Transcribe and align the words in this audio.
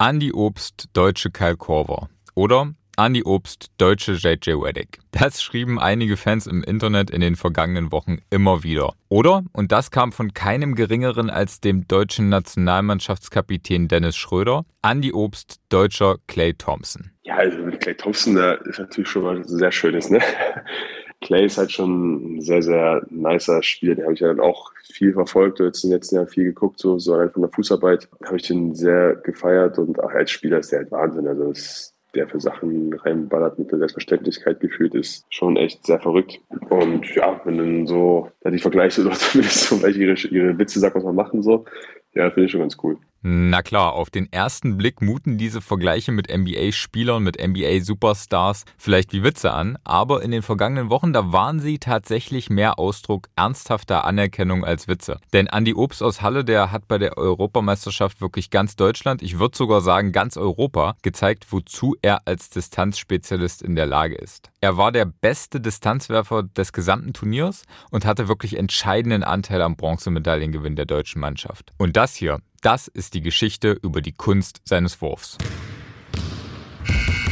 Andy 0.00 0.32
Obst, 0.32 0.90
deutsche 0.92 1.32
Kyle 1.32 1.56
Korver. 1.56 2.08
Oder 2.36 2.72
Andy 2.96 3.24
Obst, 3.24 3.72
deutsche 3.78 4.12
JJ 4.12 4.52
Reddick. 4.52 5.00
Das 5.10 5.42
schrieben 5.42 5.80
einige 5.80 6.16
Fans 6.16 6.46
im 6.46 6.62
Internet 6.62 7.10
in 7.10 7.20
den 7.20 7.34
vergangenen 7.34 7.90
Wochen 7.90 8.18
immer 8.30 8.62
wieder. 8.62 8.92
Oder, 9.08 9.42
und 9.52 9.72
das 9.72 9.90
kam 9.90 10.12
von 10.12 10.34
keinem 10.34 10.76
geringeren 10.76 11.30
als 11.30 11.60
dem 11.60 11.88
deutschen 11.88 12.28
Nationalmannschaftskapitän 12.28 13.88
Dennis 13.88 14.16
Schröder, 14.16 14.64
Andy 14.82 15.12
Obst, 15.12 15.56
deutscher 15.68 16.18
Clay 16.28 16.54
Thompson. 16.54 17.10
Ja, 17.24 17.34
also 17.34 17.58
mit 17.58 17.80
Clay 17.80 17.96
Thompson, 17.96 18.36
da 18.36 18.52
ist 18.52 18.78
natürlich 18.78 19.10
schon 19.10 19.24
was 19.24 19.48
sehr 19.48 19.72
Schönes, 19.72 20.10
ne? 20.10 20.20
Clay 21.20 21.46
ist 21.46 21.58
halt 21.58 21.72
schon 21.72 22.36
ein 22.36 22.40
sehr, 22.40 22.62
sehr 22.62 23.02
nicer 23.10 23.62
Spieler. 23.62 23.94
Den 23.94 24.04
habe 24.04 24.14
ich 24.14 24.20
ja 24.20 24.28
dann 24.28 24.40
auch 24.40 24.72
viel 24.92 25.12
verfolgt, 25.12 25.60
jetzt 25.60 25.84
in 25.84 25.90
den 25.90 25.96
letzten 25.96 26.16
Jahren 26.16 26.28
viel 26.28 26.44
geguckt, 26.44 26.78
so, 26.78 26.98
so 26.98 27.14
allein 27.14 27.30
von 27.30 27.42
der 27.42 27.50
Fußarbeit 27.50 28.08
habe 28.24 28.36
ich 28.36 28.46
den 28.46 28.74
sehr 28.74 29.16
gefeiert 29.16 29.78
und 29.78 30.02
auch 30.02 30.10
als 30.10 30.30
Spieler 30.30 30.58
ist 30.58 30.72
der 30.72 30.80
halt 30.80 30.90
Wahnsinn. 30.90 31.26
Also 31.26 31.48
das 31.48 31.94
der 32.14 32.28
für 32.28 32.40
Sachen 32.40 32.92
reinballert 32.92 33.58
mit 33.58 33.70
der 33.70 33.78
Selbstverständlichkeit 33.78 34.60
gefühlt 34.60 34.94
ist, 34.94 35.26
schon 35.30 35.56
echt 35.56 35.84
sehr 35.84 36.00
verrückt. 36.00 36.40
Und 36.70 37.14
ja, 37.14 37.40
wenn 37.44 37.58
dann 37.58 37.86
so, 37.86 38.30
da 38.40 38.50
die 38.50 38.58
Vergleiche 38.58 39.00
oder 39.06 39.12
zumindest 39.12 39.64
so 39.64 39.82
welche 39.82 40.00
ihre, 40.00 40.14
ihre 40.28 40.58
Witze 40.58 40.80
sagt, 40.80 40.96
was 40.96 41.04
man 41.04 41.14
machen 41.14 41.42
so, 41.42 41.64
ja, 42.14 42.30
finde 42.30 42.46
ich 42.46 42.52
schon 42.52 42.60
ganz 42.60 42.76
cool. 42.82 42.96
Na 43.20 43.62
klar, 43.62 43.94
auf 43.94 44.10
den 44.10 44.32
ersten 44.32 44.78
Blick 44.78 45.02
muten 45.02 45.38
diese 45.38 45.60
Vergleiche 45.60 46.12
mit 46.12 46.28
NBA-Spielern, 46.32 47.20
mit 47.20 47.36
NBA-Superstars 47.44 48.64
vielleicht 48.76 49.12
wie 49.12 49.24
Witze 49.24 49.52
an, 49.52 49.76
aber 49.82 50.22
in 50.22 50.30
den 50.30 50.42
vergangenen 50.42 50.88
Wochen, 50.88 51.12
da 51.12 51.32
waren 51.32 51.58
sie 51.58 51.78
tatsächlich 51.80 52.48
mehr 52.48 52.78
Ausdruck 52.78 53.28
ernsthafter 53.34 54.04
Anerkennung 54.04 54.64
als 54.64 54.86
Witze. 54.86 55.18
Denn 55.32 55.48
Andy 55.48 55.74
Obst 55.74 56.00
aus 56.00 56.22
Halle, 56.22 56.44
der 56.44 56.70
hat 56.70 56.86
bei 56.86 56.98
der 56.98 57.18
Europameisterschaft 57.18 58.20
wirklich 58.20 58.50
ganz 58.50 58.76
Deutschland, 58.76 59.20
ich 59.20 59.40
würde 59.40 59.56
sogar 59.56 59.80
sagen 59.80 60.12
ganz 60.12 60.36
Europa, 60.36 60.96
gezeigt, 61.02 61.46
wozu 61.50 61.96
er 62.02 62.22
als 62.28 62.50
Distanzspezialist 62.50 63.62
in 63.62 63.74
der 63.74 63.86
Lage 63.86 64.14
ist. 64.14 64.50
Er 64.60 64.76
war 64.76 64.92
der 64.92 65.06
beste 65.06 65.60
Distanzwerfer 65.60 66.44
des 66.44 66.72
gesamten 66.72 67.14
Turniers 67.14 67.64
und 67.90 68.04
hatte 68.04 68.28
wirklich 68.28 68.56
entscheidenden 68.56 69.24
Anteil 69.24 69.60
am 69.60 69.76
Bronzemedaillengewinn 69.76 70.76
der 70.76 70.86
deutschen 70.86 71.20
Mannschaft. 71.20 71.72
Und 71.78 71.96
das 71.96 72.14
hier, 72.14 72.38
das 72.60 72.88
ist 72.88 73.14
die 73.14 73.20
Geschichte 73.20 73.72
über 73.82 74.00
die 74.00 74.12
Kunst 74.12 74.60
seines 74.64 75.00
Wurfs. 75.00 75.38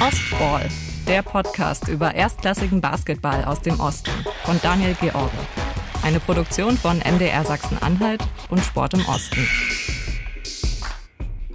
Ostball, 0.01 0.69
der 1.07 1.23
Podcast 1.23 1.89
über 1.89 2.15
erstklassigen 2.15 2.81
Basketball 2.81 3.45
aus 3.45 3.63
dem 3.63 3.81
Osten 3.81 4.11
von 4.45 4.61
Daniel 4.63 4.95
George. 5.01 5.33
Eine 6.03 6.21
Produktion 6.21 6.77
von 6.77 6.99
MDR 6.99 7.45
Sachsen-Anhalt 7.45 8.23
und 8.49 8.61
Sport 8.61 8.95
im 8.95 9.07
Osten. 9.07 9.49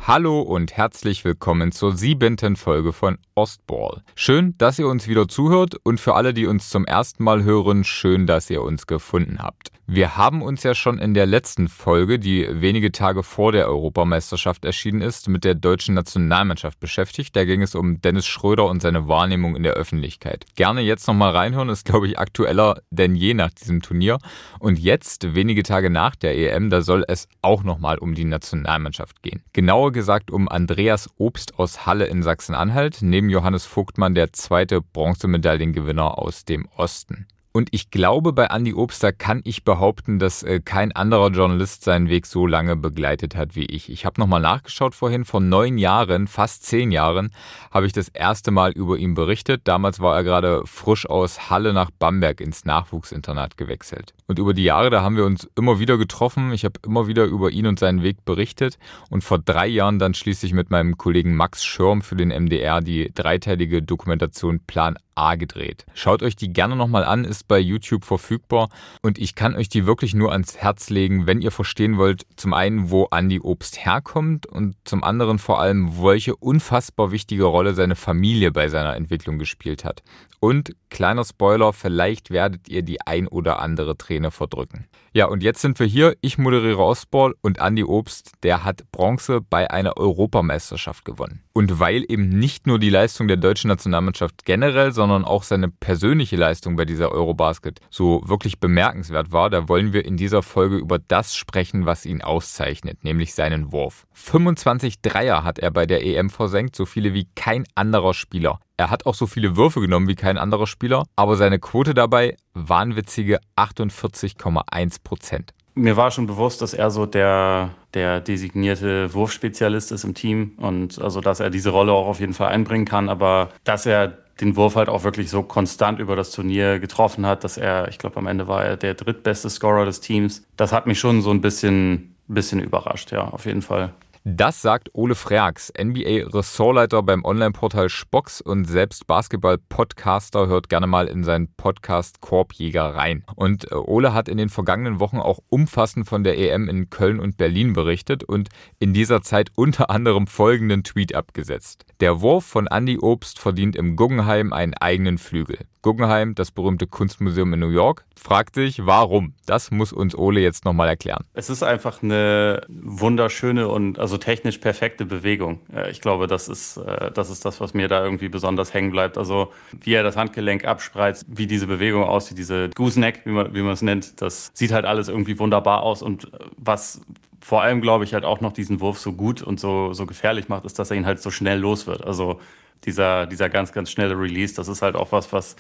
Hallo 0.08 0.42
und 0.42 0.76
herzlich 0.76 1.24
willkommen 1.26 1.72
zur 1.72 1.96
siebenten 1.96 2.56
Folge 2.56 2.92
von 2.92 3.20
Ostball. 3.36 4.02
Schön, 4.16 4.56
dass 4.58 4.80
ihr 4.80 4.88
uns 4.88 5.08
wieder 5.08 5.28
zuhört 5.28 5.76
und 5.84 6.00
für 6.00 6.16
alle, 6.16 6.34
die 6.34 6.48
uns 6.48 6.72
zum 6.72 6.86
ersten 6.86 7.24
Mal 7.24 7.44
hören, 7.44 7.84
schön, 7.84 8.26
dass 8.26 8.50
ihr 8.50 8.64
uns 8.64 8.88
gefunden 8.88 9.44
habt. 9.44 9.72
Wir 9.94 10.16
haben 10.16 10.42
uns 10.42 10.64
ja 10.64 10.74
schon 10.74 11.00
in 11.00 11.14
der 11.14 11.26
letzten 11.26 11.68
Folge, 11.68 12.18
die 12.18 12.48
wenige 12.50 12.94
Tage 12.94 13.24
vor 13.24 13.52
der 13.52 13.68
Europameisterschaft 13.68 14.64
erschienen 14.64 15.02
ist, 15.02 15.28
mit 15.28 15.44
der 15.44 15.54
deutschen 15.54 15.96
Nationalmannschaft 15.96 16.80
beschäftigt. 16.80 17.36
Da 17.36 17.44
ging 17.44 17.62
es 17.62 17.76
um 17.76 18.00
Dennis 18.02 18.26
Schröder 18.26 18.68
und 18.68 18.82
seine 18.82 19.10
Wahrnehmung 19.10 19.56
in 19.56 19.64
der 19.64 19.74
Öffentlichkeit. 19.74 20.46
Gerne 20.56 20.80
jetzt 20.80 21.08
nochmal 21.08 21.36
reinhören, 21.36 21.68
ist 21.68 21.86
glaube 21.86 22.08
ich 22.08 22.18
aktueller 22.18 22.82
denn 22.90 23.16
je 23.16 23.34
nach 23.34 23.52
diesem 23.52 23.82
Turnier. 23.82 24.18
Und 24.60 24.80
jetzt, 24.80 25.36
wenige 25.36 25.62
Tage 25.62 25.90
nach 25.90 26.16
der 26.16 26.38
EM, 26.38 26.70
da 26.70 26.82
soll 26.82 27.04
es 27.10 27.28
auch 27.42 27.64
nochmal 27.64 27.98
um 27.98 28.16
die 28.16 28.24
Nationalmannschaft 28.24 29.22
gehen. 29.22 29.44
Genauer 29.52 29.91
gesagt 29.92 30.32
um 30.32 30.50
Andreas 30.50 31.10
Obst 31.18 31.60
aus 31.60 31.86
Halle 31.86 32.06
in 32.06 32.24
Sachsen-Anhalt, 32.24 33.00
neben 33.02 33.30
Johannes 33.30 33.66
Vogtmann 33.66 34.16
der 34.16 34.34
zweite 34.34 34.82
Bronzemedaillengewinner 34.82 36.18
aus 36.18 36.46
dem 36.46 36.68
Osten. 36.76 37.28
Und 37.54 37.68
ich 37.72 37.92
glaube, 37.92 38.32
bei 38.32 38.46
Andy 38.46 38.74
Obster 38.74 39.12
kann 39.12 39.42
ich 39.44 39.66
behaupten, 39.66 40.20
dass 40.20 40.42
äh, 40.42 40.62
kein 40.64 40.94
anderer 40.94 41.32
Journalist 41.32 41.84
seinen 41.84 42.08
Weg 42.08 42.26
so 42.26 42.48
lange 42.48 42.78
begleitet 42.78 43.36
hat 43.36 43.56
wie 43.56 43.66
ich. 43.66 43.90
Ich 43.90 44.06
habe 44.06 44.22
nochmal 44.22 44.40
nachgeschaut 44.40 44.96
vorhin, 44.96 45.26
vor 45.26 45.42
neun 45.42 45.78
Jahren, 45.78 46.28
fast 46.28 46.66
zehn 46.66 46.92
Jahren, 46.92 47.32
habe 47.70 47.88
ich 47.88 47.94
das 47.94 48.08
erste 48.08 48.52
Mal 48.52 48.72
über 48.72 48.98
ihn 48.98 49.16
berichtet. 49.16 49.62
Damals 49.66 50.00
war 50.00 50.16
er 50.16 50.24
gerade 50.24 50.62
frisch 50.66 51.10
aus 51.10 51.50
Halle 51.50 51.74
nach 51.74 51.92
Bamberg 51.92 52.40
ins 52.40 52.64
Nachwuchsinternat 52.64 53.58
gewechselt. 53.58 54.14
Und 54.28 54.40
über 54.40 54.54
die 54.54 54.64
Jahre, 54.64 54.90
da 54.90 55.02
haben 55.02 55.18
wir 55.18 55.26
uns 55.26 55.50
immer 55.58 55.80
wieder 55.80 55.98
getroffen. 55.98 56.54
Ich 56.54 56.64
habe 56.64 56.80
immer 56.86 57.08
wieder 57.08 57.26
über 57.26 57.52
ihn 57.52 57.68
und 57.68 57.80
seinen 57.80 58.02
Weg 58.02 58.24
berichtet. 58.24 58.78
Und 59.10 59.26
vor 59.26 59.40
drei 59.40 59.68
Jahren 59.68 60.00
dann 60.00 60.14
schließlich 60.14 60.54
mit 60.54 60.70
meinem 60.70 60.98
Kollegen 60.98 61.36
Max 61.36 61.66
Schirm 61.66 62.02
für 62.02 62.16
den 62.16 62.30
MDR 62.30 62.80
die 62.80 63.12
dreiteilige 63.14 63.82
Dokumentation 63.82 64.62
Plan 64.66 64.98
A 65.22 65.36
gedreht. 65.36 65.86
Schaut 65.94 66.24
euch 66.24 66.36
die 66.36 66.52
gerne 66.52 66.76
nochmal 66.76 67.04
an, 67.04 67.26
ist 67.26 67.48
bei 67.48 67.60
YouTube 67.60 68.06
verfügbar 68.06 68.70
und 69.04 69.20
ich 69.20 69.36
kann 69.36 69.56
euch 69.56 69.70
die 69.70 69.86
wirklich 69.86 70.16
nur 70.16 70.32
ans 70.32 70.58
Herz 70.58 70.90
legen, 70.90 71.28
wenn 71.28 71.42
ihr 71.42 71.52
verstehen 71.52 71.98
wollt, 71.98 72.26
zum 72.38 72.56
einen, 72.56 72.90
wo 72.90 73.08
Andy 73.12 73.40
Obst 73.40 73.86
herkommt 73.86 74.48
und 74.48 74.76
zum 74.84 75.04
anderen 75.04 75.38
vor 75.38 75.62
allem, 75.62 76.02
welche 76.02 76.36
unfassbar 76.36 77.12
wichtige 77.12 77.44
Rolle 77.44 77.76
seine 77.76 77.96
Familie 77.96 78.52
bei 78.52 78.68
seiner 78.68 78.96
Entwicklung 78.96 79.38
gespielt 79.38 79.86
hat. 79.86 80.02
Und 80.40 80.76
kleiner 80.90 81.24
Spoiler, 81.24 81.72
vielleicht 81.72 82.32
werdet 82.32 82.68
ihr 82.68 82.82
die 82.82 83.00
ein 83.02 83.28
oder 83.28 83.60
andere 83.60 83.96
Träne 83.96 84.32
verdrücken. 84.32 84.88
Ja, 85.14 85.26
und 85.26 85.44
jetzt 85.44 85.62
sind 85.62 85.78
wir 85.78 85.86
hier. 85.86 86.16
Ich 86.22 86.38
moderiere 86.38 86.80
Ostball 86.80 87.36
und 87.42 87.60
Andy 87.60 87.84
Obst, 87.84 88.32
der 88.44 88.64
hat 88.64 88.90
Bronze 88.94 89.42
bei 89.42 89.70
einer 89.70 89.98
Europameisterschaft 89.98 91.04
gewonnen. 91.04 91.44
Und 91.54 91.80
weil 91.80 92.06
eben 92.08 92.30
nicht 92.30 92.66
nur 92.66 92.80
die 92.80 92.90
Leistung 92.90 93.28
der 93.28 93.36
deutschen 93.36 93.68
Nationalmannschaft 93.68 94.46
generell, 94.46 94.94
sondern 94.94 95.11
auch 95.26 95.44
seine 95.44 95.70
persönliche 95.70 96.36
Leistung 96.36 96.76
bei 96.76 96.86
dieser 96.86 97.12
Eurobasket 97.12 97.80
so 97.90 98.22
wirklich 98.26 98.60
bemerkenswert 98.60 99.32
war, 99.32 99.50
da 99.50 99.68
wollen 99.68 99.94
wir 99.94 100.06
in 100.06 100.18
dieser 100.18 100.44
Folge 100.44 100.78
über 100.78 101.00
das 101.00 101.36
sprechen, 101.36 101.86
was 101.86 102.06
ihn 102.06 102.22
auszeichnet, 102.22 103.04
nämlich 103.04 103.34
seinen 103.34 103.72
Wurf. 103.72 104.06
25 104.14 105.02
Dreier 105.02 105.44
hat 105.44 105.60
er 105.60 105.72
bei 105.72 105.86
der 105.86 106.06
EM 106.06 106.30
versenkt, 106.30 106.76
so 106.76 106.86
viele 106.86 107.14
wie 107.14 107.28
kein 107.36 107.66
anderer 107.76 108.14
Spieler. 108.14 108.60
Er 108.78 108.90
hat 108.90 109.06
auch 109.06 109.16
so 109.16 109.28
viele 109.28 109.56
Würfe 109.58 109.80
genommen 109.82 110.08
wie 110.08 110.16
kein 110.16 110.38
anderer 110.38 110.66
Spieler, 110.66 111.04
aber 111.16 111.36
seine 111.36 111.60
Quote 111.60 111.94
dabei 111.94 112.36
wahnwitzige 112.54 113.40
48,1 113.56 115.04
Prozent. 115.04 115.54
Mir 115.74 115.96
war 115.96 116.12
schon 116.12 116.28
bewusst, 116.28 116.62
dass 116.62 116.74
er 116.74 116.92
so 116.92 117.06
der, 117.06 117.70
der 117.94 118.20
designierte 118.20 119.14
Wurfspezialist 119.14 119.92
ist 119.94 120.04
im 120.04 120.14
Team 120.14 120.54
und 120.58 121.02
also, 121.02 121.22
dass 121.22 121.40
er 121.40 121.50
diese 121.50 121.70
Rolle 121.70 121.94
auch 121.94 122.08
auf 122.08 122.20
jeden 122.20 122.34
Fall 122.34 122.50
einbringen 122.50 122.86
kann, 122.86 123.08
aber 123.08 123.50
dass 123.64 123.86
er 123.86 124.18
den 124.40 124.56
Wurf 124.56 124.76
halt 124.76 124.90
auch 124.90 125.04
wirklich 125.04 125.30
so 125.30 125.44
konstant 125.44 126.00
über 126.00 126.16
das 126.16 126.32
Turnier 126.32 126.80
getroffen 126.80 127.26
hat, 127.26 127.44
dass 127.44 127.58
er, 127.58 127.88
ich 127.90 127.98
glaube, 127.98 128.18
am 128.18 128.28
Ende 128.28 128.48
war 128.48 128.66
er 128.66 128.78
der 128.78 128.94
drittbeste 128.94 129.50
Scorer 129.50 129.86
des 129.86 130.02
Teams. 130.02 130.44
Das 130.58 130.72
hat 130.72 130.88
mich 130.88 131.00
schon 131.00 131.22
so 131.22 131.32
ein 131.32 131.42
bisschen, 131.42 132.16
bisschen 132.28 132.60
überrascht, 132.60 133.12
ja, 133.12 133.26
auf 133.26 133.46
jeden 133.46 133.62
Fall. 133.62 133.92
Das 134.24 134.62
sagt 134.62 134.92
Ole 134.94 135.16
Freaks, 135.16 135.74
NBA-Ressortleiter 135.76 137.02
beim 137.02 137.26
Online-Portal 137.26 137.90
Spox 137.90 138.40
und 138.40 138.66
selbst 138.66 139.08
Basketball-Podcaster, 139.08 140.46
hört 140.46 140.70
gerne 140.70 140.86
mal 140.86 141.08
in 141.08 141.24
seinen 141.24 141.52
Podcast 141.56 142.22
Korbjäger 142.22 142.94
rein. 142.94 143.26
Und 143.36 143.72
äh, 143.72 143.76
Ole 143.76 144.14
hat 144.14 144.30
in 144.30 144.38
den 144.38 144.50
vergangenen 144.50 145.00
Wochen 145.00 145.18
auch 145.18 145.40
umfassend 145.50 146.08
von 146.08 146.24
der 146.24 146.38
EM 146.38 146.70
in 146.70 146.92
Köln 146.92 147.20
und 147.20 147.38
Berlin 147.38 147.74
berichtet 147.74 148.24
und 148.24 148.50
in 148.78 148.94
dieser 148.94 149.24
Zeit 149.24 149.50
unter 149.56 149.90
anderem 149.90 150.28
folgenden 150.28 150.84
Tweet 150.84 151.16
abgesetzt. 151.16 151.88
Der 152.00 152.22
Wurf 152.22 152.46
von 152.46 152.68
Andy 152.68 153.00
Obst 153.00 153.40
verdient 153.40 153.76
im 153.76 153.96
Guggenheim 153.96 154.54
einen 154.54 154.76
eigenen 154.76 155.18
Flügel. 155.18 155.66
Guggenheim, 155.82 156.36
das 156.36 156.52
berühmte 156.52 156.86
Kunstmuseum 156.86 157.54
in 157.54 157.60
New 157.60 157.70
York, 157.70 158.06
fragt 158.16 158.56
sich, 158.56 158.86
warum. 158.86 159.34
Das 159.48 159.72
muss 159.72 159.92
uns 159.92 160.16
Ole 160.16 160.40
jetzt 160.42 160.64
nochmal 160.64 160.88
erklären. 160.88 161.26
Es 161.34 161.50
ist 161.50 161.64
einfach 161.64 162.04
eine 162.04 162.62
wunderschöne 162.70 163.68
und 163.68 163.98
also 163.98 164.11
technisch 164.18 164.58
perfekte 164.58 165.06
Bewegung. 165.06 165.60
Äh, 165.74 165.92
ich 165.92 166.02
glaube, 166.02 166.28
das 166.28 166.48
ist, 166.48 166.78
äh, 166.78 167.12
das 167.12 167.30
ist 167.30 167.46
das, 167.46 167.60
was 167.62 167.74
mir 167.74 167.88
da 167.88 168.04
irgendwie 168.04 168.30
besonders 168.30 168.74
hängen 168.74 168.92
bleibt. 168.92 169.18
Also 169.18 169.52
wie 169.72 169.94
er 169.94 170.04
das 170.04 170.18
Handgelenk 170.18 170.66
abspreizt, 170.66 171.26
wie 171.28 171.48
diese 171.48 171.68
Bewegung 171.68 172.04
aussieht, 172.04 172.38
diese 172.38 172.70
Gooseneck, 172.70 173.22
wie 173.26 173.32
man, 173.32 173.54
wie 173.54 173.62
man 173.62 173.74
es 173.74 173.82
nennt, 173.82 174.22
das 174.22 174.52
sieht 174.54 174.72
halt 174.72 174.86
alles 174.86 175.08
irgendwie 175.08 175.40
wunderbar 175.40 175.84
aus. 175.84 176.02
Und 176.02 176.32
was 176.58 177.02
vor 177.40 177.62
allem, 177.64 177.82
glaube 177.82 178.04
ich, 178.04 178.14
halt 178.14 178.24
auch 178.24 178.42
noch 178.42 178.54
diesen 178.54 178.80
Wurf 178.80 179.00
so 179.00 179.14
gut 179.14 179.42
und 179.42 179.60
so, 179.60 179.94
so 179.94 180.06
gefährlich 180.06 180.48
macht, 180.48 180.66
ist, 180.66 180.78
dass 180.80 180.92
er 180.92 180.98
ihn 180.98 181.06
halt 181.06 181.22
so 181.22 181.32
schnell 181.32 181.60
los 181.60 181.88
wird. 181.88 182.06
Also 182.06 182.40
dieser, 182.86 183.26
dieser 183.28 183.50
ganz, 183.50 183.72
ganz 183.72 183.92
schnelle 183.92 184.18
Release, 184.18 184.56
das 184.56 184.68
ist 184.68 184.82
halt 184.82 184.96
auch 184.96 185.12
was, 185.12 185.34
was 185.34 185.56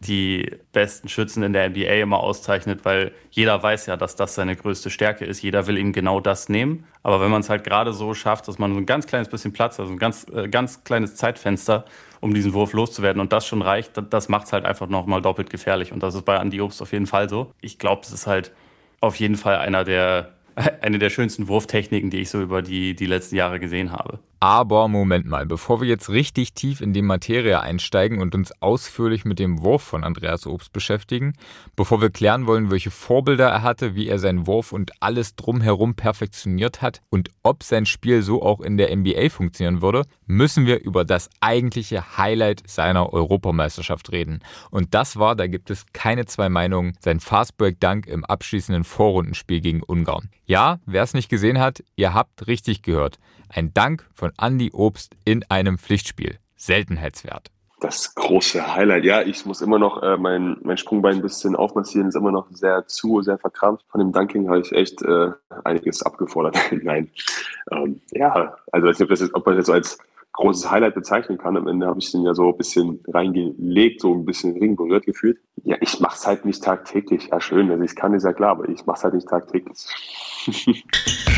die 0.00 0.50
besten 0.72 1.08
Schützen 1.08 1.42
in 1.42 1.52
der 1.52 1.70
NBA 1.70 2.02
immer 2.02 2.20
auszeichnet, 2.20 2.84
weil 2.84 3.12
jeder 3.30 3.62
weiß 3.62 3.86
ja, 3.86 3.96
dass 3.96 4.14
das 4.14 4.34
seine 4.34 4.54
größte 4.54 4.90
Stärke 4.90 5.24
ist. 5.24 5.42
Jeder 5.42 5.66
will 5.66 5.78
ihm 5.78 5.92
genau 5.92 6.20
das 6.20 6.48
nehmen. 6.48 6.84
Aber 7.02 7.20
wenn 7.20 7.30
man 7.30 7.40
es 7.40 7.48
halt 7.48 7.64
gerade 7.64 7.92
so 7.92 8.12
schafft, 8.12 8.46
dass 8.48 8.58
man 8.58 8.72
so 8.72 8.78
ein 8.78 8.86
ganz 8.86 9.06
kleines 9.06 9.28
bisschen 9.28 9.52
Platz, 9.52 9.80
also 9.80 9.92
ein 9.92 9.98
ganz, 9.98 10.26
äh, 10.32 10.48
ganz 10.48 10.84
kleines 10.84 11.14
Zeitfenster, 11.14 11.86
um 12.20 12.34
diesen 12.34 12.52
Wurf 12.52 12.72
loszuwerden 12.72 13.20
und 13.20 13.32
das 13.32 13.46
schon 13.46 13.62
reicht, 13.62 13.92
das 14.10 14.28
macht 14.28 14.46
es 14.46 14.52
halt 14.52 14.64
einfach 14.64 14.88
nochmal 14.88 15.22
doppelt 15.22 15.48
gefährlich. 15.48 15.92
Und 15.92 16.02
das 16.02 16.14
ist 16.14 16.24
bei 16.24 16.36
Andy 16.36 16.60
Obst 16.60 16.82
auf 16.82 16.92
jeden 16.92 17.06
Fall 17.06 17.28
so. 17.28 17.52
Ich 17.60 17.78
glaube, 17.78 18.02
es 18.04 18.12
ist 18.12 18.26
halt 18.26 18.52
auf 19.00 19.16
jeden 19.16 19.36
Fall 19.36 19.56
einer 19.56 19.84
der, 19.84 20.34
eine 20.82 20.98
der 20.98 21.10
schönsten 21.10 21.48
Wurftechniken, 21.48 22.10
die 22.10 22.18
ich 22.18 22.30
so 22.30 22.42
über 22.42 22.60
die, 22.60 22.94
die 22.94 23.06
letzten 23.06 23.36
Jahre 23.36 23.60
gesehen 23.60 23.92
habe. 23.92 24.18
Aber 24.38 24.86
Moment 24.88 25.24
mal, 25.24 25.46
bevor 25.46 25.80
wir 25.80 25.88
jetzt 25.88 26.10
richtig 26.10 26.52
tief 26.52 26.82
in 26.82 26.92
die 26.92 27.00
Materie 27.00 27.58
einsteigen 27.60 28.20
und 28.20 28.34
uns 28.34 28.52
ausführlich 28.60 29.24
mit 29.24 29.38
dem 29.38 29.62
Wurf 29.62 29.82
von 29.82 30.04
Andreas 30.04 30.46
Obst 30.46 30.74
beschäftigen, 30.74 31.32
bevor 31.74 32.02
wir 32.02 32.10
klären 32.10 32.46
wollen, 32.46 32.70
welche 32.70 32.90
Vorbilder 32.90 33.48
er 33.48 33.62
hatte, 33.62 33.94
wie 33.94 34.08
er 34.08 34.18
seinen 34.18 34.46
Wurf 34.46 34.72
und 34.72 34.92
alles 35.00 35.36
drumherum 35.36 35.94
perfektioniert 35.94 36.82
hat 36.82 37.00
und 37.08 37.30
ob 37.42 37.62
sein 37.62 37.86
Spiel 37.86 38.20
so 38.20 38.42
auch 38.42 38.60
in 38.60 38.76
der 38.76 38.94
NBA 38.94 39.30
funktionieren 39.30 39.80
würde, 39.80 40.02
müssen 40.26 40.66
wir 40.66 40.82
über 40.82 41.06
das 41.06 41.30
eigentliche 41.40 42.18
Highlight 42.18 42.62
seiner 42.66 43.14
Europameisterschaft 43.14 44.12
reden. 44.12 44.40
Und 44.70 44.92
das 44.92 45.16
war, 45.18 45.34
da 45.34 45.46
gibt 45.46 45.70
es 45.70 45.86
keine 45.94 46.26
zwei 46.26 46.50
Meinungen, 46.50 46.92
sein 47.00 47.20
Fastbreak-Dunk 47.20 48.06
im 48.06 48.24
abschließenden 48.24 48.84
Vorrundenspiel 48.84 49.62
gegen 49.62 49.82
Ungarn. 49.82 50.28
Ja, 50.44 50.78
wer 50.84 51.02
es 51.02 51.14
nicht 51.14 51.30
gesehen 51.30 51.58
hat, 51.58 51.82
ihr 51.96 52.12
habt 52.12 52.46
richtig 52.46 52.82
gehört. 52.82 53.18
Ein 53.48 53.72
Dank 53.72 54.06
von 54.12 54.25
Andy 54.40 54.70
Obst 54.72 55.16
in 55.24 55.44
einem 55.48 55.78
Pflichtspiel. 55.78 56.38
Seltenheitswert. 56.56 57.50
Das 57.80 58.14
große 58.14 58.74
Highlight. 58.74 59.04
Ja, 59.04 59.20
ich 59.20 59.44
muss 59.44 59.60
immer 59.60 59.78
noch 59.78 60.02
äh, 60.02 60.16
mein, 60.16 60.56
mein 60.62 60.78
Sprungbein 60.78 61.16
ein 61.16 61.22
bisschen 61.22 61.54
aufmassieren, 61.54 62.08
ist 62.08 62.16
immer 62.16 62.32
noch 62.32 62.46
sehr 62.50 62.86
zu, 62.86 63.20
sehr 63.20 63.36
verkrampft. 63.38 63.84
Von 63.90 64.00
dem 64.00 64.12
Dunking 64.12 64.48
habe 64.48 64.60
ich 64.60 64.72
echt 64.72 65.02
äh, 65.02 65.32
einiges 65.62 66.02
abgefordert. 66.02 66.56
Nein. 66.82 67.10
Ähm, 67.70 68.00
ja, 68.12 68.56
also 68.72 68.88
ich 68.88 69.10
weiß 69.10 69.20
nicht, 69.20 69.34
ob, 69.34 69.44
man 69.44 69.56
das 69.56 69.68
jetzt 69.68 69.74
als 69.74 69.98
großes 70.32 70.70
Highlight 70.70 70.94
bezeichnen 70.94 71.36
kann. 71.36 71.58
Am 71.58 71.68
Ende 71.68 71.86
habe 71.86 71.98
ich 71.98 72.10
den 72.10 72.22
ja 72.22 72.32
so 72.32 72.48
ein 72.48 72.56
bisschen 72.56 73.00
reingelegt, 73.08 74.00
so 74.00 74.14
ein 74.14 74.24
bisschen 74.24 74.56
Ring 74.56 74.74
berührt 74.74 75.04
gefühlt. 75.04 75.38
Ja, 75.62 75.76
ich 75.80 76.00
mache 76.00 76.16
es 76.16 76.26
halt 76.26 76.46
nicht 76.46 76.64
tagtäglich. 76.64 77.28
Ja, 77.30 77.42
schön, 77.42 77.70
also 77.70 77.82
ich 77.82 77.94
kann, 77.94 78.14
ist 78.14 78.24
ja 78.24 78.32
klar, 78.32 78.52
aber 78.52 78.70
ich 78.70 78.86
mache 78.86 78.96
es 78.96 79.04
halt 79.04 79.14
nicht 79.14 79.28
tagtäglich. 79.28 79.86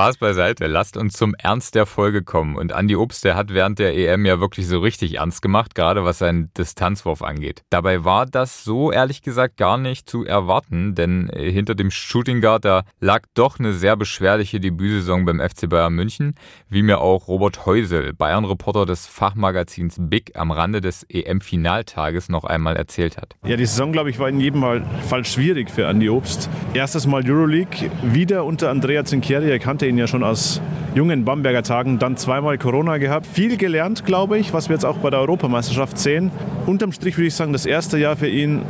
Spaß 0.00 0.16
beiseite, 0.16 0.66
lasst 0.66 0.96
uns 0.96 1.12
zum 1.12 1.34
Ernst 1.34 1.74
der 1.74 1.84
Folge 1.84 2.22
kommen. 2.22 2.56
Und 2.56 2.72
Andi 2.72 2.96
Obst, 2.96 3.22
der 3.24 3.34
hat 3.34 3.52
während 3.52 3.78
der 3.78 3.94
EM 3.94 4.24
ja 4.24 4.40
wirklich 4.40 4.66
so 4.66 4.78
richtig 4.78 5.16
ernst 5.16 5.42
gemacht, 5.42 5.74
gerade 5.74 6.04
was 6.04 6.18
seinen 6.18 6.50
Distanzwurf 6.54 7.20
angeht. 7.22 7.64
Dabei 7.68 8.02
war 8.02 8.24
das 8.24 8.64
so 8.64 8.90
ehrlich 8.90 9.20
gesagt 9.20 9.58
gar 9.58 9.76
nicht 9.76 10.08
zu 10.08 10.24
erwarten, 10.24 10.94
denn 10.94 11.28
äh, 11.28 11.50
hinter 11.52 11.74
dem 11.74 11.90
Shooting 11.90 12.40
Guard 12.40 12.64
da 12.64 12.84
lag 13.00 13.24
doch 13.34 13.58
eine 13.58 13.74
sehr 13.74 13.96
beschwerliche 13.96 14.58
Debütsaison 14.58 15.26
beim 15.26 15.38
FC 15.38 15.68
Bayern 15.68 15.92
München, 15.92 16.34
wie 16.70 16.82
mir 16.82 17.00
auch 17.00 17.28
Robert 17.28 17.66
Heusel, 17.66 18.14
Bayern-Reporter 18.14 18.86
des 18.86 19.06
Fachmagazins 19.06 19.96
Big, 19.98 20.32
am 20.34 20.50
Rande 20.50 20.80
des 20.80 21.04
EM-Finaltages 21.10 22.30
noch 22.30 22.44
einmal 22.44 22.76
erzählt 22.76 23.18
hat. 23.18 23.36
Ja, 23.44 23.56
die 23.56 23.66
Saison, 23.66 23.92
glaube 23.92 24.08
ich, 24.08 24.18
war 24.18 24.30
in 24.30 24.40
jedem 24.40 24.62
Fall 25.08 25.24
schwierig 25.26 25.70
für 25.70 25.88
Andi 25.88 26.08
Obst. 26.08 26.48
Erstes 26.72 27.06
Mal 27.06 27.22
Euroleague, 27.30 27.90
wieder 28.02 28.46
unter 28.46 28.70
Andrea 28.70 29.04
Zincheri, 29.04 29.50
erkannt 29.50 29.80
kannte 29.80 29.89
ihn 29.90 29.98
ja 29.98 30.06
schon 30.06 30.22
aus 30.22 30.62
jungen 30.94 31.24
Bamberger 31.24 31.62
Tagen, 31.62 31.98
dann 31.98 32.16
zweimal 32.16 32.56
Corona 32.56 32.98
gehabt. 32.98 33.26
Viel 33.26 33.56
gelernt, 33.56 34.06
glaube 34.06 34.38
ich, 34.38 34.52
was 34.52 34.68
wir 34.68 34.76
jetzt 34.76 34.84
auch 34.84 34.98
bei 34.98 35.10
der 35.10 35.20
Europameisterschaft 35.20 35.98
sehen. 35.98 36.30
Unterm 36.66 36.92
Strich 36.92 37.16
würde 37.18 37.26
ich 37.26 37.34
sagen, 37.34 37.52
das 37.52 37.66
erste 37.66 37.98
Jahr 37.98 38.16
für 38.16 38.28
ihn 38.28 38.62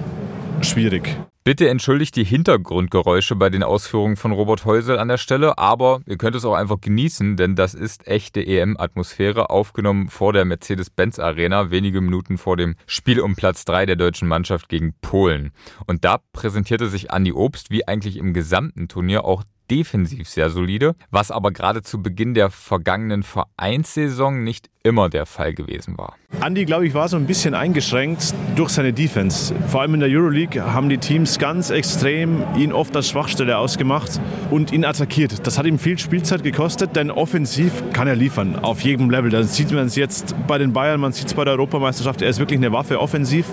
schwierig. 0.62 1.16
Bitte 1.42 1.70
entschuldigt 1.70 2.16
die 2.16 2.24
Hintergrundgeräusche 2.24 3.34
bei 3.34 3.48
den 3.48 3.62
Ausführungen 3.62 4.16
von 4.16 4.30
Robert 4.30 4.66
Heusel 4.66 4.98
an 4.98 5.08
der 5.08 5.16
Stelle, 5.16 5.56
aber 5.56 6.00
ihr 6.04 6.18
könnt 6.18 6.36
es 6.36 6.44
auch 6.44 6.54
einfach 6.54 6.80
genießen, 6.82 7.38
denn 7.38 7.56
das 7.56 7.72
ist 7.72 8.06
echte 8.06 8.46
EM-Atmosphäre, 8.46 9.48
aufgenommen 9.48 10.10
vor 10.10 10.34
der 10.34 10.44
Mercedes-Benz 10.44 11.18
Arena, 11.18 11.70
wenige 11.70 12.02
Minuten 12.02 12.36
vor 12.36 12.58
dem 12.58 12.76
Spiel 12.86 13.20
um 13.20 13.36
Platz 13.36 13.64
3 13.64 13.86
der 13.86 13.96
deutschen 13.96 14.28
Mannschaft 14.28 14.68
gegen 14.68 14.92
Polen. 15.00 15.52
Und 15.86 16.04
da 16.04 16.18
präsentierte 16.34 16.88
sich 16.88 17.10
Andi 17.10 17.32
Obst 17.32 17.70
wie 17.70 17.88
eigentlich 17.88 18.18
im 18.18 18.34
gesamten 18.34 18.88
Turnier 18.88 19.24
auch 19.24 19.42
defensiv 19.70 20.28
sehr 20.28 20.50
solide, 20.50 20.96
was 21.10 21.30
aber 21.30 21.52
gerade 21.52 21.82
zu 21.82 22.02
Beginn 22.02 22.34
der 22.34 22.50
vergangenen 22.50 23.22
Vereinssaison 23.22 24.42
nicht 24.42 24.68
immer 24.82 25.10
der 25.10 25.26
Fall 25.26 25.54
gewesen 25.54 25.98
war. 25.98 26.16
Andy, 26.44 26.64
glaube 26.64 26.86
ich, 26.86 26.94
war 26.94 27.08
so 27.08 27.16
ein 27.16 27.26
bisschen 27.26 27.54
eingeschränkt 27.54 28.34
durch 28.56 28.70
seine 28.70 28.92
Defense. 28.92 29.54
Vor 29.68 29.82
allem 29.82 29.94
in 29.94 30.00
der 30.00 30.08
Euroleague 30.08 30.72
haben 30.72 30.88
die 30.88 30.96
Teams 30.98 31.38
ganz 31.38 31.70
extrem 31.70 32.42
ihn 32.56 32.72
oft 32.72 32.96
als 32.96 33.10
Schwachstelle 33.10 33.58
ausgemacht 33.58 34.20
und 34.50 34.72
ihn 34.72 34.84
attackiert. 34.84 35.46
Das 35.46 35.58
hat 35.58 35.66
ihm 35.66 35.78
viel 35.78 35.98
Spielzeit 35.98 36.42
gekostet, 36.42 36.96
denn 36.96 37.10
offensiv 37.10 37.72
kann 37.92 38.08
er 38.08 38.16
liefern, 38.16 38.56
auf 38.56 38.80
jedem 38.80 39.10
Level. 39.10 39.30
Da 39.30 39.42
sieht 39.42 39.70
man 39.70 39.86
es 39.86 39.96
jetzt 39.96 40.34
bei 40.46 40.56
den 40.56 40.72
Bayern, 40.72 41.00
man 41.00 41.12
sieht 41.12 41.26
es 41.26 41.34
bei 41.34 41.44
der 41.44 41.52
Europameisterschaft, 41.54 42.22
er 42.22 42.30
ist 42.30 42.38
wirklich 42.38 42.58
eine 42.58 42.72
Waffe 42.72 43.00
offensiv 43.00 43.46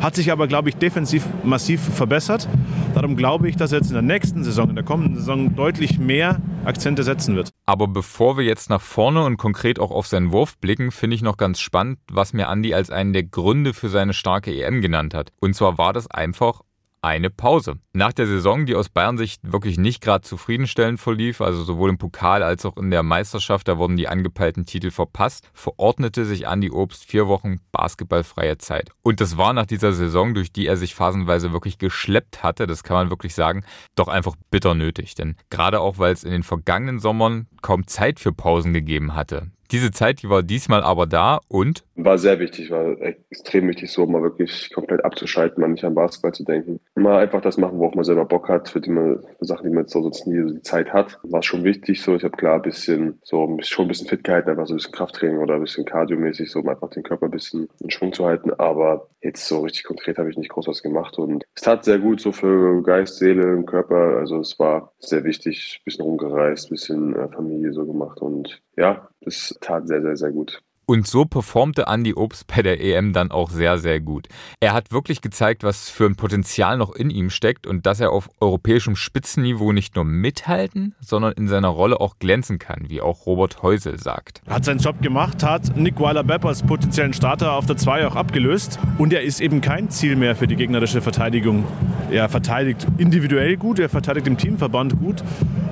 hat 0.00 0.14
sich 0.14 0.30
aber, 0.30 0.46
glaube 0.46 0.68
ich, 0.68 0.76
defensiv 0.76 1.24
massiv 1.42 1.80
verbessert. 1.80 2.48
Darum 2.94 3.16
glaube 3.16 3.48
ich, 3.48 3.56
dass 3.56 3.72
er 3.72 3.78
jetzt 3.78 3.88
in 3.88 3.94
der 3.94 4.02
nächsten 4.02 4.44
Saison, 4.44 4.70
in 4.70 4.76
der 4.76 4.84
kommenden 4.84 5.16
Saison, 5.16 5.54
deutlich 5.58 5.98
mehr 5.98 6.40
Akzente 6.64 7.02
setzen 7.02 7.34
wird. 7.34 7.50
Aber 7.66 7.88
bevor 7.88 8.38
wir 8.38 8.44
jetzt 8.44 8.70
nach 8.70 8.80
vorne 8.80 9.24
und 9.24 9.38
konkret 9.38 9.80
auch 9.80 9.90
auf 9.90 10.06
seinen 10.06 10.30
Wurf 10.30 10.56
blicken, 10.58 10.92
finde 10.92 11.16
ich 11.16 11.22
noch 11.22 11.36
ganz 11.36 11.58
spannend, 11.58 11.98
was 12.10 12.32
mir 12.32 12.48
Andi 12.48 12.74
als 12.74 12.90
einen 12.90 13.12
der 13.12 13.24
Gründe 13.24 13.74
für 13.74 13.88
seine 13.88 14.12
starke 14.12 14.54
EM 14.54 14.80
genannt 14.80 15.14
hat. 15.14 15.32
Und 15.40 15.54
zwar 15.54 15.76
war 15.76 15.92
das 15.92 16.08
einfach 16.08 16.60
eine 17.02 17.30
Pause. 17.30 17.78
Nach 17.92 18.12
der 18.12 18.26
Saison, 18.26 18.66
die 18.66 18.74
aus 18.74 18.88
Bayern 18.88 19.18
Sicht 19.18 19.40
wirklich 19.52 19.78
nicht 19.78 20.00
gerade 20.00 20.22
zufriedenstellend 20.22 21.00
verlief, 21.00 21.40
also 21.40 21.62
sowohl 21.62 21.90
im 21.90 21.98
Pokal 21.98 22.42
als 22.42 22.64
auch 22.64 22.76
in 22.76 22.90
der 22.90 23.02
Meisterschaft, 23.02 23.68
da 23.68 23.78
wurden 23.78 23.96
die 23.96 24.08
angepeilten 24.08 24.66
Titel 24.66 24.90
verpasst, 24.90 25.48
verordnete 25.52 26.24
sich 26.24 26.48
Andi 26.48 26.70
Obst 26.70 27.04
vier 27.04 27.28
Wochen 27.28 27.56
basketballfreie 27.72 28.58
Zeit. 28.58 28.90
Und 29.02 29.20
das 29.20 29.36
war 29.36 29.52
nach 29.52 29.66
dieser 29.66 29.92
Saison, 29.92 30.34
durch 30.34 30.52
die 30.52 30.66
er 30.66 30.76
sich 30.76 30.94
phasenweise 30.94 31.52
wirklich 31.52 31.78
geschleppt 31.78 32.42
hatte, 32.42 32.66
das 32.66 32.82
kann 32.82 32.96
man 32.96 33.10
wirklich 33.10 33.34
sagen, 33.34 33.64
doch 33.94 34.08
einfach 34.08 34.34
bitter 34.50 34.74
nötig. 34.74 35.14
Denn 35.14 35.36
gerade 35.50 35.80
auch, 35.80 35.98
weil 35.98 36.12
es 36.12 36.24
in 36.24 36.32
den 36.32 36.42
vergangenen 36.42 36.98
Sommern 36.98 37.46
kaum 37.62 37.86
Zeit 37.86 38.20
für 38.20 38.32
Pausen 38.32 38.72
gegeben 38.72 39.14
hatte. 39.14 39.50
Diese 39.70 39.90
Zeit, 39.90 40.22
die 40.22 40.30
war 40.30 40.42
diesmal 40.42 40.82
aber 40.82 41.06
da 41.06 41.40
und? 41.48 41.84
War 41.94 42.16
sehr 42.16 42.38
wichtig, 42.38 42.70
war 42.70 42.98
extrem 43.02 43.68
wichtig, 43.68 43.90
so 43.90 44.06
mal 44.06 44.22
wirklich 44.22 44.70
komplett 44.72 45.04
abzuschalten, 45.04 45.60
mal 45.60 45.68
nicht 45.68 45.84
an 45.84 45.94
Basketball 45.94 46.32
zu 46.32 46.44
denken. 46.44 46.80
Mal 46.94 47.18
einfach 47.18 47.42
das 47.42 47.58
machen, 47.58 47.78
worauf 47.78 47.94
man 47.94 48.04
selber 48.04 48.24
Bock 48.24 48.48
hat, 48.48 48.70
für 48.70 48.80
die 48.80 48.90
man, 48.90 49.22
für 49.38 49.44
Sachen, 49.44 49.64
die 49.64 49.74
man 49.74 49.84
jetzt 49.84 49.92
so 49.92 50.02
sonst 50.02 50.26
nie 50.26 50.40
so 50.40 50.54
die 50.54 50.62
Zeit 50.62 50.92
hat. 50.92 51.18
War 51.24 51.42
schon 51.42 51.64
wichtig, 51.64 52.00
so. 52.00 52.14
Ich 52.14 52.24
habe 52.24 52.36
klar 52.36 52.56
ein 52.56 52.62
bisschen, 52.62 53.18
so, 53.22 53.58
schon 53.60 53.84
ein 53.84 53.88
bisschen 53.88 54.08
Fit 54.08 54.24
gehalten, 54.24 54.48
einfach 54.48 54.66
so 54.66 54.74
ein 54.74 54.76
bisschen 54.76 54.92
Krafttraining 54.92 55.38
oder 55.38 55.56
ein 55.56 55.60
bisschen 55.60 55.84
Cardio-mäßig, 55.84 56.50
so 56.50 56.60
um 56.60 56.68
einfach 56.68 56.88
den 56.90 57.02
Körper 57.02 57.26
ein 57.26 57.32
bisschen 57.32 57.68
in 57.80 57.90
Schwung 57.90 58.12
zu 58.12 58.24
halten. 58.24 58.52
Aber 58.54 59.08
jetzt 59.20 59.46
so 59.46 59.60
richtig 59.60 59.84
konkret 59.84 60.18
habe 60.18 60.30
ich 60.30 60.38
nicht 60.38 60.50
groß 60.50 60.68
was 60.68 60.82
gemacht 60.82 61.18
und 61.18 61.44
es 61.54 61.62
tat 61.62 61.84
sehr 61.84 61.98
gut 61.98 62.20
so 62.20 62.32
für 62.32 62.82
Geist, 62.82 63.18
Seele 63.18 63.62
Körper. 63.64 64.18
Also 64.18 64.40
es 64.40 64.58
war 64.58 64.92
sehr 64.98 65.24
wichtig, 65.24 65.80
ein 65.80 65.84
bisschen 65.84 66.04
rumgereist, 66.04 66.66
ein 66.66 66.70
bisschen 66.70 67.16
äh, 67.16 67.28
Familie 67.28 67.72
so 67.72 67.84
gemacht 67.84 68.20
und 68.20 68.62
ja, 68.78 69.08
das 69.20 69.56
tat 69.60 69.88
sehr, 69.88 70.02
sehr, 70.02 70.16
sehr 70.16 70.30
gut. 70.30 70.62
Und 70.90 71.06
so 71.06 71.26
performte 71.26 71.84
Andy 71.86 72.14
Obst 72.14 72.46
bei 72.46 72.62
der 72.62 72.82
EM 72.82 73.12
dann 73.12 73.30
auch 73.30 73.50
sehr, 73.50 73.76
sehr 73.76 74.00
gut. 74.00 74.26
Er 74.58 74.72
hat 74.72 74.90
wirklich 74.90 75.20
gezeigt, 75.20 75.62
was 75.62 75.90
für 75.90 76.06
ein 76.06 76.16
Potenzial 76.16 76.78
noch 76.78 76.94
in 76.94 77.10
ihm 77.10 77.28
steckt 77.28 77.66
und 77.66 77.84
dass 77.84 78.00
er 78.00 78.10
auf 78.10 78.30
europäischem 78.40 78.96
Spitzenniveau 78.96 79.72
nicht 79.72 79.96
nur 79.96 80.06
mithalten, 80.06 80.94
sondern 80.98 81.34
in 81.34 81.46
seiner 81.46 81.68
Rolle 81.68 82.00
auch 82.00 82.18
glänzen 82.18 82.58
kann, 82.58 82.88
wie 82.88 83.02
auch 83.02 83.26
Robert 83.26 83.62
Heusel 83.62 83.98
sagt. 83.98 84.40
Er 84.46 84.54
hat 84.54 84.64
seinen 84.64 84.78
Job 84.78 85.02
gemacht, 85.02 85.42
hat 85.42 85.76
Nick 85.76 86.00
Weiler-Bepp 86.00 86.46
als 86.46 86.62
potenziellen 86.62 87.12
Starter 87.12 87.52
auf 87.52 87.66
der 87.66 87.76
2 87.76 88.06
auch 88.06 88.16
abgelöst 88.16 88.78
und 88.96 89.12
er 89.12 89.20
ist 89.20 89.42
eben 89.42 89.60
kein 89.60 89.90
Ziel 89.90 90.16
mehr 90.16 90.36
für 90.36 90.46
die 90.46 90.56
gegnerische 90.56 91.02
Verteidigung. 91.02 91.66
Er 92.10 92.30
verteidigt 92.30 92.86
individuell 92.96 93.58
gut, 93.58 93.78
er 93.78 93.90
verteidigt 93.90 94.26
im 94.26 94.38
Teamverband 94.38 94.98
gut 94.98 95.22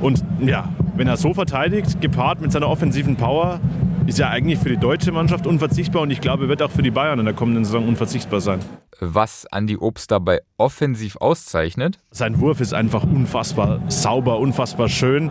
und 0.03 0.23
ja, 0.41 0.69
wenn 0.97 1.09
er 1.09 1.17
so 1.17 1.35
verteidigt, 1.35 2.01
gepaart 2.01 2.41
mit 2.41 2.53
seiner 2.53 2.69
offensiven 2.69 3.17
Power, 3.17 3.61
ist 4.07 4.19
ja 4.19 4.31
eigentlich 4.31 4.59
für 4.59 4.69
die 4.69 4.77
deutsche 4.77 5.13
Mannschaft 5.13 5.47
unverzichtbar 5.47 6.03
und 6.03 6.11
ich 6.11 6.21
glaube, 6.21 6.49
wird 6.49 6.63
auch 6.63 6.71
für 6.71 6.83
die 6.83 6.91
Bayern 6.91 7.19
in 7.19 7.25
der 7.25 7.35
kommenden 7.35 7.65
Saison 7.65 7.87
unverzichtbar 7.87 8.41
sein. 8.41 8.61
Was 9.01 9.47
Andi 9.51 9.77
Obst 9.77 10.11
dabei 10.11 10.41
offensiv 10.57 11.17
auszeichnet? 11.17 11.99
Sein 12.13 12.41
Wurf 12.41 12.61
ist 12.61 12.73
einfach 12.73 13.03
unfassbar 13.03 13.81
sauber, 13.89 14.39
unfassbar 14.39 14.89
schön. 14.89 15.31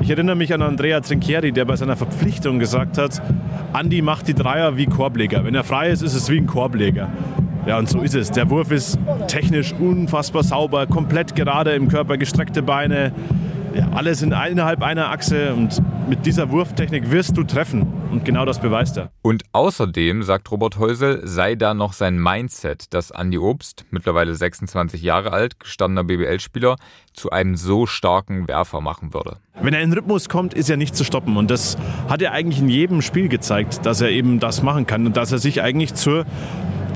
Ich 0.00 0.08
erinnere 0.08 0.36
mich 0.36 0.54
an 0.54 0.62
Andrea 0.62 1.00
Trinchieri, 1.00 1.52
der 1.52 1.64
bei 1.64 1.76
seiner 1.76 1.96
Verpflichtung 1.96 2.58
gesagt 2.58 2.96
hat, 2.96 3.20
Andi 3.72 4.02
macht 4.02 4.28
die 4.28 4.34
Dreier 4.34 4.76
wie 4.76 4.86
Korbleger. 4.86 5.44
Wenn 5.44 5.54
er 5.54 5.64
frei 5.64 5.90
ist, 5.90 6.02
ist 6.02 6.14
es 6.14 6.30
wie 6.30 6.38
ein 6.38 6.46
Korbleger. 6.46 7.08
Ja, 7.66 7.78
und 7.78 7.88
so 7.88 8.00
ist 8.00 8.14
es. 8.14 8.30
Der 8.30 8.48
Wurf 8.48 8.70
ist 8.70 8.98
technisch 9.26 9.72
unfassbar 9.72 10.44
sauber, 10.44 10.86
komplett 10.86 11.34
gerade 11.34 11.72
im 11.72 11.88
Körper, 11.88 12.16
gestreckte 12.16 12.62
Beine, 12.62 13.12
ja, 13.74 13.88
alles 13.90 14.22
in 14.22 14.32
innerhalb 14.32 14.82
einer 14.82 15.10
Achse 15.10 15.54
und 15.54 15.82
mit 16.08 16.24
dieser 16.26 16.50
Wurftechnik 16.50 17.10
wirst 17.10 17.36
du 17.36 17.44
treffen. 17.44 17.86
Und 18.10 18.24
genau 18.24 18.44
das 18.44 18.60
beweist 18.60 18.96
er. 18.96 19.10
Und 19.22 19.42
außerdem, 19.52 20.22
sagt 20.22 20.50
Robert 20.50 20.78
Heusel, 20.78 21.20
sei 21.24 21.54
da 21.54 21.74
noch 21.74 21.92
sein 21.92 22.18
Mindset, 22.18 22.94
dass 22.94 23.10
Andy 23.10 23.38
Obst, 23.38 23.84
mittlerweile 23.90 24.34
26 24.34 25.02
Jahre 25.02 25.32
alt, 25.32 25.58
gestandener 25.60 26.04
BBL-Spieler, 26.04 26.76
zu 27.12 27.30
einem 27.30 27.56
so 27.56 27.86
starken 27.86 28.48
Werfer 28.48 28.80
machen 28.80 29.12
würde. 29.12 29.38
Wenn 29.60 29.74
er 29.74 29.82
in 29.82 29.92
Rhythmus 29.92 30.28
kommt, 30.28 30.54
ist 30.54 30.70
er 30.70 30.76
nicht 30.76 30.94
zu 30.94 31.04
stoppen. 31.04 31.36
Und 31.36 31.50
das 31.50 31.76
hat 32.08 32.22
er 32.22 32.32
eigentlich 32.32 32.60
in 32.60 32.68
jedem 32.68 33.02
Spiel 33.02 33.28
gezeigt, 33.28 33.84
dass 33.84 34.00
er 34.00 34.10
eben 34.10 34.38
das 34.38 34.62
machen 34.62 34.86
kann 34.86 35.06
und 35.06 35.16
dass 35.16 35.32
er 35.32 35.38
sich 35.38 35.62
eigentlich 35.62 35.94
zur 35.94 36.24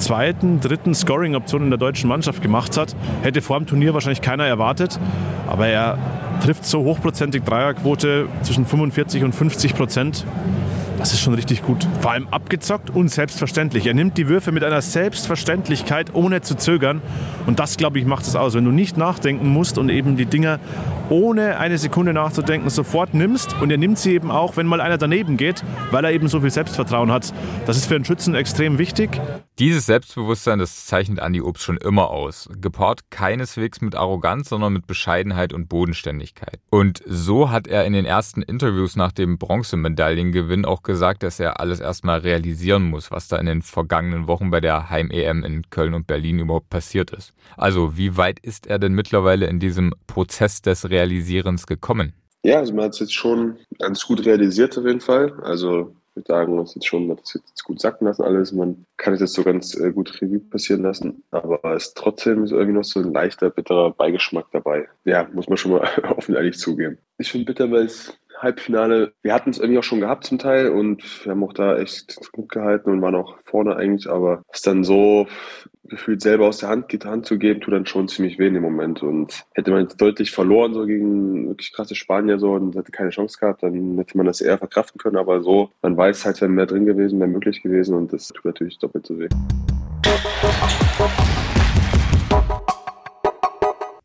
zweiten, 0.00 0.61
dritten 0.61 0.95
Scoring-Option 0.95 1.62
in 1.62 1.71
der 1.71 1.78
deutschen 1.78 2.09
Mannschaft 2.09 2.42
gemacht 2.42 2.76
hat. 2.76 2.97
Hätte 3.23 3.42
vor 3.42 3.59
dem 3.59 3.66
Turnier 3.66 3.95
wahrscheinlich 3.95 4.21
keiner 4.21 4.45
erwartet. 4.45 4.99
Aber 5.47 5.66
er 5.66 5.99
trifft 6.42 6.64
so 6.64 6.83
hochprozentig 6.85 7.45
Dreierquote 7.45 8.26
zwischen 8.42 8.66
45 8.66 9.23
und 9.25 9.35
50 9.35 9.75
Prozent. 9.75 10.25
Das 11.00 11.14
ist 11.14 11.21
schon 11.21 11.33
richtig 11.33 11.62
gut. 11.62 11.88
Vor 12.02 12.11
allem 12.11 12.28
abgezockt 12.28 12.90
und 12.90 13.09
selbstverständlich. 13.09 13.87
Er 13.87 13.95
nimmt 13.95 14.19
die 14.19 14.28
Würfe 14.28 14.52
mit 14.52 14.62
einer 14.62 14.83
Selbstverständlichkeit, 14.83 16.14
ohne 16.14 16.42
zu 16.42 16.59
zögern. 16.59 17.00
Und 17.47 17.59
das, 17.59 17.78
glaube 17.78 17.99
ich, 17.99 18.04
macht 18.04 18.26
es 18.26 18.37
aus. 18.37 18.52
Wenn 18.52 18.66
du 18.66 18.71
nicht 18.71 18.99
nachdenken 18.99 19.49
musst 19.49 19.78
und 19.78 19.88
eben 19.88 20.19
die 20.19 20.26
Dinger 20.26 20.61
ohne 21.09 21.59
eine 21.59 21.78
Sekunde 21.78 22.12
nachzudenken 22.12 22.69
sofort 22.69 23.14
nimmst. 23.14 23.59
Und 23.62 23.71
er 23.71 23.78
nimmt 23.78 23.99
sie 23.99 24.12
eben 24.12 24.30
auch, 24.30 24.59
wenn 24.59 24.66
mal 24.66 24.83
einer 24.83 24.99
daneben 24.99 25.38
geht, 25.38 25.64
weil 25.90 26.04
er 26.04 26.12
eben 26.12 26.28
so 26.28 26.42
viel 26.42 26.50
Selbstvertrauen 26.50 27.11
hat. 27.11 27.33
Das 27.64 27.78
ist 27.78 27.87
für 27.87 27.97
einen 27.97 28.04
Schützen 28.04 28.35
extrem 28.35 28.76
wichtig. 28.76 29.21
Dieses 29.59 29.87
Selbstbewusstsein, 29.87 30.59
das 30.59 30.87
zeichnet 30.87 31.21
Andi 31.21 31.42
Obst 31.42 31.64
schon 31.64 31.76
immer 31.76 32.11
aus. 32.11 32.49
Gepaart 32.61 33.11
keineswegs 33.11 33.80
mit 33.80 33.95
Arroganz, 33.95 34.49
sondern 34.49 34.73
mit 34.73 34.87
Bescheidenheit 34.87 35.52
und 35.52 35.69
Bodenständigkeit. 35.69 36.61
Und 36.71 37.02
so 37.07 37.50
hat 37.50 37.66
er 37.66 37.85
in 37.85 37.92
den 37.92 38.07
ersten 38.07 38.40
Interviews 38.40 38.97
nach 38.97 39.12
dem 39.12 39.37
Bronzemedaillengewinn 39.37 40.64
auch 40.64 40.83
gesagt, 40.90 41.23
dass 41.23 41.40
er 41.40 41.61
alles 41.61 41.80
erstmal 41.80 42.18
realisieren 42.20 42.82
muss, 42.82 43.11
was 43.11 43.28
da 43.28 43.38
in 43.38 43.47
den 43.47 43.62
vergangenen 43.62 44.26
Wochen 44.26 44.50
bei 44.50 44.61
der 44.61 44.90
Heim-EM 44.90 45.44
in 45.44 45.70
Köln 45.70 45.94
und 45.94 46.06
Berlin 46.06 46.40
überhaupt 46.40 46.68
passiert 46.68 47.12
ist. 47.12 47.32
Also, 47.56 47.97
wie 47.97 48.16
weit 48.16 48.40
ist 48.40 48.66
er 48.66 48.78
denn 48.78 48.92
mittlerweile 48.92 49.47
in 49.47 49.61
diesem 49.61 49.94
Prozess 50.06 50.62
des 50.62 50.90
Realisierens 50.90 51.66
gekommen? 51.66 52.14
Ja, 52.42 52.59
also 52.59 52.75
man 52.75 52.87
hat 52.87 52.94
es 52.94 53.00
jetzt 53.00 53.14
schon 53.14 53.59
ganz 53.78 54.06
gut 54.06 54.25
realisiert 54.25 54.76
auf 54.78 54.87
jeden 54.87 55.00
Fall. 55.00 55.32
Also 55.42 55.94
ich 56.11 56.16
würde 56.16 56.26
sagen, 56.26 56.56
man 56.56 56.66
hat 56.66 56.75
jetzt 56.75 56.87
schon 56.87 57.09
das 57.09 57.35
jetzt 57.35 57.64
gut 57.64 57.80
sacken 57.80 58.06
lassen 58.06 58.23
alles. 58.23 58.52
Man 58.52 58.87
kann 58.97 59.14
es 59.14 59.20
jetzt 59.20 59.35
so 59.35 59.42
ganz 59.44 59.75
äh, 59.76 59.92
gut 59.92 60.20
Revue 60.20 60.40
passieren 60.40 60.82
lassen. 60.82 61.23
Aber 61.30 61.61
es 61.76 61.88
ist 61.88 61.97
trotzdem 61.97 62.44
irgendwie 62.47 62.73
noch 62.73 62.85
so 62.85 63.00
ein 63.00 63.12
leichter, 63.12 63.50
bitterer 63.50 63.90
Beigeschmack 63.90 64.47
dabei. 64.52 64.88
Ja, 65.04 65.28
muss 65.32 65.49
man 65.49 65.59
schon 65.59 65.73
mal 65.73 65.87
offen 66.16 66.35
ehrlich 66.35 66.59
zugeben. 66.59 66.99
Ich 67.21 67.31
finde 67.31 67.45
bitter, 67.45 67.71
weil 67.71 67.85
es 67.85 68.19
Halbfinale, 68.39 69.12
wir 69.21 69.35
hatten 69.35 69.50
es 69.50 69.59
irgendwie 69.59 69.79
auch 69.79 69.85
schon 69.85 70.00
gehabt 70.00 70.25
zum 70.25 70.39
Teil 70.39 70.71
und 70.71 71.03
wir 71.23 71.33
haben 71.33 71.45
auch 71.45 71.53
da 71.53 71.77
echt 71.77 72.19
gut 72.33 72.49
gehalten 72.49 72.89
und 72.91 73.03
waren 73.03 73.15
auch 73.15 73.37
vorne 73.45 73.77
eigentlich, 73.77 74.09
aber 74.09 74.43
es 74.50 74.62
dann 74.62 74.85
so 74.85 75.27
gefühlt 75.85 76.23
selber 76.23 76.47
aus 76.47 76.59
der 76.59 76.71
Hand 76.71 76.89
geht, 76.89 77.05
Hand 77.05 77.27
zu 77.27 77.37
geben, 77.37 77.61
tut 77.61 77.75
dann 77.75 77.85
schon 77.85 78.09
ziemlich 78.09 78.39
weh 78.39 78.49
dem 78.49 78.62
Moment. 78.62 79.03
Und 79.03 79.45
hätte 79.53 79.71
man 79.71 79.83
jetzt 79.83 80.00
deutlich 80.00 80.31
verloren, 80.31 80.73
so 80.73 80.87
gegen 80.87 81.49
wirklich 81.49 81.75
krasse 81.75 81.95
Spanier 81.95 82.39
so 82.39 82.53
und 82.53 82.75
hätte 82.75 82.91
keine 82.91 83.11
Chance 83.11 83.39
gehabt, 83.39 83.62
dann 83.62 83.99
hätte 83.99 84.17
man 84.17 84.25
das 84.25 84.41
eher 84.41 84.57
verkraften 84.57 84.99
können. 84.99 85.19
Aber 85.19 85.43
so, 85.43 85.73
man 85.83 85.99
weiß 85.99 86.25
halt, 86.25 86.41
wenn 86.41 86.53
mehr 86.53 86.67
drin 86.67 86.87
gewesen, 86.87 87.19
mehr 87.19 87.29
möglich 87.29 87.62
gewesen 87.62 87.95
und 87.97 88.15
das 88.15 88.29
tut 88.29 88.47
natürlich 88.47 88.79
doppelt 88.79 89.07
so 89.07 89.19
weh. 89.19 89.29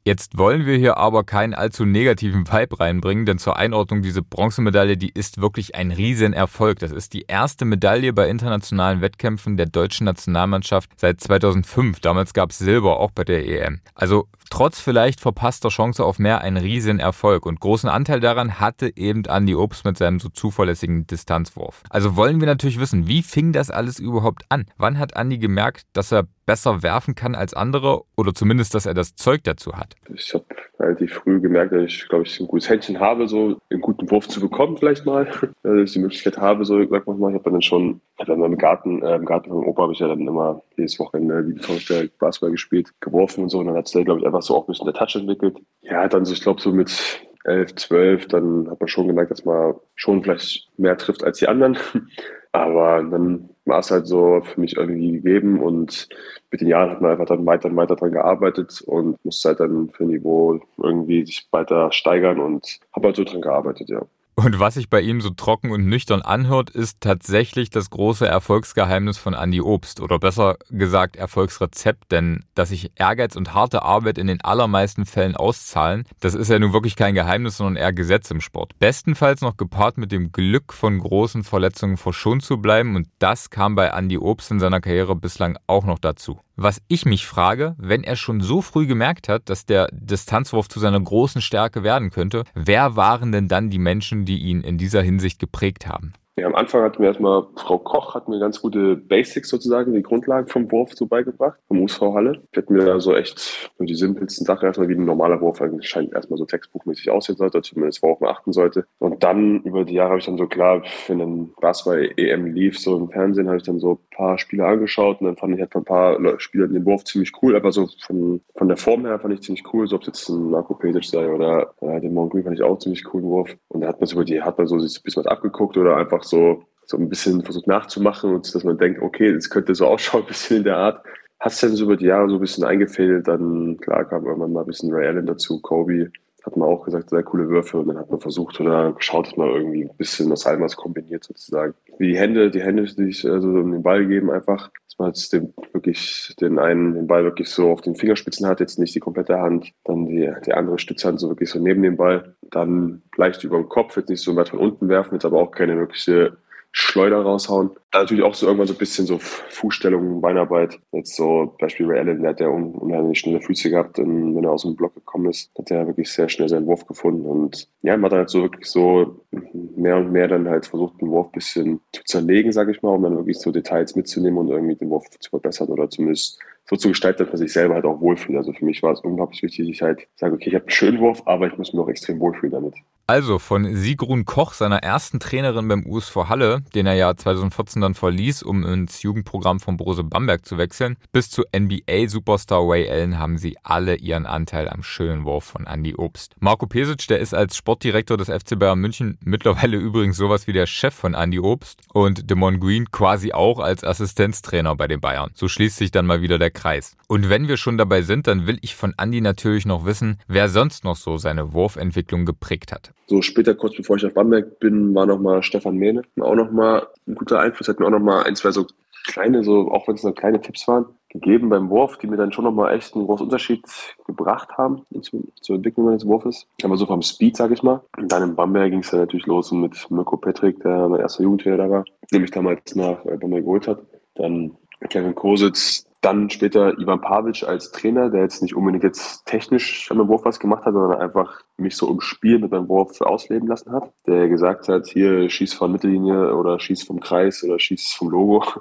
Jetzt 0.07 0.37
wollen 0.37 0.67
wir 0.67 0.77
hier 0.77 0.97
aber 0.97 1.23
keinen 1.23 1.55
allzu 1.55 1.83
negativen 1.83 2.47
Vibe 2.47 2.79
reinbringen, 2.79 3.25
denn 3.25 3.39
zur 3.39 3.57
Einordnung 3.57 4.03
diese 4.03 4.21
Bronzemedaille, 4.21 4.97
die 4.97 5.09
ist 5.09 5.41
wirklich 5.41 5.73
ein 5.73 5.89
Riesenerfolg. 5.89 6.77
Das 6.77 6.91
ist 6.91 7.13
die 7.13 7.25
erste 7.27 7.65
Medaille 7.65 8.13
bei 8.13 8.29
internationalen 8.29 9.01
Wettkämpfen 9.01 9.57
der 9.57 9.65
deutschen 9.65 10.05
Nationalmannschaft 10.05 10.91
seit 10.97 11.21
2005. 11.21 12.01
Damals 12.01 12.33
gab 12.35 12.51
es 12.51 12.59
Silber 12.59 12.99
auch 12.99 13.09
bei 13.09 13.23
der 13.23 13.47
EM. 13.47 13.81
Also 13.95 14.27
trotz 14.49 14.79
vielleicht 14.79 15.19
verpasster 15.19 15.69
Chance 15.69 16.03
auf 16.03 16.19
mehr 16.19 16.41
ein 16.41 16.57
Riesenerfolg 16.57 17.45
und 17.45 17.59
großen 17.59 17.89
Anteil 17.89 18.19
daran 18.19 18.59
hatte 18.59 18.91
eben 18.95 19.23
Andy 19.25 19.55
Obst 19.55 19.85
mit 19.85 19.97
seinem 19.97 20.19
so 20.19 20.29
zuverlässigen 20.29 21.07
Distanzwurf. 21.07 21.83
Also 21.89 22.15
wollen 22.15 22.39
wir 22.39 22.47
natürlich 22.47 22.79
wissen, 22.79 23.07
wie 23.07 23.23
fing 23.23 23.51
das 23.51 23.71
alles 23.71 23.99
überhaupt 23.99 24.43
an? 24.49 24.65
Wann 24.77 24.99
hat 24.99 25.15
Andy 25.15 25.37
gemerkt, 25.37 25.85
dass 25.93 26.11
er 26.11 26.27
besser 26.45 26.83
werfen 26.83 27.15
kann 27.15 27.35
als 27.35 27.53
andere 27.53 28.03
oder 28.15 28.33
zumindest, 28.33 28.75
dass 28.75 28.85
er 28.85 28.93
das 28.93 29.15
Zeug 29.15 29.43
dazu 29.43 29.73
hat? 29.73 29.95
Ich 30.13 30.33
habe 30.33 30.45
relativ 30.79 31.13
früh 31.13 31.39
gemerkt, 31.39 31.73
dass 31.73 31.83
ich, 31.85 32.07
glaube 32.07 32.25
ich, 32.25 32.39
ein 32.39 32.47
gutes 32.47 32.69
Händchen 32.69 32.99
habe, 32.99 33.27
so 33.27 33.57
einen 33.69 33.81
guten 33.81 34.09
Wurf 34.11 34.27
zu 34.27 34.39
bekommen 34.39 34.77
vielleicht 34.77 35.05
mal. 35.05 35.25
Dass 35.63 35.89
ich 35.89 35.93
die 35.93 35.99
Möglichkeit 35.99 36.37
habe, 36.37 36.65
so 36.65 36.77
sag 36.87 37.07
mal, 37.07 37.31
ich 37.31 37.39
habe 37.39 37.49
dann 37.49 37.61
schon, 37.61 38.01
dann 38.25 38.43
im 38.43 38.57
Garten, 38.57 39.01
äh, 39.01 39.15
im 39.15 39.25
Garten 39.25 39.49
von 39.49 39.65
Opa 39.65 39.83
habe 39.83 39.93
ich 39.93 39.99
ja 39.99 40.07
dann 40.07 40.27
immer 40.27 40.61
jedes 40.77 40.99
Wochenende 40.99 41.47
wie 41.47 41.59
vorgestellt 41.59 42.17
Basketball 42.19 42.51
gespielt, 42.51 42.91
geworfen 42.99 43.43
und 43.43 43.49
so 43.49 43.59
und 43.59 43.67
dann 43.67 43.75
hat 43.75 43.87
es 43.87 43.91
glaube 43.93 44.19
ich, 44.19 44.25
einfach 44.25 44.34
so 44.41 44.55
auch 44.55 44.63
ein 44.63 44.67
bisschen 44.67 44.85
der 44.85 44.93
Touch 44.93 45.15
entwickelt. 45.15 45.57
Ja, 45.81 46.07
dann 46.07 46.25
so, 46.25 46.33
ich 46.33 46.41
glaube 46.41 46.61
so 46.61 46.71
mit 46.71 47.21
11, 47.45 47.75
12, 47.75 48.27
dann 48.27 48.69
hat 48.69 48.79
man 48.79 48.87
schon 48.87 49.07
gemerkt, 49.07 49.31
dass 49.31 49.45
man 49.45 49.75
schon 49.95 50.23
vielleicht 50.23 50.67
mehr 50.77 50.97
trifft 50.97 51.23
als 51.23 51.39
die 51.39 51.47
anderen. 51.47 51.77
Aber 52.51 53.03
dann 53.03 53.49
war 53.65 53.79
es 53.79 53.91
halt 53.91 54.07
so 54.07 54.41
für 54.41 54.61
mich 54.61 54.77
irgendwie 54.77 55.11
gegeben 55.11 55.61
und 55.61 56.07
mit 56.51 56.61
den 56.61 56.69
Jahren 56.69 56.89
hat 56.89 57.01
man 57.01 57.11
einfach 57.11 57.25
dann 57.25 57.45
weiter 57.45 57.67
und 57.67 57.75
weiter 57.75 57.97
dran 57.97 58.13
gearbeitet 58.13 58.81
und 58.85 59.23
musste 59.25 59.49
halt 59.49 59.59
dann 59.59 59.89
für 59.89 60.03
ein 60.03 60.07
Niveau 60.07 60.61
irgendwie 60.81 61.25
sich 61.25 61.47
weiter 61.51 61.91
steigern 61.91 62.39
und 62.39 62.79
habe 62.95 63.07
halt 63.07 63.17
so 63.17 63.25
dran 63.25 63.41
gearbeitet, 63.41 63.89
ja. 63.89 64.03
Und 64.37 64.59
was 64.59 64.73
sich 64.73 64.89
bei 64.89 64.99
ihm 64.99 65.21
so 65.21 65.29
trocken 65.29 65.71
und 65.71 65.85
nüchtern 65.85 66.21
anhört, 66.21 66.69
ist 66.69 66.99
tatsächlich 66.99 67.69
das 67.69 67.89
große 67.89 68.27
Erfolgsgeheimnis 68.27 69.17
von 69.17 69.33
Andy 69.33 69.61
Obst 69.61 70.01
oder 70.01 70.19
besser 70.19 70.57
gesagt 70.69 71.15
Erfolgsrezept, 71.15 72.11
denn 72.11 72.43
dass 72.53 72.69
sich 72.69 72.91
Ehrgeiz 72.95 73.37
und 73.37 73.53
harte 73.53 73.83
Arbeit 73.83 74.17
in 74.17 74.27
den 74.27 74.41
allermeisten 74.41 75.05
Fällen 75.05 75.37
auszahlen, 75.37 76.03
das 76.19 76.35
ist 76.35 76.49
ja 76.49 76.59
nun 76.59 76.73
wirklich 76.73 76.97
kein 76.97 77.15
Geheimnis, 77.15 77.57
sondern 77.57 77.77
eher 77.77 77.93
Gesetz 77.93 78.29
im 78.29 78.41
Sport. 78.41 78.77
Bestenfalls 78.77 79.39
noch 79.39 79.55
gepaart 79.55 79.97
mit 79.97 80.11
dem 80.11 80.33
Glück 80.33 80.73
von 80.73 80.99
großen 80.99 81.45
Verletzungen 81.45 81.95
verschont 81.95 82.43
zu 82.43 82.57
bleiben 82.57 82.97
und 82.97 83.07
das 83.19 83.49
kam 83.49 83.75
bei 83.75 83.87
Andy 83.87 84.17
Obst 84.17 84.51
in 84.51 84.59
seiner 84.59 84.81
Karriere 84.81 85.15
bislang 85.15 85.57
auch 85.65 85.85
noch 85.85 85.99
dazu. 85.99 86.41
Was 86.57 86.81
ich 86.87 87.05
mich 87.05 87.25
frage, 87.25 87.75
wenn 87.77 88.03
er 88.03 88.15
schon 88.15 88.39
so 88.39 88.61
früh 88.61 88.87
gemerkt 88.87 89.27
hat, 89.27 89.49
dass 89.49 89.65
der 89.65 89.89
Distanzwurf 89.91 90.69
zu 90.69 90.79
seiner 90.79 91.01
großen 91.01 91.41
Stärke 91.41 91.83
werden 91.83 92.11
könnte, 92.11 92.45
wer 92.53 92.95
waren 92.95 93.33
denn 93.33 93.49
dann 93.49 93.69
die 93.69 93.79
Menschen, 93.79 94.23
die 94.23 94.39
ihn 94.39 94.61
in 94.61 94.77
dieser 94.77 95.01
Hinsicht 95.01 95.39
geprägt 95.39 95.85
haben? 95.85 96.13
Ja, 96.37 96.47
am 96.47 96.55
Anfang 96.55 96.81
hatten 96.81 96.99
wir 96.99 97.07
erstmal, 97.07 97.47
Frau 97.55 97.77
Koch 97.77 98.13
hat 98.13 98.27
mir 98.27 98.39
ganz 98.39 98.61
gute 98.61 98.97
Basics 98.97 99.47
sozusagen, 99.47 99.93
die 99.93 100.01
Grundlagen 100.01 100.49
vom 100.49 100.69
Wurf 100.69 100.91
so 100.93 101.05
beigebracht, 101.05 101.57
vom 101.69 101.81
USV 101.81 102.01
Halle. 102.13 102.41
Die 102.53 102.59
hat 102.59 102.69
mir 102.69 102.83
da 102.83 102.99
so 102.99 103.15
echt 103.15 103.71
die 103.79 103.95
simpelsten 103.95 104.45
Sachen 104.45 104.65
erstmal, 104.65 104.89
wie 104.89 104.95
ein 104.95 105.05
normaler 105.05 105.39
Wurf 105.39 105.61
eigentlich 105.61 105.87
scheint 105.87 106.11
erstmal 106.11 106.37
so 106.37 106.43
textbuchmäßig 106.43 107.09
aussehen 107.09 107.37
sollte, 107.37 107.61
zumindest 107.61 108.03
worauf 108.03 108.19
man 108.19 108.31
achten 108.31 108.51
sollte. 108.51 108.85
Und 108.99 109.23
dann 109.23 109.61
über 109.61 109.85
die 109.85 109.93
Jahre 109.93 110.09
habe 110.09 110.19
ich 110.19 110.25
dann 110.25 110.37
so 110.37 110.47
klar, 110.47 110.83
wenn 111.07 111.19
dann 111.19 111.53
Basketball 111.61 112.11
EM 112.17 112.47
lief, 112.47 112.79
so 112.79 112.97
im 112.97 113.09
Fernsehen, 113.09 113.47
habe 113.47 113.57
ich 113.57 113.63
dann 113.63 113.79
so 113.79 113.93
ein 113.93 114.09
paar 114.17 114.37
Spiele 114.37 114.65
angeschaut 114.65 115.21
und 115.21 115.27
dann 115.27 115.37
fand 115.37 115.53
ich 115.53 115.61
halt 115.61 115.71
von 115.71 115.83
ein 115.83 115.85
paar 115.85 116.39
Spielern 116.41 116.73
den 116.73 116.85
Wurf 116.85 117.05
ziemlich 117.05 117.31
cool, 117.41 117.55
aber 117.55 117.71
so 117.71 117.87
von, 118.05 118.41
von 118.57 118.67
der 118.67 118.75
Form 118.75 119.05
her 119.05 119.19
fand 119.19 119.33
ich 119.33 119.41
ziemlich 119.41 119.63
cool, 119.73 119.87
so 119.87 119.95
ob 119.95 120.01
es 120.01 120.07
jetzt 120.07 120.27
ein 120.27 120.49
Marco 120.49 120.73
Petic 120.73 121.05
sei 121.05 121.29
oder 121.29 121.73
äh, 121.79 122.01
den 122.01 122.13
Mongreen 122.13 122.43
fand 122.43 122.57
ich 122.57 122.63
auch 122.63 122.77
ziemlich 122.77 123.05
coolen 123.05 123.25
Wurf. 123.25 123.55
Und 123.69 123.79
da 123.79 123.87
hat 123.87 124.01
man 124.01 124.07
so 124.07 124.15
über 124.15 124.25
die, 124.25 124.41
hat 124.41 124.57
man 124.57 124.67
so 124.67 124.77
sich 124.79 124.99
ein 124.99 125.03
bisschen 125.03 125.23
was 125.23 125.31
abgeguckt 125.31 125.77
oder 125.77 125.95
einfach 125.95 126.24
so, 126.25 126.63
so 126.85 126.97
ein 126.97 127.09
bisschen 127.09 127.43
versucht 127.43 127.67
nachzumachen 127.67 128.33
und 128.33 128.53
dass 128.53 128.63
man 128.63 128.77
denkt, 128.77 129.01
okay, 129.01 129.33
das 129.33 129.49
könnte 129.49 129.75
so 129.75 129.85
ausschauen, 129.87 130.23
ein 130.23 130.27
bisschen 130.27 130.57
in 130.57 130.63
der 130.63 130.77
Art. 130.77 131.05
Hat 131.39 131.51
es 131.51 131.59
dann 131.59 131.75
so 131.75 131.85
über 131.85 131.97
die 131.97 132.05
Jahre 132.05 132.29
so 132.29 132.35
ein 132.35 132.41
bisschen 132.41 132.63
eingefädelt, 132.63 133.27
dann 133.27 133.77
klar 133.77 134.05
kam 134.05 134.25
irgendwann 134.25 134.53
mal 134.53 134.61
ein 134.61 134.67
bisschen 134.67 134.93
Ray 134.93 135.07
Allen 135.07 135.25
dazu, 135.25 135.59
Kobe, 135.61 136.11
hat 136.45 136.57
man 136.57 136.69
auch 136.69 136.85
gesagt, 136.85 137.09
sehr 137.09 137.23
coole 137.23 137.49
Würfe 137.49 137.79
und 137.79 137.87
dann 137.87 137.97
hat 137.97 138.09
man 138.09 138.19
versucht 138.19 138.59
oder 138.61 138.93
geschaut, 138.93 139.27
dass 139.27 139.37
man 139.37 139.49
irgendwie 139.49 139.83
ein 139.83 139.97
bisschen 139.97 140.29
das 140.29 140.45
Almas 140.45 140.75
kombiniert 140.75 141.23
sozusagen. 141.23 141.73
Wie 141.97 142.09
die 142.09 142.17
Hände, 142.17 142.51
die 142.51 142.61
Hände, 142.61 142.83
die 142.83 143.11
sich 143.11 143.29
also 143.29 143.47
um 143.47 143.71
den 143.71 143.83
Ball 143.83 144.05
geben 144.05 144.29
einfach, 144.29 144.69
jetzt 144.99 145.33
den, 145.33 145.53
wirklich 145.73 146.35
den 146.39 146.57
einen, 146.57 146.93
den 146.93 147.07
Ball 147.07 147.23
wirklich 147.23 147.49
so 147.49 147.71
auf 147.71 147.81
den 147.81 147.95
Fingerspitzen 147.95 148.47
hat, 148.47 148.59
jetzt 148.59 148.79
nicht 148.79 148.95
die 148.95 148.99
komplette 148.99 149.39
Hand, 149.39 149.71
dann 149.83 150.05
die, 150.05 150.31
die 150.45 150.53
andere 150.53 150.79
Stützhand 150.79 151.19
so 151.19 151.29
wirklich 151.29 151.49
so 151.49 151.59
neben 151.59 151.83
dem 151.83 151.97
Ball, 151.97 152.35
dann 152.41 153.01
leicht 153.17 153.43
über 153.43 153.57
dem 153.57 153.69
Kopf, 153.69 153.97
jetzt 153.97 154.09
nicht 154.09 154.21
so 154.21 154.35
weit 154.35 154.49
von 154.49 154.59
unten 154.59 154.87
werfen, 154.87 155.15
jetzt 155.15 155.25
aber 155.25 155.41
auch 155.41 155.51
keine 155.51 155.77
wirkliche 155.77 156.37
Schleuder 156.77 157.21
raushauen. 157.21 157.69
Da 157.91 157.99
natürlich 157.99 158.23
auch 158.25 158.33
so 158.33 158.47
irgendwann 158.47 158.67
so 158.67 158.73
ein 158.73 158.77
bisschen 158.77 159.05
so 159.05 159.17
Fußstellung, 159.17 160.19
Beinarbeit. 160.19 160.77
Jetzt 160.91 161.15
so 161.15 161.55
Beispiel 161.57 161.85
Ray 161.85 161.99
Allen, 161.99 162.21
der 162.21 162.31
hat 162.31 162.41
ja 162.41 162.49
unheimlich 162.49 163.17
schnelle 163.17 163.39
Füße 163.39 163.69
gehabt, 163.69 163.97
wenn 163.97 164.43
er 164.43 164.51
aus 164.51 164.63
dem 164.63 164.75
Block 164.75 164.93
gekommen 164.93 165.29
ist, 165.29 165.49
hat 165.57 165.71
er 165.71 165.87
wirklich 165.87 166.11
sehr 166.11 166.27
schnell 166.27 166.49
seinen 166.49 166.65
Wurf 166.67 166.85
gefunden. 166.85 167.25
Und 167.25 167.69
ja, 167.81 167.95
man 167.95 168.11
hat 168.11 168.17
halt 168.17 168.29
so 168.29 168.41
wirklich 168.41 168.65
so 168.65 169.21
mehr 169.31 169.95
und 169.95 170.11
mehr 170.11 170.27
dann 170.27 170.49
halt 170.49 170.65
versucht, 170.65 170.99
den 170.99 171.11
Wurf 171.11 171.27
ein 171.27 171.31
bisschen 171.31 171.79
zu 171.93 172.03
zerlegen, 172.03 172.51
sage 172.51 172.71
ich 172.71 172.81
mal, 172.81 172.89
um 172.89 173.03
dann 173.03 173.15
wirklich 173.15 173.39
so 173.39 173.51
Details 173.51 173.95
mitzunehmen 173.95 174.37
und 174.37 174.49
irgendwie 174.49 174.75
den 174.75 174.89
Wurf 174.89 175.09
zu 175.09 175.29
verbessern 175.29 175.69
oder 175.69 175.89
zumindest 175.89 176.39
so 176.69 176.75
zu 176.75 176.89
gestalten, 176.89 177.19
dass 177.19 177.29
man 177.29 177.37
sich 177.37 177.53
selber 177.53 177.75
halt 177.75 177.85
auch 177.85 178.01
wohlfühlt. 178.01 178.37
Also 178.37 178.51
für 178.51 178.65
mich 178.65 178.83
war 178.83 178.91
es 178.91 178.99
unglaublich 178.99 179.41
wichtig, 179.43 179.65
dass 179.65 179.75
ich 179.75 179.81
halt 179.81 180.07
sage, 180.17 180.33
okay, 180.33 180.49
ich 180.49 180.55
habe 180.55 180.65
einen 180.65 180.71
schönen 180.71 180.99
Wurf, 180.99 181.21
aber 181.25 181.47
ich 181.47 181.57
muss 181.57 181.71
mich 181.71 181.81
auch 181.81 181.87
extrem 181.87 182.19
wohlfühlen 182.19 182.51
damit. 182.51 182.75
Also 183.07 183.37
von 183.37 183.75
Sigrun 183.75 184.25
Koch, 184.25 184.53
seiner 184.53 184.81
ersten 184.81 185.19
Trainerin 185.19 185.67
beim 185.67 185.85
USV 185.85 186.27
Halle, 186.27 186.63
den 186.73 186.87
er 186.87 186.95
ja 186.95 187.15
2014 187.15 187.79
dann 187.79 187.93
verließ, 187.93 188.41
um 188.41 188.65
ins 188.65 189.03
Jugendprogramm 189.03 189.59
von 189.59 189.77
Brose 189.77 190.03
Bamberg 190.03 190.43
zu 190.43 190.57
wechseln, 190.57 190.97
bis 191.11 191.29
zu 191.29 191.43
NBA-Superstar 191.55 192.67
Ray 192.67 192.89
Allen 192.89 193.19
haben 193.19 193.37
sie 193.37 193.57
alle 193.61 193.95
ihren 193.97 194.25
Anteil 194.25 194.67
am 194.67 194.81
schönen 194.81 195.23
Wurf 195.23 195.43
von 195.43 195.67
Andy 195.67 195.93
Obst. 195.93 196.33
Marco 196.39 196.65
Pesic, 196.65 197.07
der 197.07 197.19
ist 197.19 197.35
als 197.35 197.55
Sportdirektor 197.55 198.17
des 198.17 198.29
FC 198.29 198.57
Bayern 198.57 198.79
München 198.79 199.19
mittlerweile 199.21 199.77
übrigens 199.77 200.17
sowas 200.17 200.47
wie 200.47 200.53
der 200.53 200.65
Chef 200.65 200.95
von 200.95 201.13
Andy 201.13 201.39
Obst 201.39 201.83
und 201.93 202.27
Demon 202.31 202.59
Green 202.59 202.89
quasi 202.89 203.33
auch 203.33 203.59
als 203.59 203.83
Assistenztrainer 203.83 204.75
bei 204.75 204.87
den 204.87 204.99
Bayern. 204.99 205.29
So 205.35 205.47
schließt 205.47 205.77
sich 205.77 205.91
dann 205.91 206.07
mal 206.07 206.23
wieder 206.23 206.39
der 206.39 206.49
Kreis. 206.49 206.97
Und 207.07 207.29
wenn 207.29 207.47
wir 207.47 207.57
schon 207.57 207.77
dabei 207.77 208.01
sind, 208.01 208.25
dann 208.25 208.47
will 208.47 208.57
ich 208.61 208.75
von 208.75 208.95
Andy 208.97 209.21
natürlich 209.21 209.67
noch 209.67 209.85
wissen, 209.85 210.17
wer 210.27 210.49
sonst 210.49 210.83
noch 210.83 210.95
so 210.95 211.19
seine 211.19 211.53
Wurfentwicklung 211.53 212.25
geprägt 212.25 212.71
hat. 212.71 212.94
So 213.07 213.21
später, 213.21 213.53
kurz 213.53 213.75
bevor 213.75 213.97
ich 213.97 214.03
nach 214.03 214.11
Bamberg 214.11 214.59
bin, 214.59 214.95
war 214.95 215.05
nochmal 215.05 215.43
Stefan 215.43 215.77
Mähne. 215.77 216.03
Auch 216.19 216.35
nochmal 216.35 216.87
ein 217.07 217.15
guter 217.15 217.39
Einfluss, 217.39 217.67
hat 217.67 217.79
mir 217.79 217.85
auch 217.85 217.91
nochmal 217.91 218.23
ein, 218.23 218.35
zwei 218.35 218.51
so 218.51 218.65
kleine, 219.05 219.43
so, 219.43 219.71
auch 219.71 219.87
wenn 219.87 219.95
es 219.95 220.03
nur 220.03 220.15
kleine 220.15 220.41
Tipps 220.41 220.67
waren, 220.67 220.85
gegeben 221.09 221.49
beim 221.49 221.69
Wurf, 221.69 221.97
die 221.97 222.07
mir 222.07 222.17
dann 222.17 222.33
schon 222.33 222.43
nochmal 222.43 222.75
echt 222.75 222.95
einen 222.95 223.05
großen 223.05 223.25
Unterschied 223.25 223.63
gebracht 224.05 224.57
haben 224.57 224.81
zu, 225.01 225.31
zur 225.39 225.57
Entwicklung 225.57 225.85
meines 225.85 226.05
Wurfes. 226.05 226.47
Aber 226.63 226.75
so 226.77 226.85
vom 226.85 227.01
Speed, 227.01 227.37
sag 227.37 227.51
ich 227.51 227.63
mal. 227.63 227.81
Und 227.97 228.11
dann 228.11 228.23
in 228.23 228.35
Bamberg 228.35 228.71
ging 228.71 228.79
es 228.79 228.91
dann 228.91 229.01
natürlich 229.01 229.25
los 229.27 229.51
mit 229.51 229.89
Mirko 229.89 230.17
Petrick, 230.17 230.59
der 230.61 230.89
mein 230.89 230.99
erster 231.01 231.23
Jugendtrainer 231.23 231.57
da 231.57 231.69
war, 231.69 231.85
der 232.11 232.19
mich 232.19 232.31
damals 232.31 232.75
nach 232.75 233.05
äh, 233.05 233.17
Bamberg 233.17 233.43
geholt 233.43 233.67
hat. 233.67 233.79
Dann 234.15 234.51
Kevin 234.89 235.15
Kositz, 235.15 235.84
dann 236.05 236.29
später 236.29 236.77
Ivan 236.77 237.01
Pavic 237.01 237.43
als 237.43 237.71
Trainer, 237.71 238.11
der 238.11 238.21
jetzt 238.21 238.43
nicht 238.43 238.55
unbedingt 238.55 238.83
jetzt 238.83 239.25
technisch 239.25 239.89
an 239.89 239.97
meinem 239.97 240.07
Wurf 240.07 240.23
was 240.23 240.39
gemacht 240.39 240.63
hat, 240.63 240.73
sondern 240.73 241.01
einfach 241.01 241.41
mich 241.57 241.75
so 241.75 241.89
im 241.89 241.99
Spiel 241.99 242.37
mit 242.37 242.51
meinem 242.51 242.69
Wurf 242.69 243.01
ausleben 243.01 243.47
lassen 243.47 243.71
hat. 243.71 243.91
Der 244.05 244.29
gesagt 244.29 244.67
hat, 244.67 244.85
hier 244.85 245.27
schieß 245.27 245.55
von 245.55 245.71
Mittellinie 245.71 246.35
oder 246.35 246.59
schieß 246.59 246.83
vom 246.83 246.99
Kreis 246.99 247.43
oder 247.43 247.57
schieß 247.57 247.93
vom 247.93 248.09
Logo. 248.09 248.43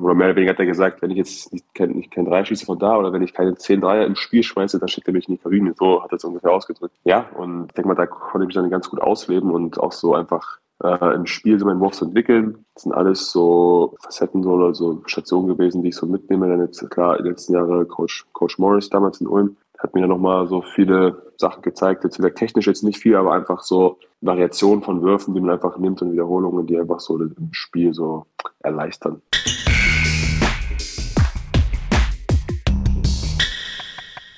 Oder 0.00 0.14
mehr 0.14 0.26
oder 0.26 0.36
weniger 0.36 0.50
hat 0.50 0.58
er 0.58 0.66
gesagt, 0.66 1.00
wenn 1.00 1.12
ich 1.12 1.18
jetzt 1.18 1.52
nicht 1.52 1.64
kein, 1.72 1.90
nicht 1.90 2.10
kein 2.10 2.24
Dreier 2.24 2.44
schieße 2.44 2.66
von 2.66 2.76
da 2.76 2.96
oder 2.96 3.12
wenn 3.12 3.22
ich 3.22 3.32
keine 3.32 3.54
10 3.54 3.82
Dreier 3.82 4.04
im 4.04 4.16
Spiel 4.16 4.42
schmeiße, 4.42 4.80
dann 4.80 4.88
schickt 4.88 5.06
er 5.06 5.12
mich 5.12 5.28
in 5.28 5.36
die 5.36 5.40
Kabine. 5.40 5.74
So 5.78 6.02
hat 6.02 6.10
er 6.10 6.16
es 6.16 6.24
ungefähr 6.24 6.50
ausgedrückt. 6.50 6.96
Ja, 7.04 7.28
und 7.36 7.66
ich 7.66 7.72
denke 7.74 7.86
mal, 7.86 7.94
da 7.94 8.06
konnte 8.06 8.44
ich 8.44 8.46
mich 8.48 8.56
dann 8.56 8.68
ganz 8.68 8.90
gut 8.90 9.00
ausleben 9.00 9.52
und 9.52 9.78
auch 9.78 9.92
so 9.92 10.14
einfach 10.14 10.58
äh, 10.82 11.14
im 11.14 11.26
Spiel 11.26 11.58
so 11.58 11.66
meinen 11.66 11.80
Wurf 11.80 11.94
zu 11.94 12.04
entwickeln. 12.06 12.64
Das 12.74 12.84
sind 12.84 12.92
alles 12.92 13.30
so 13.30 13.96
Facetten 14.02 14.44
oder 14.44 14.74
so 14.74 15.02
Stationen 15.06 15.48
gewesen, 15.48 15.82
die 15.82 15.88
ich 15.88 15.96
so 15.96 16.06
mitnehme. 16.06 16.48
Dann 16.48 16.60
jetzt 16.60 16.88
klar, 16.90 17.18
die 17.18 17.28
letzten 17.28 17.54
Jahre 17.54 17.86
Coach, 17.86 18.26
Coach 18.32 18.58
Morris 18.58 18.90
damals 18.90 19.20
in 19.20 19.26
Ulm 19.26 19.56
hat 19.78 19.94
mir 19.94 20.00
dann 20.00 20.10
nochmal 20.10 20.46
so 20.48 20.62
viele 20.62 21.22
Sachen 21.36 21.62
gezeigt. 21.62 22.04
Jetzt 22.04 22.16
vielleicht 22.16 22.36
technisch 22.36 22.66
jetzt 22.66 22.82
nicht 22.82 22.98
viel, 22.98 23.16
aber 23.16 23.32
einfach 23.32 23.62
so 23.62 23.98
Variationen 24.20 24.82
von 24.82 25.02
Würfen, 25.02 25.34
die 25.34 25.40
man 25.40 25.50
einfach 25.50 25.76
nimmt 25.76 26.00
und 26.02 26.12
Wiederholungen, 26.12 26.66
die 26.66 26.78
einfach 26.78 27.00
so 27.00 27.20
im 27.20 27.34
Spiel 27.52 27.92
so 27.92 28.26
erleichtern. 28.60 29.20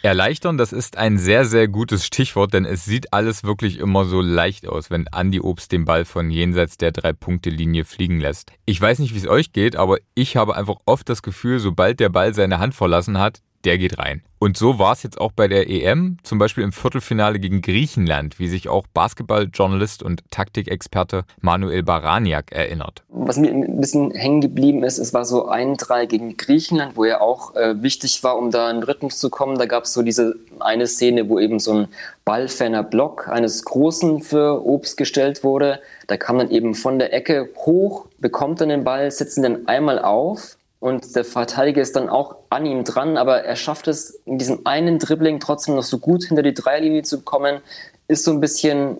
Erleichtern, 0.02 0.59
das 0.59 0.73
ist 0.73 0.97
ein 0.97 1.19
sehr, 1.19 1.45
sehr 1.45 1.67
gutes 1.67 2.07
Stichwort, 2.07 2.55
denn 2.55 2.64
es 2.64 2.85
sieht 2.85 3.12
alles 3.12 3.43
wirklich 3.43 3.78
immer 3.81 4.05
so 4.05 4.21
leicht 4.21 4.69
aus, 4.69 4.90
wenn 4.90 5.07
Andy 5.12 5.40
Obst 5.40 5.73
den 5.73 5.85
Ball 5.85 6.05
von 6.05 6.31
jenseits 6.31 6.76
der 6.76 6.93
Drei-Punkte-Linie 6.93 7.85
fliegen 7.85 8.21
lässt. 8.21 8.52
Ich 8.64 8.81
weiß 8.81 9.00
nicht, 9.00 9.12
wie 9.14 9.19
es 9.19 9.26
euch 9.26 9.52
geht, 9.52 9.75
aber 9.75 9.99
ich 10.14 10.37
habe 10.37 10.55
einfach 10.55 10.76
oft 10.85 11.09
das 11.09 11.23
Gefühl, 11.23 11.59
sobald 11.59 11.99
der 11.99 12.11
Ball 12.11 12.33
seine 12.33 12.61
Hand 12.61 12.75
verlassen 12.75 13.19
hat, 13.19 13.40
der 13.65 13.79
geht 13.79 13.99
rein. 13.99 14.23
Und 14.41 14.57
so 14.57 14.79
war 14.79 14.93
es 14.93 15.03
jetzt 15.03 15.21
auch 15.21 15.33
bei 15.33 15.49
der 15.49 15.69
EM, 15.69 16.19
zum 16.23 16.38
Beispiel 16.38 16.62
im 16.62 16.71
Viertelfinale 16.71 17.41
gegen 17.41 17.61
Griechenland, 17.61 18.38
wie 18.38 18.47
sich 18.47 18.69
auch 18.69 18.87
Basketballjournalist 18.87 20.03
und 20.05 20.23
Taktikexperte 20.31 21.25
Manuel 21.41 21.83
Baraniak 21.83 22.53
erinnert. 22.53 23.03
Was 23.09 23.37
mir 23.37 23.50
ein 23.50 23.81
bisschen 23.81 24.12
hängen 24.12 24.41
geblieben 24.41 24.85
ist, 24.85 24.99
es 24.99 25.12
war 25.12 25.25
so 25.25 25.49
ein 25.49 25.77
Drei 25.77 26.07
gegen 26.07 26.37
Griechenland, 26.37 26.97
wo 26.97 27.05
er 27.05 27.21
auch 27.21 27.57
äh, 27.57 27.83
wichtig 27.83 28.23
war, 28.23 28.38
um 28.38 28.53
da 28.53 28.71
in 28.71 28.85
Rhythmus 28.85 29.19
zu 29.19 29.29
kommen. 29.29 29.59
Da 29.59 29.67
gab 29.67 29.85
es 29.85 29.93
so 29.93 30.03
diese 30.03 30.37
eine 30.61 30.87
Szene, 30.87 31.29
wo 31.29 31.41
eben 31.41 31.59
so 31.59 31.73
ein 31.73 31.88
ballferner 32.25 32.85
Block 32.85 33.29
eines 33.29 33.65
Großen 33.65 34.23
für 34.23 34.65
Obst 34.65 34.97
gestellt 34.97 35.43
wurde. 35.43 35.81
Da 36.07 36.17
kam 36.17 36.38
dann 36.38 36.50
eben 36.50 36.77
von 36.77 37.00
der 37.00 37.12
Ecke 37.12 37.49
hoch, 37.57 38.07
bekommt 38.19 38.61
dann 38.61 38.69
den 38.69 38.85
Ball, 38.85 39.11
sitzt 39.11 39.37
ihn 39.37 39.43
dann 39.43 39.67
einmal 39.67 39.99
auf 39.99 40.59
und 40.80 41.16
der 41.16 41.25
Verteidiger 41.25 41.82
ist 41.82 41.97
dann 41.97 42.08
auch 42.08 42.37
an 42.50 42.64
ihm 42.64 42.85
dran, 42.85 43.16
aber 43.16 43.44
er 43.44 43.56
schafft 43.56 43.88
es 43.88 44.20
in 44.25 44.38
diesem 44.38 44.64
einen 44.64 44.99
Dribbling 44.99 45.40
trotzdem 45.40 45.75
noch 45.75 45.82
so 45.82 45.99
gut 45.99 46.25
hinter 46.25 46.42
die 46.42 46.54
Dreierlinie 46.54 47.02
zu 47.02 47.23
kommen, 47.23 47.61
ist 48.06 48.25
so 48.25 48.30
ein 48.30 48.40
bisschen 48.40 48.99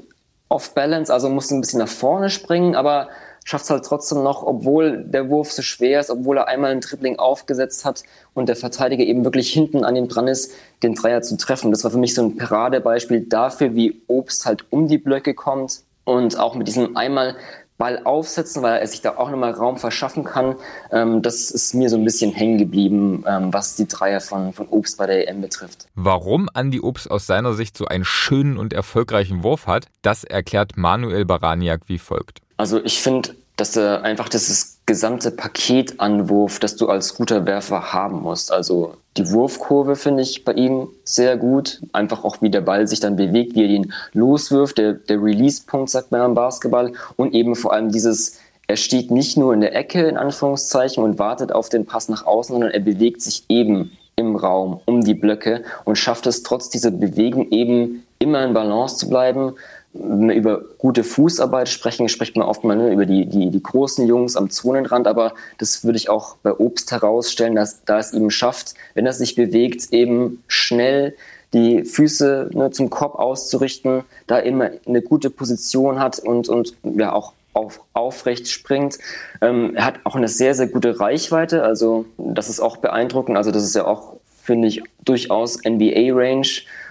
off 0.49 0.75
balance, 0.75 1.13
also 1.13 1.29
muss 1.29 1.51
ein 1.51 1.61
bisschen 1.61 1.79
nach 1.79 1.89
vorne 1.89 2.31
springen, 2.31 2.75
aber 2.75 3.09
schafft 3.45 3.65
es 3.65 3.71
halt 3.71 3.85
trotzdem 3.85 4.23
noch, 4.23 4.43
obwohl 4.43 5.05
der 5.05 5.31
Wurf 5.31 5.53
so 5.53 5.63
schwer 5.63 6.01
ist, 6.01 6.11
obwohl 6.11 6.37
er 6.37 6.49
einmal 6.49 6.71
ein 6.71 6.81
Dribbling 6.81 7.19
aufgesetzt 7.19 7.85
hat 7.85 8.03
und 8.35 8.49
der 8.49 8.57
Verteidiger 8.57 9.05
eben 9.05 9.25
wirklich 9.25 9.51
hinten 9.51 9.85
an 9.85 9.97
ihm 9.97 10.09
dran 10.09 10.29
ist, 10.29 10.53
den 10.83 10.95
Dreier 10.95 11.23
zu 11.23 11.37
treffen. 11.37 11.71
Das 11.71 11.85
war 11.85 11.91
für 11.91 11.99
mich 11.99 12.15
so 12.15 12.23
ein 12.23 12.37
Paradebeispiel 12.37 13.23
dafür, 13.23 13.75
wie 13.75 14.03
Obst 14.07 14.45
halt 14.45 14.65
um 14.71 14.89
die 14.89 14.99
Blöcke 14.99 15.33
kommt 15.33 15.81
und 16.05 16.39
auch 16.39 16.57
mit 16.57 16.69
diesem 16.69 16.97
einmal 16.97 17.37
Ball 17.79 18.03
aufsetzen, 18.05 18.63
weil 18.63 18.81
er 18.81 18.87
sich 18.87 19.01
da 19.01 19.17
auch 19.17 19.31
nochmal 19.31 19.53
Raum 19.53 19.79
verschaffen 19.79 20.25
kann. 20.25 20.57
Ähm, 20.91 21.23
das 21.23 21.51
ist 21.51 21.75
mir 21.75 21.89
so 21.89 21.97
ein 21.97 22.05
bisschen 22.05 22.33
hängen 22.33 22.59
geblieben, 22.59 23.25
ähm, 23.27 23.53
was 23.53 23.77
die 23.77 23.87
Dreier 23.87 24.21
von, 24.21 24.53
von 24.53 24.67
Obst 24.69 24.99
bei 24.99 25.07
der 25.07 25.29
EM 25.29 25.41
betrifft. 25.41 25.87
Warum 25.95 26.51
Andi 26.53 26.81
Obst 26.81 27.11
aus 27.11 27.27
seiner 27.27 27.55
Sicht 27.55 27.77
so 27.77 27.87
einen 27.87 28.05
schönen 28.05 28.59
und 28.59 28.73
erfolgreichen 28.73 29.45
Wurf 29.45 29.67
hat, 29.69 29.87
das 30.03 30.25
erklärt 30.25 30.77
Manuel 30.77 31.25
Baraniak 31.25 31.83
wie 31.87 31.99
folgt. 31.99 32.41
Also 32.57 32.83
ich 32.83 33.01
finde, 33.01 33.37
dass 33.57 33.77
er 33.77 34.03
einfach 34.03 34.29
dieses 34.29 34.78
gesamte 34.89 35.31
Paketanwurf, 35.31 36.59
das 36.59 36.75
du 36.75 36.89
als 36.89 37.15
guter 37.15 37.47
Werfer 37.47 37.93
haben 37.93 38.23
musst. 38.23 38.51
Also 38.51 38.95
die 39.19 39.31
Wurfkurve 39.31 39.97
finde 39.97 40.23
ich 40.23 40.47
bei 40.47 40.55
ihm 40.55 40.89
sehr 41.05 41.37
gut. 41.37 41.83
Einfach 41.93 42.25
auch, 42.25 42.41
wie 42.41 42.49
der 42.49 42.63
Ball 42.63 42.89
sich 42.89 42.99
dann 42.99 43.15
bewegt, 43.15 43.55
wie 43.55 43.65
er 43.65 43.69
ihn 43.69 43.93
loswirft. 44.15 44.79
Der, 44.79 44.95
der 44.95 45.23
Release-Punkt, 45.23 45.91
sagt 45.91 46.11
man 46.11 46.23
am 46.23 46.35
Basketball. 46.35 46.95
Und 47.17 47.35
eben 47.35 47.55
vor 47.55 47.75
allem 47.75 47.93
dieses, 47.93 48.39
er 48.67 48.77
steht 48.77 49.11
nicht 49.11 49.37
nur 49.37 49.53
in 49.53 49.61
der 49.61 49.77
Ecke, 49.77 50.09
in 50.09 50.17
Anführungszeichen, 50.17 51.05
und 51.05 51.19
wartet 51.19 51.53
auf 51.53 51.69
den 51.69 51.85
Pass 51.85 52.09
nach 52.09 52.25
außen, 52.25 52.55
sondern 52.55 52.71
er 52.71 52.81
bewegt 52.81 53.21
sich 53.21 53.45
eben 53.51 53.93
im 54.17 54.37
Raum 54.37 54.81
um 54.87 55.03
die 55.03 55.15
Blöcke 55.15 55.65
und 55.85 55.97
schafft 55.97 56.27
es 56.27 56.43
trotz 56.43 56.71
dieser 56.71 56.91
Bewegung 56.91 57.51
eben 57.51 58.05
immer 58.19 58.43
in 58.43 58.55
Balance 58.55 58.97
zu 58.97 59.09
bleiben 59.09 59.53
wenn 59.93 60.29
wir 60.29 60.35
über 60.35 60.61
gute 60.77 61.03
Fußarbeit 61.03 61.69
sprechen, 61.69 62.09
spricht 62.09 62.37
man 62.37 62.47
oft 62.47 62.63
mal 62.65 62.77
ne, 62.77 62.93
über 62.93 63.07
die, 63.07 63.27
die, 63.27 63.51
die 63.51 63.63
großen 63.63 64.07
Jungs 64.07 64.37
am 64.37 64.51
Zonenrand, 64.51 65.07
aber 65.07 65.35
das 65.59 65.85
würde 65.85 65.97
ich 65.97 66.09
auch 66.09 66.37
bei 66.43 66.53
Obst 66.53 66.93
herausstellen, 66.93 67.55
dass 67.55 67.85
da 67.85 67.99
es 67.99 68.13
ihm 68.13 68.31
schafft, 68.31 68.75
wenn 68.95 69.07
er 69.07 69.13
sich 69.13 69.35
bewegt, 69.35 69.93
eben 69.93 70.43
schnell 70.47 71.15
die 71.55 71.85
Füße 71.85 72.51
ne, 72.53 72.71
zum 72.71 72.91
Kopf 72.91 73.15
auszurichten, 73.15 74.05
da 74.27 74.39
immer 74.39 74.71
eine 74.87 75.01
gute 75.01 75.31
Position 75.31 75.99
hat 75.99 76.19
und, 76.19 76.49
und 76.49 76.77
ja 76.83 77.13
auch 77.13 77.33
auf, 77.55 77.81
aufrecht 77.93 78.49
springt. 78.49 78.99
Ähm, 79.41 79.75
er 79.75 79.87
hat 79.87 80.01
auch 80.05 80.15
eine 80.15 80.29
sehr, 80.29 80.55
sehr 80.55 80.69
gute 80.69 81.01
Reichweite, 81.01 81.63
also 81.63 82.05
das 82.19 82.49
ist 82.49 82.61
auch 82.61 82.77
beeindruckend. 82.77 83.37
Also 83.37 83.51
das 83.51 83.65
ist 83.65 83.75
ja 83.75 83.87
auch, 83.87 84.17
finde 84.43 84.69
ich, 84.69 84.83
durchaus 85.05 85.59
NBA-Range 85.65 86.47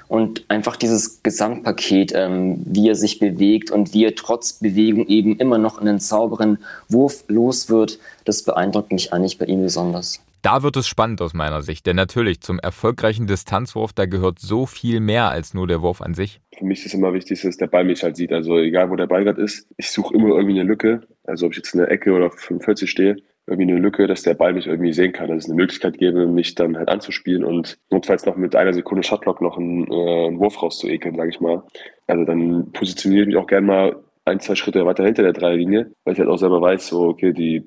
und 0.07 0.45
einfach 0.49 0.75
dieses 0.75 1.21
Gesamtpaket, 1.23 2.13
ähm, 2.15 2.61
wie 2.65 2.89
er 2.89 2.95
sich 2.95 3.19
bewegt 3.19 3.71
und 3.71 3.93
wie 3.93 4.05
er 4.05 4.15
trotz 4.15 4.53
Bewegung 4.53 5.07
eben 5.07 5.37
immer 5.37 5.57
noch 5.57 5.79
einen 5.79 5.99
sauberen 5.99 6.59
Wurf 6.87 7.23
los 7.27 7.69
wird, 7.69 7.99
das 8.25 8.43
beeindruckt 8.43 8.91
mich 8.91 9.13
eigentlich 9.13 9.37
bei 9.37 9.45
ihm 9.45 9.61
besonders. 9.61 10.21
Da 10.43 10.63
wird 10.63 10.77
es 10.77 10.87
spannend 10.87 11.21
aus 11.21 11.33
meiner 11.33 11.61
Sicht, 11.61 11.85
denn 11.87 11.95
natürlich 11.95 12.41
zum 12.41 12.59
erfolgreichen 12.59 13.27
Distanzwurf, 13.27 13.91
da 13.91 14.05
gehört 14.05 14.39
so 14.39 14.65
viel 14.65 14.99
mehr 14.99 15.29
als 15.29 15.53
nur 15.53 15.67
der 15.67 15.81
Wurf 15.81 16.01
an 16.01 16.13
sich. 16.13 16.39
Für 16.57 16.63
mich 16.63 16.85
ist 16.85 16.93
immer 16.93 17.13
wichtig, 17.13 17.41
dass 17.41 17.57
der 17.57 17.67
Ball 17.67 17.83
mich 17.83 18.03
halt 18.03 18.15
sieht. 18.15 18.31
Also 18.31 18.57
egal, 18.57 18.89
wo 18.89 18.95
der 18.95 19.07
Ball 19.07 19.23
gerade 19.23 19.41
ist, 19.41 19.67
ich 19.77 19.91
suche 19.91 20.13
immer 20.13 20.29
irgendwie 20.29 20.59
eine 20.59 20.67
Lücke. 20.67 21.01
Also 21.25 21.47
ob 21.47 21.51
ich 21.51 21.57
jetzt 21.57 21.73
in 21.73 21.79
der 21.79 21.91
Ecke 21.91 22.13
oder 22.13 22.31
45 22.31 22.89
stehe, 22.89 23.17
irgendwie 23.47 23.71
eine 23.71 23.79
Lücke, 23.79 24.07
dass 24.07 24.23
der 24.23 24.33
Ball 24.33 24.53
mich 24.53 24.67
irgendwie 24.67 24.91
sehen 24.91 25.13
kann, 25.13 25.29
dass 25.29 25.45
es 25.45 25.45
eine 25.45 25.55
Möglichkeit 25.55 25.97
gäbe, 25.97 26.27
mich 26.27 26.55
dann 26.55 26.77
halt 26.77 26.89
anzuspielen 26.89 27.45
und 27.45 27.79
notfalls 27.89 28.25
noch 28.25 28.35
mit 28.35 28.55
einer 28.55 28.73
Sekunde 28.73 29.03
Shotlock 29.03 29.41
noch 29.41 29.57
einen, 29.57 29.89
äh, 29.89 30.27
einen 30.27 30.39
Wurf 30.39 30.61
rauszuekeln, 30.61 31.15
sage 31.15 31.29
ich 31.29 31.39
mal. 31.39 31.63
Also 32.07 32.25
dann 32.25 32.71
positioniere 32.73 33.21
ich 33.21 33.27
mich 33.27 33.37
auch 33.37 33.47
gerne 33.47 33.67
mal 33.67 33.95
ein, 34.27 34.39
zwei 34.39 34.55
Schritte 34.55 34.85
weiter 34.85 35.03
hinter 35.03 35.23
der 35.23 35.33
Dreierlinie, 35.33 35.91
weil 36.03 36.13
ich 36.13 36.19
halt 36.19 36.29
auch 36.29 36.37
selber 36.37 36.61
weiß, 36.61 36.87
so, 36.87 37.07
okay, 37.07 37.33
die, 37.33 37.63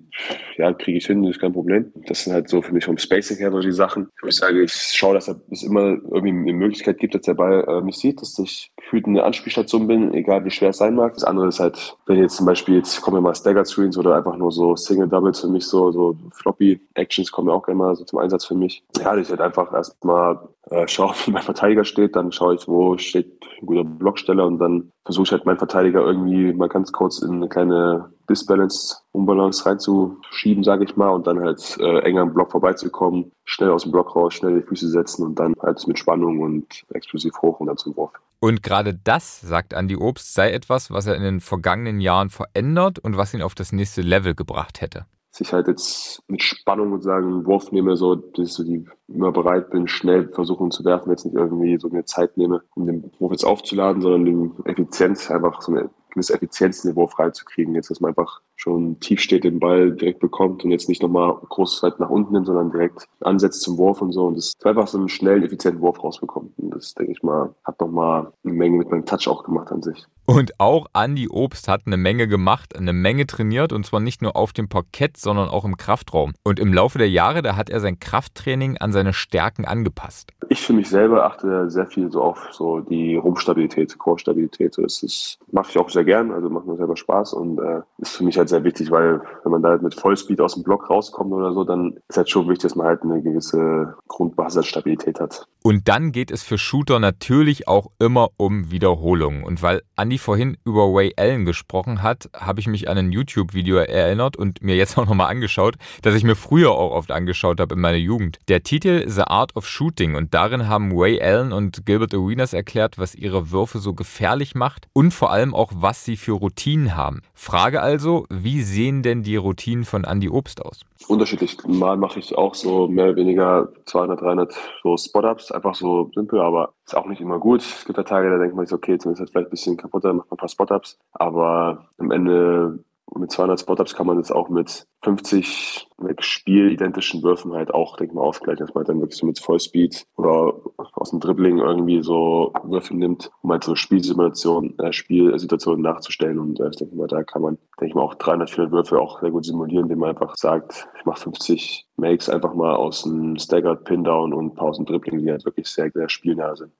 ja, 0.56 0.72
kriege 0.72 0.98
ich 0.98 1.06
hin, 1.06 1.24
ist 1.24 1.40
kein 1.40 1.52
Problem. 1.52 1.92
Das 2.06 2.24
sind 2.24 2.32
halt 2.32 2.48
so 2.48 2.62
für 2.62 2.72
mich 2.72 2.84
vom 2.84 2.98
Spacing 2.98 3.38
her 3.38 3.50
so 3.50 3.60
die 3.60 3.72
Sachen, 3.72 4.08
wo 4.22 4.28
ich 4.28 4.36
sage, 4.36 4.62
ich 4.62 4.72
schaue, 4.72 5.14
dass 5.14 5.28
es 5.28 5.62
immer 5.62 5.96
irgendwie 6.10 6.28
eine 6.28 6.52
Möglichkeit 6.52 6.98
gibt, 6.98 7.14
dass 7.14 7.22
der 7.22 7.34
Ball 7.34 7.64
äh, 7.66 7.80
mich 7.80 7.96
sieht, 7.96 8.20
dass 8.20 8.38
ich 8.38 8.70
gefühlt 8.76 9.06
eine 9.06 9.24
Anspielstation 9.24 9.86
bin, 9.86 10.14
egal 10.14 10.44
wie 10.44 10.50
schwer 10.50 10.70
es 10.70 10.78
sein 10.78 10.94
mag. 10.94 11.14
Das 11.14 11.24
andere 11.24 11.48
ist 11.48 11.60
halt, 11.60 11.96
wenn 12.06 12.18
jetzt 12.18 12.36
zum 12.36 12.46
Beispiel, 12.46 12.76
jetzt 12.76 13.00
kommen 13.00 13.16
ja 13.16 13.20
mal 13.22 13.34
Stagger 13.34 13.64
Screens 13.64 13.96
oder 13.96 14.16
einfach 14.16 14.36
nur 14.36 14.52
so 14.52 14.76
Single 14.76 15.08
Doubles 15.08 15.40
für 15.40 15.48
mich, 15.48 15.64
so, 15.64 15.90
so 15.90 16.16
Floppy 16.32 16.80
Actions 16.94 17.30
kommen 17.32 17.48
ja 17.48 17.54
auch 17.54 17.64
gerne 17.64 17.78
mal 17.78 17.96
so 17.96 18.04
zum 18.04 18.18
Einsatz 18.18 18.44
für 18.44 18.54
mich. 18.54 18.84
Ja, 18.98 19.16
ich 19.16 19.30
halt 19.30 19.40
einfach 19.40 19.72
erstmal 19.72 20.38
äh, 20.70 20.88
schaue, 20.88 21.14
wie 21.26 21.30
mein 21.32 21.42
Verteidiger 21.42 21.84
steht, 21.84 22.16
dann 22.16 22.32
schaue 22.32 22.54
ich, 22.54 22.66
wo 22.66 22.96
steht 22.98 23.40
ein 23.60 23.66
guter 23.66 23.84
Blocksteller 23.84 24.46
und 24.46 24.58
dann 24.58 24.92
versuche 25.04 25.24
ich 25.24 25.32
halt 25.32 25.46
meinen 25.46 25.58
Verteidiger 25.58 26.00
irgendwie 26.00 26.52
mal 26.52 26.68
ganz 26.68 26.92
kurz 26.92 27.20
in 27.20 27.34
eine 27.34 27.48
kleine 27.48 28.12
Disbalance, 28.28 28.98
Unbalance 29.12 29.66
reinzuschieben, 29.66 30.64
sage 30.64 30.84
ich 30.84 30.96
mal, 30.96 31.10
und 31.10 31.26
dann 31.26 31.40
halt 31.40 31.76
äh, 31.80 32.00
enger 32.00 32.22
am 32.22 32.32
Block 32.32 32.52
vorbeizukommen, 32.52 33.32
schnell 33.44 33.70
aus 33.70 33.82
dem 33.82 33.92
Block 33.92 34.14
raus, 34.14 34.34
schnell 34.34 34.60
die 34.60 34.66
Füße 34.66 34.88
setzen 34.88 35.26
und 35.26 35.38
dann 35.38 35.54
halt 35.60 35.86
mit 35.86 35.98
Spannung 35.98 36.40
und 36.40 36.84
explosiv 36.94 37.34
hoch 37.42 37.60
und 37.60 37.66
dann 37.66 37.76
zum 37.76 37.96
Wurf. 37.96 38.12
Und 38.38 38.62
gerade 38.62 38.94
das, 38.94 39.40
sagt 39.40 39.74
Andi 39.74 39.96
Obst, 39.96 40.32
sei 40.32 40.52
etwas, 40.52 40.90
was 40.90 41.06
er 41.06 41.16
in 41.16 41.22
den 41.22 41.40
vergangenen 41.40 42.00
Jahren 42.00 42.30
verändert 42.30 42.98
und 42.98 43.16
was 43.16 43.34
ihn 43.34 43.42
auf 43.42 43.54
das 43.54 43.72
nächste 43.72 44.00
Level 44.00 44.34
gebracht 44.34 44.80
hätte 44.80 45.04
sich 45.40 45.52
halt 45.52 45.68
jetzt 45.68 46.22
mit 46.28 46.42
Spannung 46.42 46.92
und 46.92 47.02
sagen, 47.02 47.26
einen 47.26 47.46
Wurf 47.46 47.72
nehme, 47.72 47.96
so, 47.96 48.14
dass 48.14 48.48
ich 48.48 48.52
so 48.52 48.62
die 48.62 48.86
immer 49.08 49.32
bereit 49.32 49.70
bin, 49.70 49.88
schnell 49.88 50.28
versuchen 50.28 50.70
zu 50.70 50.84
werfen, 50.84 51.10
jetzt 51.10 51.24
nicht 51.24 51.34
irgendwie 51.34 51.78
so 51.78 51.88
mir 51.88 52.04
Zeit 52.04 52.36
nehme, 52.36 52.62
um 52.74 52.86
den 52.86 53.10
Wurf 53.18 53.32
jetzt 53.32 53.44
aufzuladen, 53.44 54.02
sondern 54.02 54.24
den 54.24 54.52
Effizienz, 54.64 55.30
einfach 55.30 55.62
so 55.62 55.72
eine 55.72 55.90
gewisse 56.10 56.34
Effizienzniveau 56.34 57.06
freizukriegen. 57.06 57.74
Jetzt, 57.74 57.90
dass 57.90 58.00
man 58.00 58.10
einfach 58.10 58.40
schon 58.60 59.00
tief 59.00 59.20
steht, 59.20 59.44
den 59.44 59.58
Ball 59.58 59.92
direkt 59.92 60.20
bekommt 60.20 60.64
und 60.64 60.70
jetzt 60.70 60.88
nicht 60.88 61.02
nochmal 61.02 61.34
groß 61.48 61.82
weit 61.82 61.98
nach 61.98 62.10
unten 62.10 62.34
nimmt, 62.34 62.46
sondern 62.46 62.70
direkt 62.70 63.08
ansetzt 63.20 63.62
zum 63.62 63.78
Wurf 63.78 64.02
und 64.02 64.12
so. 64.12 64.26
Und 64.26 64.36
das 64.36 64.52
einfach 64.64 64.86
so 64.86 64.98
einen 64.98 65.08
schnellen, 65.08 65.42
effizienten 65.42 65.80
Wurf 65.80 66.02
rausbekommt. 66.02 66.52
Und 66.58 66.74
das, 66.74 66.94
denke 66.94 67.12
ich 67.12 67.22
mal, 67.22 67.54
hat 67.64 67.80
nochmal 67.80 68.32
eine 68.44 68.52
Menge 68.52 68.76
mit 68.76 68.90
meinem 68.90 69.06
Touch 69.06 69.28
auch 69.28 69.44
gemacht 69.44 69.72
an 69.72 69.82
sich. 69.82 70.06
Und 70.26 70.60
auch 70.60 70.86
Andy 70.94 71.28
Obst 71.28 71.66
hat 71.66 71.82
eine 71.86 71.96
Menge 71.96 72.28
gemacht, 72.28 72.76
eine 72.76 72.92
Menge 72.92 73.26
trainiert 73.26 73.72
und 73.72 73.84
zwar 73.84 73.98
nicht 73.98 74.22
nur 74.22 74.36
auf 74.36 74.52
dem 74.52 74.68
Parkett, 74.68 75.16
sondern 75.16 75.48
auch 75.48 75.64
im 75.64 75.76
Kraftraum. 75.76 76.34
Und 76.44 76.60
im 76.60 76.72
Laufe 76.72 76.98
der 76.98 77.10
Jahre, 77.10 77.42
da 77.42 77.56
hat 77.56 77.68
er 77.68 77.80
sein 77.80 77.98
Krafttraining 77.98 78.76
an 78.76 78.92
seine 78.92 79.12
Stärken 79.12 79.64
angepasst. 79.64 80.30
Ich 80.48 80.60
für 80.60 80.72
mich 80.72 80.88
selber 80.88 81.24
achte 81.24 81.68
sehr 81.68 81.86
viel 81.86 82.12
so 82.12 82.22
auf 82.22 82.48
so 82.52 82.78
die 82.78 83.16
Rumpfstabilität, 83.16 83.98
Chorstabilität. 83.98 84.78
Das 84.78 85.02
ist, 85.02 85.38
mache 85.50 85.70
ich 85.70 85.78
auch 85.78 85.90
sehr 85.90 86.04
gern, 86.04 86.30
also 86.30 86.48
macht 86.48 86.66
mir 86.66 86.76
selber 86.76 86.96
Spaß 86.96 87.32
und 87.32 87.58
äh, 87.58 87.80
ist 87.98 88.16
für 88.16 88.22
mich 88.22 88.38
halt 88.38 88.49
sehr 88.50 88.64
wichtig, 88.64 88.90
weil 88.90 89.20
wenn 89.42 89.52
man 89.52 89.62
da 89.62 89.70
halt 89.70 89.82
mit 89.82 89.94
Vollspeed 89.94 90.40
aus 90.40 90.54
dem 90.54 90.62
Block 90.62 90.90
rauskommt 90.90 91.32
oder 91.32 91.52
so, 91.52 91.64
dann 91.64 91.98
ist 92.08 92.16
halt 92.16 92.30
schon 92.30 92.48
wichtig, 92.48 92.62
dass 92.62 92.76
man 92.76 92.86
halt 92.86 93.02
eine 93.02 93.22
gewisse 93.22 93.94
Grundbasisstabilität 94.08 95.20
hat. 95.20 95.46
Und 95.62 95.88
dann 95.88 96.12
geht 96.12 96.30
es 96.30 96.42
für 96.42 96.56
Shooter 96.58 96.98
natürlich 96.98 97.68
auch 97.68 97.90
immer 97.98 98.30
um 98.36 98.70
Wiederholungen. 98.70 99.44
Und 99.44 99.62
weil 99.62 99.82
Andy 99.96 100.18
vorhin 100.18 100.56
über 100.64 100.86
Ray 100.92 101.12
Allen 101.16 101.44
gesprochen 101.44 102.02
hat, 102.02 102.30
habe 102.34 102.60
ich 102.60 102.66
mich 102.66 102.88
an 102.88 102.96
ein 102.96 103.12
YouTube-Video 103.12 103.76
erinnert 103.76 104.36
und 104.36 104.62
mir 104.62 104.76
jetzt 104.76 104.96
auch 104.96 105.06
nochmal 105.06 105.30
angeschaut, 105.30 105.76
das 106.02 106.14
ich 106.14 106.24
mir 106.24 106.36
früher 106.36 106.70
auch 106.72 106.92
oft 106.92 107.10
angeschaut 107.10 107.60
habe 107.60 107.74
in 107.74 107.80
meiner 107.80 107.98
Jugend. 107.98 108.38
Der 108.48 108.62
Titel 108.62 109.08
The 109.08 109.22
Art 109.22 109.54
of 109.56 109.66
Shooting 109.66 110.14
und 110.14 110.32
darin 110.34 110.68
haben 110.68 110.92
Ray 110.94 111.20
Allen 111.20 111.52
und 111.52 111.84
Gilbert 111.84 112.14
Arenas 112.14 112.52
erklärt, 112.52 112.98
was 112.98 113.14
ihre 113.14 113.50
Würfe 113.50 113.78
so 113.78 113.92
gefährlich 113.94 114.54
macht 114.54 114.88
und 114.92 115.12
vor 115.12 115.30
allem 115.30 115.54
auch, 115.54 115.72
was 115.74 116.04
sie 116.04 116.16
für 116.16 116.32
Routinen 116.32 116.96
haben. 116.96 117.20
Frage 117.34 117.82
also, 117.82 118.26
wie 118.44 118.62
sehen 118.62 119.02
denn 119.02 119.22
die 119.22 119.36
Routinen 119.36 119.84
von 119.84 120.04
Andy 120.04 120.28
Obst 120.28 120.64
aus? 120.64 120.80
Unterschiedlich. 121.08 121.56
Mal 121.66 121.96
mache 121.96 122.18
ich 122.18 122.36
auch 122.36 122.54
so 122.54 122.88
mehr 122.88 123.06
oder 123.06 123.16
weniger 123.16 123.68
200, 123.86 124.20
300 124.20 124.54
so 124.82 124.96
Spot-Ups, 124.96 125.52
einfach 125.52 125.74
so 125.74 126.10
simpel, 126.14 126.40
aber 126.40 126.72
ist 126.84 126.96
auch 126.96 127.06
nicht 127.06 127.20
immer 127.20 127.38
gut. 127.38 127.60
Es 127.60 127.84
gibt 127.84 127.98
ja 127.98 128.04
Tage, 128.04 128.30
da 128.30 128.38
denkt 128.38 128.56
man 128.56 128.66
sich, 128.66 128.74
okay, 128.74 128.98
zumindest 128.98 129.20
halt 129.20 129.30
vielleicht 129.30 129.48
ein 129.48 129.50
bisschen 129.50 129.76
kaputter, 129.76 130.12
macht 130.12 130.30
man 130.30 130.36
ein 130.36 130.40
paar 130.40 130.48
Spot-Ups, 130.48 130.98
aber 131.12 131.86
am 131.98 132.10
Ende 132.10 132.84
mit 133.18 133.30
200 133.30 133.60
Spot-Ups 133.60 133.94
kann 133.94 134.06
man 134.06 134.18
das 134.18 134.30
auch 134.30 134.48
mit 134.48 134.86
50 135.02 135.88
spielidentischen 136.20 137.22
Würfen 137.22 137.52
halt 137.52 137.72
auch, 137.72 137.96
denke 137.96 138.12
ich 138.12 138.14
mal, 138.14 138.22
ausgleichen, 138.22 138.66
dass 138.66 138.74
man 138.74 138.84
dann 138.84 139.00
wirklich 139.00 139.18
so 139.18 139.26
mit 139.26 139.38
Vollspeed 139.38 140.06
oder 140.16 140.54
aus 140.94 141.10
dem 141.10 141.20
Dribbling 141.20 141.58
irgendwie 141.58 142.02
so 142.02 142.52
Würfe 142.64 142.96
nimmt, 142.96 143.30
um 143.42 143.50
halt 143.50 143.64
so 143.64 143.74
Spielsimulationen, 143.74 144.78
äh, 144.78 144.92
Spielsituationen 144.92 145.82
nachzustellen. 145.82 146.38
Und 146.38 146.60
äh, 146.60 146.68
ich 146.68 146.76
denke 146.76 146.96
mal, 146.96 147.06
da 147.06 147.22
kann 147.22 147.42
man, 147.42 147.58
denke 147.80 147.90
ich 147.90 147.94
mal, 147.94 148.02
auch 148.02 148.14
300, 148.14 148.50
400 148.50 148.72
Würfe 148.72 149.00
auch 149.00 149.20
sehr 149.20 149.30
gut 149.30 149.44
simulieren, 149.44 149.84
indem 149.84 150.00
man 150.00 150.10
einfach 150.10 150.36
sagt, 150.36 150.88
ich 150.98 151.04
mache 151.04 151.20
50 151.20 151.86
Makes 151.96 152.28
einfach 152.28 152.54
mal 152.54 152.74
aus 152.74 153.06
einem 153.06 153.38
Staggered 153.38 153.84
Pin-Down 153.84 154.32
und 154.32 154.54
Pausen 154.54 154.86
Dribbling, 154.86 155.20
die 155.20 155.30
halt 155.30 155.44
wirklich 155.44 155.66
sehr, 155.66 155.90
sehr 155.92 156.08
spielnah 156.08 156.56
sind. 156.56 156.72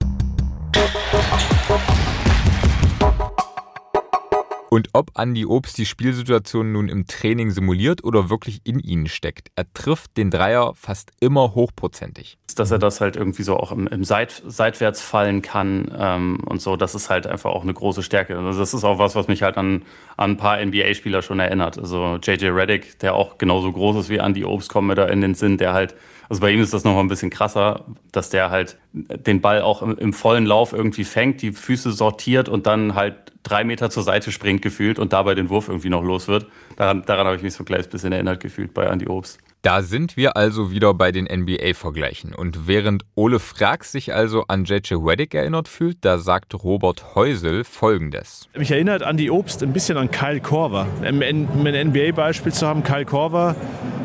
Und 4.72 4.90
ob 4.92 5.10
Andy 5.18 5.46
Obst 5.46 5.78
die 5.78 5.84
Spielsituation 5.84 6.70
nun 6.70 6.88
im 6.88 7.08
Training 7.08 7.50
simuliert 7.50 8.04
oder 8.04 8.30
wirklich 8.30 8.60
in 8.62 8.78
ihnen 8.78 9.08
steckt, 9.08 9.48
er 9.56 9.64
trifft 9.74 10.16
den 10.16 10.30
Dreier 10.30 10.74
fast 10.76 11.10
immer 11.18 11.56
hochprozentig. 11.56 12.38
Dass 12.54 12.70
er 12.70 12.78
das 12.78 13.00
halt 13.00 13.16
irgendwie 13.16 13.42
so 13.42 13.56
auch 13.56 13.72
im, 13.72 13.88
im 13.88 14.04
Seit, 14.04 14.42
seitwärts 14.46 15.02
fallen 15.02 15.42
kann 15.42 15.90
ähm, 15.98 16.38
und 16.46 16.62
so, 16.62 16.76
das 16.76 16.94
ist 16.94 17.10
halt 17.10 17.26
einfach 17.26 17.50
auch 17.50 17.64
eine 17.64 17.74
große 17.74 18.04
Stärke. 18.04 18.38
Also 18.38 18.60
das 18.60 18.72
ist 18.72 18.84
auch 18.84 19.00
was, 19.00 19.16
was 19.16 19.26
mich 19.26 19.42
halt 19.42 19.56
an, 19.56 19.82
an 20.16 20.32
ein 20.32 20.36
paar 20.36 20.64
NBA-Spieler 20.64 21.22
schon 21.22 21.40
erinnert. 21.40 21.76
Also 21.76 22.20
JJ 22.22 22.46
Reddick, 22.46 22.96
der 23.00 23.16
auch 23.16 23.38
genauso 23.38 23.72
groß 23.72 23.96
ist 23.96 24.08
wie 24.08 24.18
Andy 24.18 24.44
Obst, 24.44 24.68
kommt 24.68 24.86
mir 24.86 24.94
da 24.94 25.06
in 25.06 25.20
den 25.20 25.34
Sinn, 25.34 25.58
der 25.58 25.72
halt 25.72 25.96
also 26.30 26.40
bei 26.40 26.52
ihm 26.52 26.60
ist 26.60 26.72
das 26.72 26.84
nochmal 26.84 27.02
ein 27.02 27.08
bisschen 27.08 27.28
krasser, 27.28 27.84
dass 28.12 28.30
der 28.30 28.50
halt 28.50 28.78
den 28.92 29.40
Ball 29.40 29.62
auch 29.62 29.82
im, 29.82 29.98
im, 29.98 30.12
vollen 30.12 30.46
Lauf 30.46 30.72
irgendwie 30.72 31.02
fängt, 31.02 31.42
die 31.42 31.50
Füße 31.50 31.90
sortiert 31.90 32.48
und 32.48 32.68
dann 32.68 32.94
halt 32.94 33.16
drei 33.42 33.64
Meter 33.64 33.90
zur 33.90 34.04
Seite 34.04 34.30
springt 34.30 34.62
gefühlt 34.62 35.00
und 35.00 35.12
dabei 35.12 35.34
den 35.34 35.50
Wurf 35.50 35.66
irgendwie 35.66 35.88
noch 35.88 36.04
los 36.04 36.28
wird. 36.28 36.46
Daran, 36.76 37.02
daran 37.04 37.26
habe 37.26 37.36
ich 37.36 37.42
mich 37.42 37.54
so 37.54 37.64
ein 37.64 37.66
kleines 37.66 37.88
bisschen 37.88 38.12
erinnert 38.12 38.40
gefühlt 38.40 38.72
bei 38.74 38.84
Andy 38.84 39.08
Obst. 39.08 39.38
Da 39.62 39.82
sind 39.82 40.16
wir 40.16 40.36
also 40.36 40.70
wieder 40.70 40.94
bei 40.94 41.12
den 41.12 41.26
NBA-Vergleichen. 41.26 42.34
Und 42.34 42.66
während 42.66 43.04
Ole 43.14 43.40
Frags 43.40 43.92
sich 43.92 44.14
also 44.14 44.44
an 44.46 44.64
JJ 44.64 44.94
Reddick 44.94 45.34
erinnert 45.34 45.68
fühlt, 45.68 45.98
da 46.02 46.16
sagt 46.16 46.54
Robert 46.54 47.14
Heusel 47.14 47.64
folgendes. 47.64 48.48
Mich 48.56 48.70
erinnert 48.70 49.02
Andy 49.02 49.30
Obst 49.30 49.62
ein 49.62 49.72
bisschen 49.72 49.98
an 49.98 50.10
Kyle 50.10 50.40
Korver. 50.40 50.86
Um 51.00 51.20
ein 51.20 51.88
NBA-Beispiel 51.88 52.52
zu 52.52 52.66
haben, 52.66 52.82
Kyle 52.84 53.04
Korver, 53.04 53.54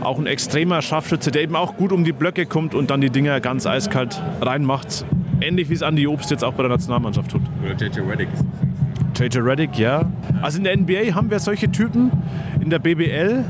auch 0.05 0.19
ein 0.19 0.27
extremer 0.27 0.81
Scharfschütze, 0.81 1.31
der 1.31 1.43
eben 1.43 1.55
auch 1.55 1.75
gut 1.75 1.91
um 1.91 2.03
die 2.03 2.13
Blöcke 2.13 2.45
kommt 2.45 2.75
und 2.75 2.89
dann 2.89 3.01
die 3.01 3.09
Dinger 3.09 3.39
ganz 3.39 3.65
eiskalt 3.65 4.21
reinmacht. 4.41 5.05
Ähnlich 5.41 5.69
wie 5.69 5.73
es 5.73 5.81
Andy 5.81 6.07
Obst 6.07 6.31
jetzt 6.31 6.43
auch 6.43 6.53
bei 6.53 6.63
der 6.63 6.71
Nationalmannschaft 6.71 7.31
tut. 7.31 7.41
Oder 7.63 7.73
JJ 7.73 7.99
Reddick 8.01 8.29
ist 8.33 8.45
JJ 9.17 9.39
Reddick, 9.39 9.77
ja. 9.77 10.05
Also 10.41 10.57
in 10.57 10.65
der 10.65 10.77
NBA 10.77 11.15
haben 11.15 11.29
wir 11.29 11.39
solche 11.39 11.71
Typen. 11.71 12.11
In 12.61 12.69
der 12.69 12.79
BBL, 12.79 13.45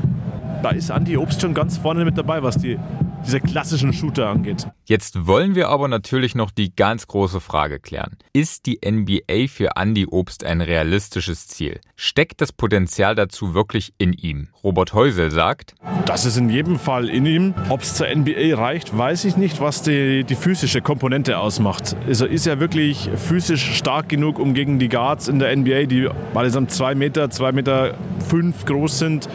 da 0.62 0.70
ist 0.70 0.90
Andy 0.90 1.16
Obst 1.16 1.40
schon 1.40 1.54
ganz 1.54 1.76
vorne 1.76 2.04
mit 2.04 2.16
dabei, 2.16 2.42
was 2.42 2.56
die, 2.56 2.78
diese 3.26 3.40
klassischen 3.40 3.92
Shooter 3.92 4.28
angeht. 4.28 4.68
Jetzt 4.84 5.26
wollen 5.26 5.54
wir 5.54 5.68
aber 5.68 5.88
natürlich 5.88 6.34
noch 6.34 6.50
die 6.50 6.74
ganz 6.74 7.06
große 7.08 7.40
Frage 7.40 7.80
klären. 7.80 8.16
Ist 8.32 8.66
die 8.66 8.78
NBA 8.84 9.48
für 9.48 9.70
Andy 9.76 10.06
Obst 10.06 10.44
ein 10.44 10.60
realistisches 10.60 11.48
Ziel? 11.48 11.80
Steckt 11.96 12.40
das 12.40 12.52
Potenzial 12.52 13.14
dazu 13.14 13.52
wirklich 13.52 13.92
in 13.98 14.12
ihm? 14.12 14.48
Robert 14.62 14.94
Heusel 14.94 15.30
sagt, 15.30 15.74
das 16.06 16.24
ist 16.24 16.36
in 16.36 16.48
jedem 16.48 16.78
Fall 16.78 17.08
in 17.08 17.26
ihm. 17.26 17.54
Ob 17.68 17.82
es 17.82 17.94
zur 17.94 18.06
NBA 18.06 18.56
reicht, 18.56 18.96
weiß 18.96 19.24
ich 19.24 19.36
nicht, 19.36 19.60
was 19.60 19.82
die, 19.82 20.22
die 20.24 20.36
physische 20.36 20.80
Komponente 20.80 21.38
ausmacht. 21.38 21.96
Also 22.06 22.26
ist 22.26 22.46
er 22.46 22.60
wirklich 22.60 23.10
physisch 23.16 23.74
stark 23.76 24.08
genug, 24.08 24.38
um 24.38 24.54
gegen 24.54 24.78
die 24.78 24.88
Guards 24.88 25.26
in 25.26 25.40
der 25.40 25.54
NBA, 25.56 25.84
die 25.86 26.08
allesamt 26.34 26.70
zwei 26.70 26.94
Meter, 26.94 27.30
zwei 27.30 27.50
Meter 27.50 27.94
fünf 28.28 28.64
groß 28.64 28.98
sind, 28.98 29.28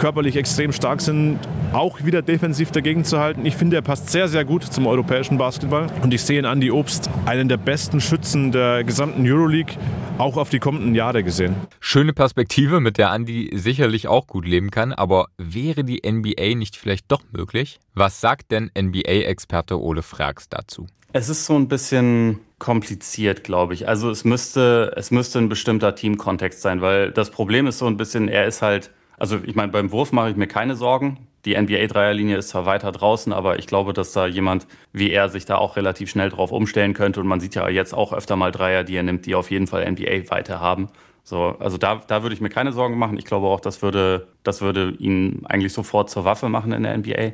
körperlich 0.00 0.36
extrem 0.36 0.72
stark 0.72 1.02
sind, 1.02 1.38
auch 1.74 2.02
wieder 2.02 2.22
defensiv 2.22 2.70
dagegen 2.70 3.04
zu 3.04 3.18
halten. 3.18 3.44
Ich 3.44 3.54
finde, 3.54 3.76
er 3.76 3.82
passt 3.82 4.08
sehr, 4.08 4.28
sehr 4.28 4.46
gut 4.46 4.64
zum 4.64 4.86
europäischen 4.86 5.36
Basketball. 5.36 5.88
Und 6.02 6.14
ich 6.14 6.22
sehe 6.22 6.38
in 6.38 6.46
Andy 6.46 6.70
Obst 6.70 7.10
einen 7.26 7.50
der 7.50 7.58
besten 7.58 8.00
Schützen 8.00 8.50
der 8.50 8.82
gesamten 8.82 9.30
Euroleague, 9.30 9.76
auch 10.16 10.38
auf 10.38 10.48
die 10.48 10.58
kommenden 10.58 10.94
Jahre 10.94 11.22
gesehen. 11.22 11.54
Schöne 11.80 12.14
Perspektive, 12.14 12.80
mit 12.80 12.96
der 12.96 13.12
Andy 13.12 13.50
sicherlich 13.52 14.08
auch 14.08 14.26
gut 14.26 14.46
leben 14.46 14.70
kann. 14.70 14.94
Aber 14.94 15.26
wäre 15.36 15.84
die 15.84 16.00
NBA 16.10 16.54
nicht 16.54 16.76
vielleicht 16.76 17.12
doch 17.12 17.20
möglich? 17.30 17.78
Was 17.92 18.22
sagt 18.22 18.52
denn 18.52 18.70
NBA-Experte 18.74 19.78
Ole 19.78 20.02
Frags 20.02 20.48
dazu? 20.48 20.86
Es 21.12 21.28
ist 21.28 21.44
so 21.44 21.56
ein 21.56 21.68
bisschen 21.68 22.38
kompliziert, 22.58 23.44
glaube 23.44 23.74
ich. 23.74 23.86
Also 23.86 24.08
es 24.08 24.24
müsste, 24.24 24.94
es 24.96 25.10
müsste 25.10 25.40
ein 25.40 25.50
bestimmter 25.50 25.94
Teamkontext 25.94 26.62
sein, 26.62 26.80
weil 26.80 27.10
das 27.10 27.30
Problem 27.30 27.66
ist 27.66 27.78
so 27.78 27.86
ein 27.86 27.98
bisschen, 27.98 28.28
er 28.28 28.46
ist 28.46 28.62
halt 28.62 28.90
also 29.20 29.38
ich 29.44 29.54
meine, 29.54 29.70
beim 29.70 29.92
Wurf 29.92 30.12
mache 30.12 30.30
ich 30.30 30.36
mir 30.36 30.46
keine 30.46 30.76
Sorgen. 30.76 31.18
Die 31.44 31.54
NBA-Dreierlinie 31.54 32.38
ist 32.38 32.48
zwar 32.48 32.64
weiter 32.64 32.90
draußen, 32.90 33.34
aber 33.34 33.58
ich 33.58 33.66
glaube, 33.66 33.92
dass 33.92 34.12
da 34.12 34.26
jemand 34.26 34.66
wie 34.94 35.10
er 35.10 35.28
sich 35.28 35.44
da 35.44 35.56
auch 35.56 35.76
relativ 35.76 36.08
schnell 36.10 36.30
drauf 36.30 36.52
umstellen 36.52 36.94
könnte. 36.94 37.20
Und 37.20 37.26
man 37.26 37.38
sieht 37.38 37.54
ja 37.54 37.68
jetzt 37.68 37.92
auch 37.92 38.14
öfter 38.14 38.36
mal 38.36 38.50
Dreier, 38.50 38.82
die 38.82 38.96
er 38.96 39.02
nimmt, 39.02 39.26
die 39.26 39.34
auf 39.34 39.50
jeden 39.50 39.66
Fall 39.66 39.88
NBA-Weite 39.90 40.58
haben. 40.58 40.88
So, 41.22 41.54
also 41.60 41.76
da, 41.76 42.00
da 42.06 42.22
würde 42.22 42.34
ich 42.34 42.40
mir 42.40 42.48
keine 42.48 42.72
Sorgen 42.72 42.96
machen. 42.96 43.18
Ich 43.18 43.26
glaube 43.26 43.46
auch, 43.46 43.60
das 43.60 43.82
würde, 43.82 44.28
das 44.42 44.62
würde 44.62 44.94
ihn 44.98 45.42
eigentlich 45.44 45.74
sofort 45.74 46.08
zur 46.08 46.24
Waffe 46.24 46.48
machen 46.48 46.72
in 46.72 46.82
der 46.82 46.96
NBA. 46.96 47.32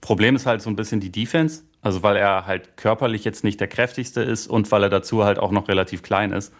Problem 0.00 0.34
ist 0.34 0.46
halt 0.46 0.62
so 0.62 0.70
ein 0.70 0.76
bisschen 0.76 1.00
die 1.00 1.12
Defense. 1.12 1.62
Also 1.82 2.02
weil 2.02 2.16
er 2.16 2.46
halt 2.46 2.78
körperlich 2.78 3.24
jetzt 3.24 3.44
nicht 3.44 3.60
der 3.60 3.68
kräftigste 3.68 4.22
ist 4.22 4.46
und 4.46 4.72
weil 4.72 4.82
er 4.82 4.88
dazu 4.88 5.24
halt 5.24 5.38
auch 5.38 5.50
noch 5.50 5.68
relativ 5.68 6.02
klein 6.02 6.32
ist 6.32 6.54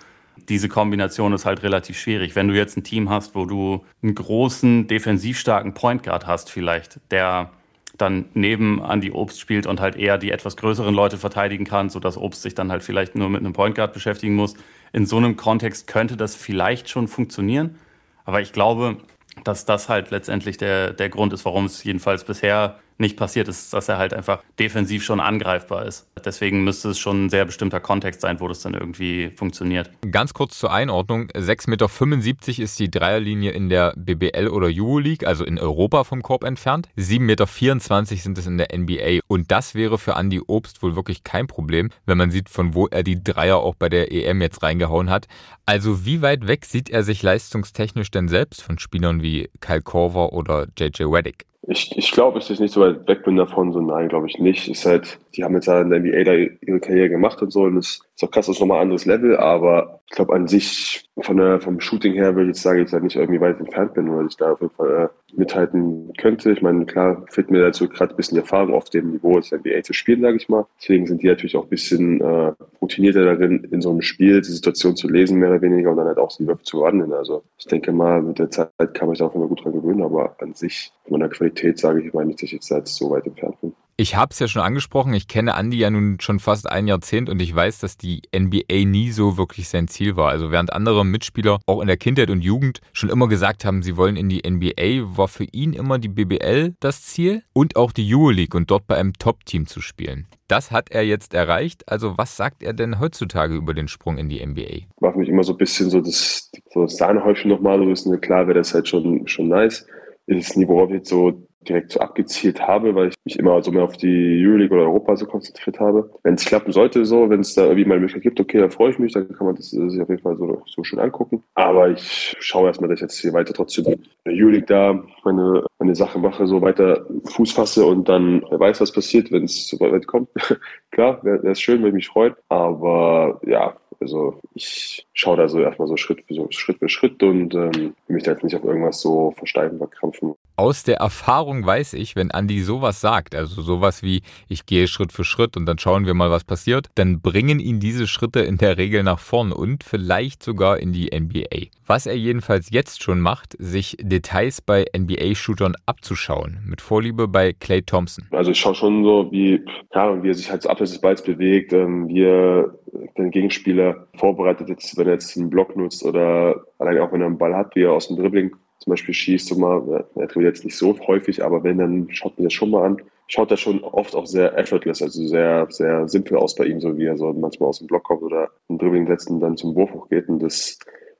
diese 0.46 0.68
Kombination 0.68 1.32
ist 1.32 1.44
halt 1.44 1.62
relativ 1.62 1.98
schwierig. 1.98 2.36
Wenn 2.36 2.48
du 2.48 2.54
jetzt 2.54 2.76
ein 2.76 2.84
Team 2.84 3.10
hast, 3.10 3.34
wo 3.34 3.44
du 3.46 3.84
einen 4.02 4.14
großen, 4.14 4.86
defensiv 4.86 5.38
starken 5.38 5.74
Point 5.74 6.02
Guard 6.02 6.26
hast, 6.26 6.50
vielleicht, 6.50 7.00
der 7.10 7.50
dann 7.96 8.26
neben 8.34 8.80
Andy 8.82 9.10
Obst 9.10 9.40
spielt 9.40 9.66
und 9.66 9.80
halt 9.80 9.96
eher 9.96 10.18
die 10.18 10.30
etwas 10.30 10.56
größeren 10.56 10.94
Leute 10.94 11.18
verteidigen 11.18 11.64
kann, 11.64 11.90
sodass 11.90 12.16
Obst 12.16 12.42
sich 12.42 12.54
dann 12.54 12.70
halt 12.70 12.82
vielleicht 12.82 13.14
nur 13.14 13.28
mit 13.28 13.40
einem 13.40 13.52
Point 13.52 13.74
Guard 13.74 13.92
beschäftigen 13.92 14.34
muss. 14.34 14.54
In 14.92 15.04
so 15.04 15.16
einem 15.16 15.36
Kontext 15.36 15.86
könnte 15.86 16.16
das 16.16 16.34
vielleicht 16.34 16.88
schon 16.88 17.08
funktionieren. 17.08 17.78
Aber 18.24 18.40
ich 18.40 18.52
glaube, 18.52 18.98
dass 19.44 19.64
das 19.64 19.88
halt 19.88 20.10
letztendlich 20.10 20.56
der, 20.56 20.92
der 20.92 21.08
Grund 21.08 21.32
ist, 21.32 21.44
warum 21.44 21.66
es 21.66 21.82
jedenfalls 21.84 22.24
bisher 22.24 22.78
nicht 22.98 23.16
passiert 23.16 23.48
ist, 23.48 23.72
dass 23.72 23.88
er 23.88 23.98
halt 23.98 24.12
einfach 24.12 24.42
defensiv 24.58 25.04
schon 25.04 25.20
angreifbar 25.20 25.86
ist. 25.86 26.06
Deswegen 26.24 26.64
müsste 26.64 26.90
es 26.90 26.98
schon 26.98 27.26
ein 27.26 27.30
sehr 27.30 27.44
bestimmter 27.44 27.80
Kontext 27.80 28.20
sein, 28.20 28.40
wo 28.40 28.48
das 28.48 28.60
dann 28.60 28.74
irgendwie 28.74 29.30
funktioniert. 29.30 29.90
Ganz 30.10 30.34
kurz 30.34 30.58
zur 30.58 30.72
Einordnung. 30.72 31.28
6,75 31.28 31.68
Meter 31.68 32.62
ist 32.62 32.78
die 32.78 32.90
Dreierlinie 32.90 33.52
in 33.52 33.68
der 33.68 33.94
BBL 33.96 34.48
oder 34.48 34.68
Euroleague, 34.70 35.26
also 35.26 35.44
in 35.44 35.58
Europa 35.58 36.04
vom 36.04 36.22
Korb 36.22 36.44
entfernt. 36.44 36.88
7,24 36.98 37.20
Meter 37.20 38.16
sind 38.16 38.38
es 38.38 38.46
in 38.46 38.58
der 38.58 38.76
NBA. 38.76 39.20
Und 39.28 39.50
das 39.50 39.74
wäre 39.74 39.98
für 39.98 40.12
Andy 40.12 40.40
Obst 40.46 40.82
wohl 40.82 40.96
wirklich 40.96 41.22
kein 41.22 41.46
Problem, 41.46 41.90
wenn 42.06 42.18
man 42.18 42.30
sieht, 42.30 42.48
von 42.48 42.74
wo 42.74 42.86
er 42.88 43.02
die 43.02 43.22
Dreier 43.22 43.58
auch 43.58 43.76
bei 43.76 43.88
der 43.88 44.12
EM 44.12 44.42
jetzt 44.42 44.62
reingehauen 44.62 45.08
hat. 45.08 45.28
Also 45.66 46.04
wie 46.04 46.22
weit 46.22 46.46
weg 46.46 46.64
sieht 46.64 46.90
er 46.90 47.02
sich 47.02 47.22
leistungstechnisch 47.22 48.10
denn 48.10 48.28
selbst 48.28 48.62
von 48.62 48.78
Spielern 48.78 49.22
wie 49.22 49.50
Kyle 49.60 49.82
Korver 49.82 50.32
oder 50.32 50.66
JJ 50.78 51.04
Reddick? 51.04 51.47
Ich, 51.66 51.96
ich 51.96 52.12
glaube, 52.12 52.38
dass 52.38 52.50
ich 52.50 52.60
nicht 52.60 52.72
so 52.72 52.80
weit 52.80 53.06
weg 53.08 53.24
bin 53.24 53.36
davon, 53.36 53.72
so 53.72 53.80
nein, 53.80 54.08
glaube 54.08 54.26
ich 54.26 54.38
nicht. 54.38 54.68
Ist 54.68 54.86
halt, 54.86 55.18
die 55.34 55.44
haben 55.44 55.54
jetzt 55.54 55.66
ja 55.66 55.80
in 55.80 55.90
der 55.90 56.00
NBA 56.00 56.24
da 56.24 56.32
ihre 56.32 56.80
Karriere 56.80 57.10
gemacht 57.10 57.42
und 57.42 57.52
so 57.52 57.62
und 57.62 57.76
das 57.76 58.00
ist 58.18 58.24
auch 58.24 58.30
krass, 58.32 58.46
das 58.46 58.56
ist 58.56 58.60
nochmal 58.60 58.78
ein 58.78 58.82
anderes 58.82 59.06
Level, 59.06 59.36
aber 59.36 60.00
ich 60.08 60.16
glaube 60.16 60.34
an 60.34 60.48
sich, 60.48 61.08
von 61.20 61.36
der, 61.36 61.60
vom 61.60 61.78
Shooting 61.78 62.14
her 62.14 62.34
würde 62.34 62.50
ich 62.50 62.56
jetzt 62.56 62.62
sagen, 62.62 62.82
ich 62.82 62.92
halt 62.92 63.04
nicht 63.04 63.14
irgendwie 63.14 63.40
weit 63.40 63.60
entfernt 63.60 63.94
bin, 63.94 64.12
weil 64.12 64.26
ich 64.26 64.36
da 64.36 64.52
auf 64.52 64.60
jeden 64.60 64.74
Fall 64.74 65.04
äh, 65.04 65.38
mithalten 65.38 66.12
könnte. 66.18 66.50
Ich 66.50 66.60
meine, 66.60 66.84
klar, 66.84 67.24
fehlt 67.30 67.48
mir 67.48 67.60
dazu 67.60 67.88
gerade 67.88 68.12
ein 68.12 68.16
bisschen 68.16 68.38
Erfahrung 68.38 68.74
auf 68.74 68.90
dem 68.90 69.12
Niveau, 69.12 69.36
das 69.36 69.52
NBA 69.52 69.84
zu 69.84 69.92
spielen, 69.92 70.22
sage 70.22 70.36
ich 70.36 70.48
mal. 70.48 70.66
Deswegen 70.82 71.06
sind 71.06 71.22
die 71.22 71.28
natürlich 71.28 71.56
auch 71.56 71.62
ein 71.62 71.68
bisschen 71.68 72.20
äh, 72.20 72.52
routinierter 72.82 73.24
darin, 73.24 73.62
in 73.70 73.80
so 73.80 73.90
einem 73.90 74.02
Spiel 74.02 74.40
die 74.40 74.50
Situation 74.50 74.96
zu 74.96 75.08
lesen, 75.08 75.38
mehr 75.38 75.50
oder 75.50 75.62
weniger, 75.62 75.92
und 75.92 75.98
dann 75.98 76.08
halt 76.08 76.18
auch 76.18 76.36
die 76.36 76.46
Würfe 76.46 76.64
zu 76.64 76.80
wandeln. 76.80 77.12
Also 77.12 77.44
ich 77.56 77.66
denke 77.66 77.92
mal, 77.92 78.20
mit 78.20 78.40
der 78.40 78.50
Zeit 78.50 78.72
kann 78.94 79.06
man 79.06 79.14
sich 79.14 79.22
auch 79.22 79.34
immer 79.36 79.46
gut 79.46 79.64
dran 79.64 79.74
gewöhnen, 79.74 80.02
aber 80.02 80.34
an 80.40 80.54
sich, 80.54 80.92
von 81.08 81.20
der 81.20 81.28
Qualität, 81.28 81.78
sage 81.78 82.02
ich 82.02 82.12
mal 82.12 82.24
nicht, 82.24 82.42
dass 82.42 82.52
ich 82.52 82.70
jetzt 82.70 82.96
so 82.96 83.10
weit 83.10 83.26
entfernt 83.26 83.60
bin. 83.60 83.74
Ich 84.00 84.14
habe 84.14 84.30
es 84.30 84.38
ja 84.38 84.46
schon 84.46 84.62
angesprochen, 84.62 85.12
ich 85.12 85.26
kenne 85.26 85.54
Andy 85.58 85.76
ja 85.76 85.90
nun 85.90 86.20
schon 86.20 86.38
fast 86.38 86.70
ein 86.70 86.86
Jahrzehnt 86.86 87.28
und 87.28 87.42
ich 87.42 87.52
weiß, 87.52 87.80
dass 87.80 87.96
die 87.96 88.22
NBA 88.32 88.84
nie 88.84 89.10
so 89.10 89.36
wirklich 89.36 89.68
sein 89.68 89.88
Ziel 89.88 90.14
war. 90.14 90.30
Also 90.30 90.52
während 90.52 90.72
andere 90.72 91.04
Mitspieler 91.04 91.58
auch 91.66 91.80
in 91.80 91.88
der 91.88 91.96
Kindheit 91.96 92.30
und 92.30 92.42
Jugend 92.42 92.80
schon 92.92 93.10
immer 93.10 93.26
gesagt 93.26 93.64
haben, 93.64 93.82
sie 93.82 93.96
wollen 93.96 94.14
in 94.14 94.28
die 94.28 94.48
NBA, 94.48 95.16
war 95.16 95.26
für 95.26 95.46
ihn 95.50 95.72
immer 95.72 95.98
die 95.98 96.06
BBL 96.06 96.76
das 96.78 97.02
Ziel 97.02 97.42
und 97.52 97.74
auch 97.74 97.90
die 97.90 98.08
Euroleague 98.14 98.56
und 98.56 98.70
dort 98.70 98.86
bei 98.86 98.94
einem 98.94 99.14
Top-Team 99.14 99.66
zu 99.66 99.80
spielen. 99.80 100.28
Das 100.46 100.70
hat 100.70 100.92
er 100.92 101.02
jetzt 101.02 101.34
erreicht. 101.34 101.82
Also 101.88 102.16
was 102.16 102.36
sagt 102.36 102.62
er 102.62 102.74
denn 102.74 103.00
heutzutage 103.00 103.56
über 103.56 103.74
den 103.74 103.88
Sprung 103.88 104.16
in 104.16 104.28
die 104.28 104.46
NBA? 104.46 104.86
Für 105.00 105.18
mich 105.18 105.28
immer 105.28 105.42
so 105.42 105.54
ein 105.54 105.58
bisschen 105.58 105.90
so 105.90 106.00
das, 106.00 106.52
so 106.72 106.82
das 106.82 107.00
nochmal 107.44 107.78
so 107.80 107.90
ist. 107.90 108.22
Klar 108.22 108.46
wäre 108.46 108.58
das 108.58 108.72
halt 108.74 108.86
schon, 108.86 109.26
schon 109.26 109.48
nice. 109.48 109.88
Ist 110.26 110.50
das 110.50 110.56
Niveau 110.56 110.86
jetzt 110.88 111.08
so 111.08 111.47
direkt 111.66 111.92
so 111.92 112.00
abgezielt 112.00 112.60
habe, 112.66 112.94
weil 112.94 113.08
ich 113.08 113.14
mich 113.24 113.38
immer 113.38 113.62
so 113.62 113.70
mehr 113.72 113.84
auf 113.84 113.96
die 113.96 114.44
Euroleague 114.44 114.74
oder 114.74 114.84
Europa 114.84 115.16
so 115.16 115.26
konzentriert 115.26 115.80
habe. 115.80 116.10
Wenn 116.22 116.34
es 116.34 116.44
klappen 116.44 116.72
sollte, 116.72 117.04
so, 117.04 117.28
wenn 117.30 117.40
es 117.40 117.54
da 117.54 117.62
irgendwie 117.62 117.84
mal 117.84 117.94
eine 117.94 118.02
Möglichkeit 118.02 118.22
gibt, 118.22 118.40
okay, 118.40 118.58
dann 118.58 118.70
freue 118.70 118.90
ich 118.90 118.98
mich, 118.98 119.12
dann 119.12 119.28
kann 119.32 119.46
man 119.46 119.56
das 119.56 119.70
sich 119.70 120.00
auf 120.00 120.08
jeden 120.08 120.22
Fall 120.22 120.36
so, 120.36 120.62
so 120.66 120.84
schön 120.84 120.98
angucken. 120.98 121.42
Aber 121.54 121.90
ich 121.90 122.36
schaue 122.40 122.68
erstmal, 122.68 122.88
dass 122.88 122.98
ich 122.98 123.02
jetzt 123.02 123.20
hier 123.20 123.32
weiter 123.32 123.52
trotzdem 123.52 123.86
in 123.86 124.04
der 124.24 124.34
Euroleague 124.34 124.66
da 124.66 125.04
meine, 125.24 125.64
meine 125.78 125.94
Sache 125.94 126.18
mache, 126.18 126.46
so 126.46 126.62
weiter 126.62 127.06
Fuß 127.24 127.52
fasse 127.52 127.84
und 127.84 128.08
dann 128.08 128.42
weiß, 128.42 128.80
was 128.80 128.92
passiert, 128.92 129.30
wenn 129.32 129.44
es 129.44 129.68
so 129.68 129.78
weit 129.80 130.06
kommt. 130.06 130.28
Klar, 130.90 131.22
wäre 131.24 131.46
es 131.48 131.60
schön, 131.60 131.82
würde 131.82 131.94
mich 131.94 132.08
freuen. 132.08 132.34
Aber 132.48 133.40
ja, 133.46 133.76
also 134.00 134.40
ich 134.54 135.06
schaue 135.12 135.36
da 135.36 135.48
so 135.48 135.60
erstmal 135.60 135.88
so 135.88 135.96
Schritt 135.96 136.22
für 136.26 136.34
so 136.34 136.46
Schritt 136.50 136.78
für 136.78 136.88
Schritt 136.88 137.22
und 137.22 137.54
ähm, 137.54 137.94
mich 138.06 138.22
da 138.22 138.32
jetzt 138.32 138.44
nicht 138.44 138.54
auf 138.54 138.64
irgendwas 138.64 139.00
so 139.00 139.32
versteifen, 139.32 139.78
verkrampfen. 139.78 140.34
Aus 140.58 140.82
der 140.82 140.96
Erfahrung 140.96 141.64
weiß 141.64 141.94
ich, 141.94 142.16
wenn 142.16 142.32
Andi 142.32 142.62
sowas 142.62 143.00
sagt, 143.00 143.36
also 143.36 143.62
sowas 143.62 144.02
wie 144.02 144.22
ich 144.48 144.66
gehe 144.66 144.88
Schritt 144.88 145.12
für 145.12 145.22
Schritt 145.22 145.56
und 145.56 145.66
dann 145.66 145.78
schauen 145.78 146.04
wir 146.04 146.14
mal, 146.14 146.32
was 146.32 146.42
passiert, 146.42 146.88
dann 146.96 147.20
bringen 147.20 147.60
ihn 147.60 147.78
diese 147.78 148.08
Schritte 148.08 148.40
in 148.40 148.56
der 148.56 148.76
Regel 148.76 149.04
nach 149.04 149.20
vorn 149.20 149.52
und 149.52 149.84
vielleicht 149.84 150.42
sogar 150.42 150.80
in 150.80 150.92
die 150.92 151.16
NBA. 151.16 151.68
Was 151.86 152.06
er 152.06 152.16
jedenfalls 152.16 152.70
jetzt 152.72 153.04
schon 153.04 153.20
macht, 153.20 153.54
sich 153.60 153.98
Details 154.00 154.60
bei 154.60 154.84
NBA-Shootern 154.96 155.74
abzuschauen, 155.86 156.58
mit 156.66 156.80
Vorliebe 156.80 157.28
bei 157.28 157.52
Clay 157.52 157.82
Thompson. 157.82 158.26
Also 158.32 158.50
ich 158.50 158.58
schaue 158.58 158.74
schon 158.74 159.04
so, 159.04 159.30
wie, 159.30 159.64
ja, 159.94 160.20
wie 160.20 160.28
er 160.28 160.34
sich 160.34 160.50
halt 160.50 160.66
abseits 160.66 160.90
des 160.90 161.00
Balls 161.00 161.22
bewegt, 161.22 161.72
ähm, 161.72 162.08
wie 162.08 162.24
er 162.24 162.74
den 163.16 163.30
Gegenspieler 163.30 164.08
vorbereitet, 164.16 164.68
jetzt, 164.68 164.98
wenn 164.98 165.06
er 165.06 165.12
jetzt 165.12 165.36
einen 165.36 165.50
Block 165.50 165.76
nutzt 165.76 166.04
oder 166.04 166.64
allein 166.80 166.98
auch 166.98 167.12
wenn 167.12 167.20
er 167.20 167.28
einen 167.28 167.38
Ball 167.38 167.54
hat, 167.54 167.76
wie 167.76 167.84
er 167.84 167.92
aus 167.92 168.08
dem 168.08 168.16
Dribbling 168.16 168.50
zum 168.88 168.94
Beispiel 168.94 169.14
schießt, 169.14 169.48
so 169.48 169.56
mal, 169.56 170.06
er 170.14 170.26
dribbelt 170.28 170.54
jetzt 170.54 170.64
nicht 170.64 170.76
so 170.76 170.98
häufig, 171.06 171.44
aber 171.44 171.62
wenn, 171.62 171.76
dann 171.76 172.08
schaut 172.10 172.38
mir 172.38 172.44
das 172.44 172.54
schon 172.54 172.70
mal 172.70 172.86
an. 172.86 173.02
Schaut 173.26 173.50
das 173.50 173.60
schon 173.60 173.84
oft 173.84 174.14
auch 174.14 174.24
sehr 174.24 174.56
effortless, 174.56 175.02
also 175.02 175.26
sehr, 175.26 175.66
sehr 175.68 176.08
simpel 176.08 176.38
aus 176.38 176.54
bei 176.54 176.64
ihm, 176.64 176.80
so 176.80 176.96
wie 176.96 177.04
er 177.04 177.18
so 177.18 177.30
manchmal 177.34 177.68
aus 177.68 177.80
dem 177.80 177.86
Block 177.86 178.04
kommt 178.04 178.22
oder 178.22 178.48
ein 178.70 178.78
Dribbling 178.78 179.06
setzt 179.06 179.28
und 179.28 179.40
dann 179.40 179.58
zum 179.58 179.74
Wurf 179.74 179.92
hochgeht. 179.92 180.30
Und 180.30 180.38
das 180.38 180.78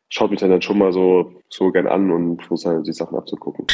schaut 0.09 0.31
mich 0.31 0.41
dann, 0.41 0.63
schon 0.63 0.79
mal 0.79 0.95
so, 0.95 1.31
so 1.51 1.71
gern 1.71 1.87
an 1.87 2.11
und 2.11 2.43
versucht 2.43 2.73
halt 2.73 2.87
die 2.87 2.95
Sachen 2.95 3.19
abzugucken. 3.19 3.67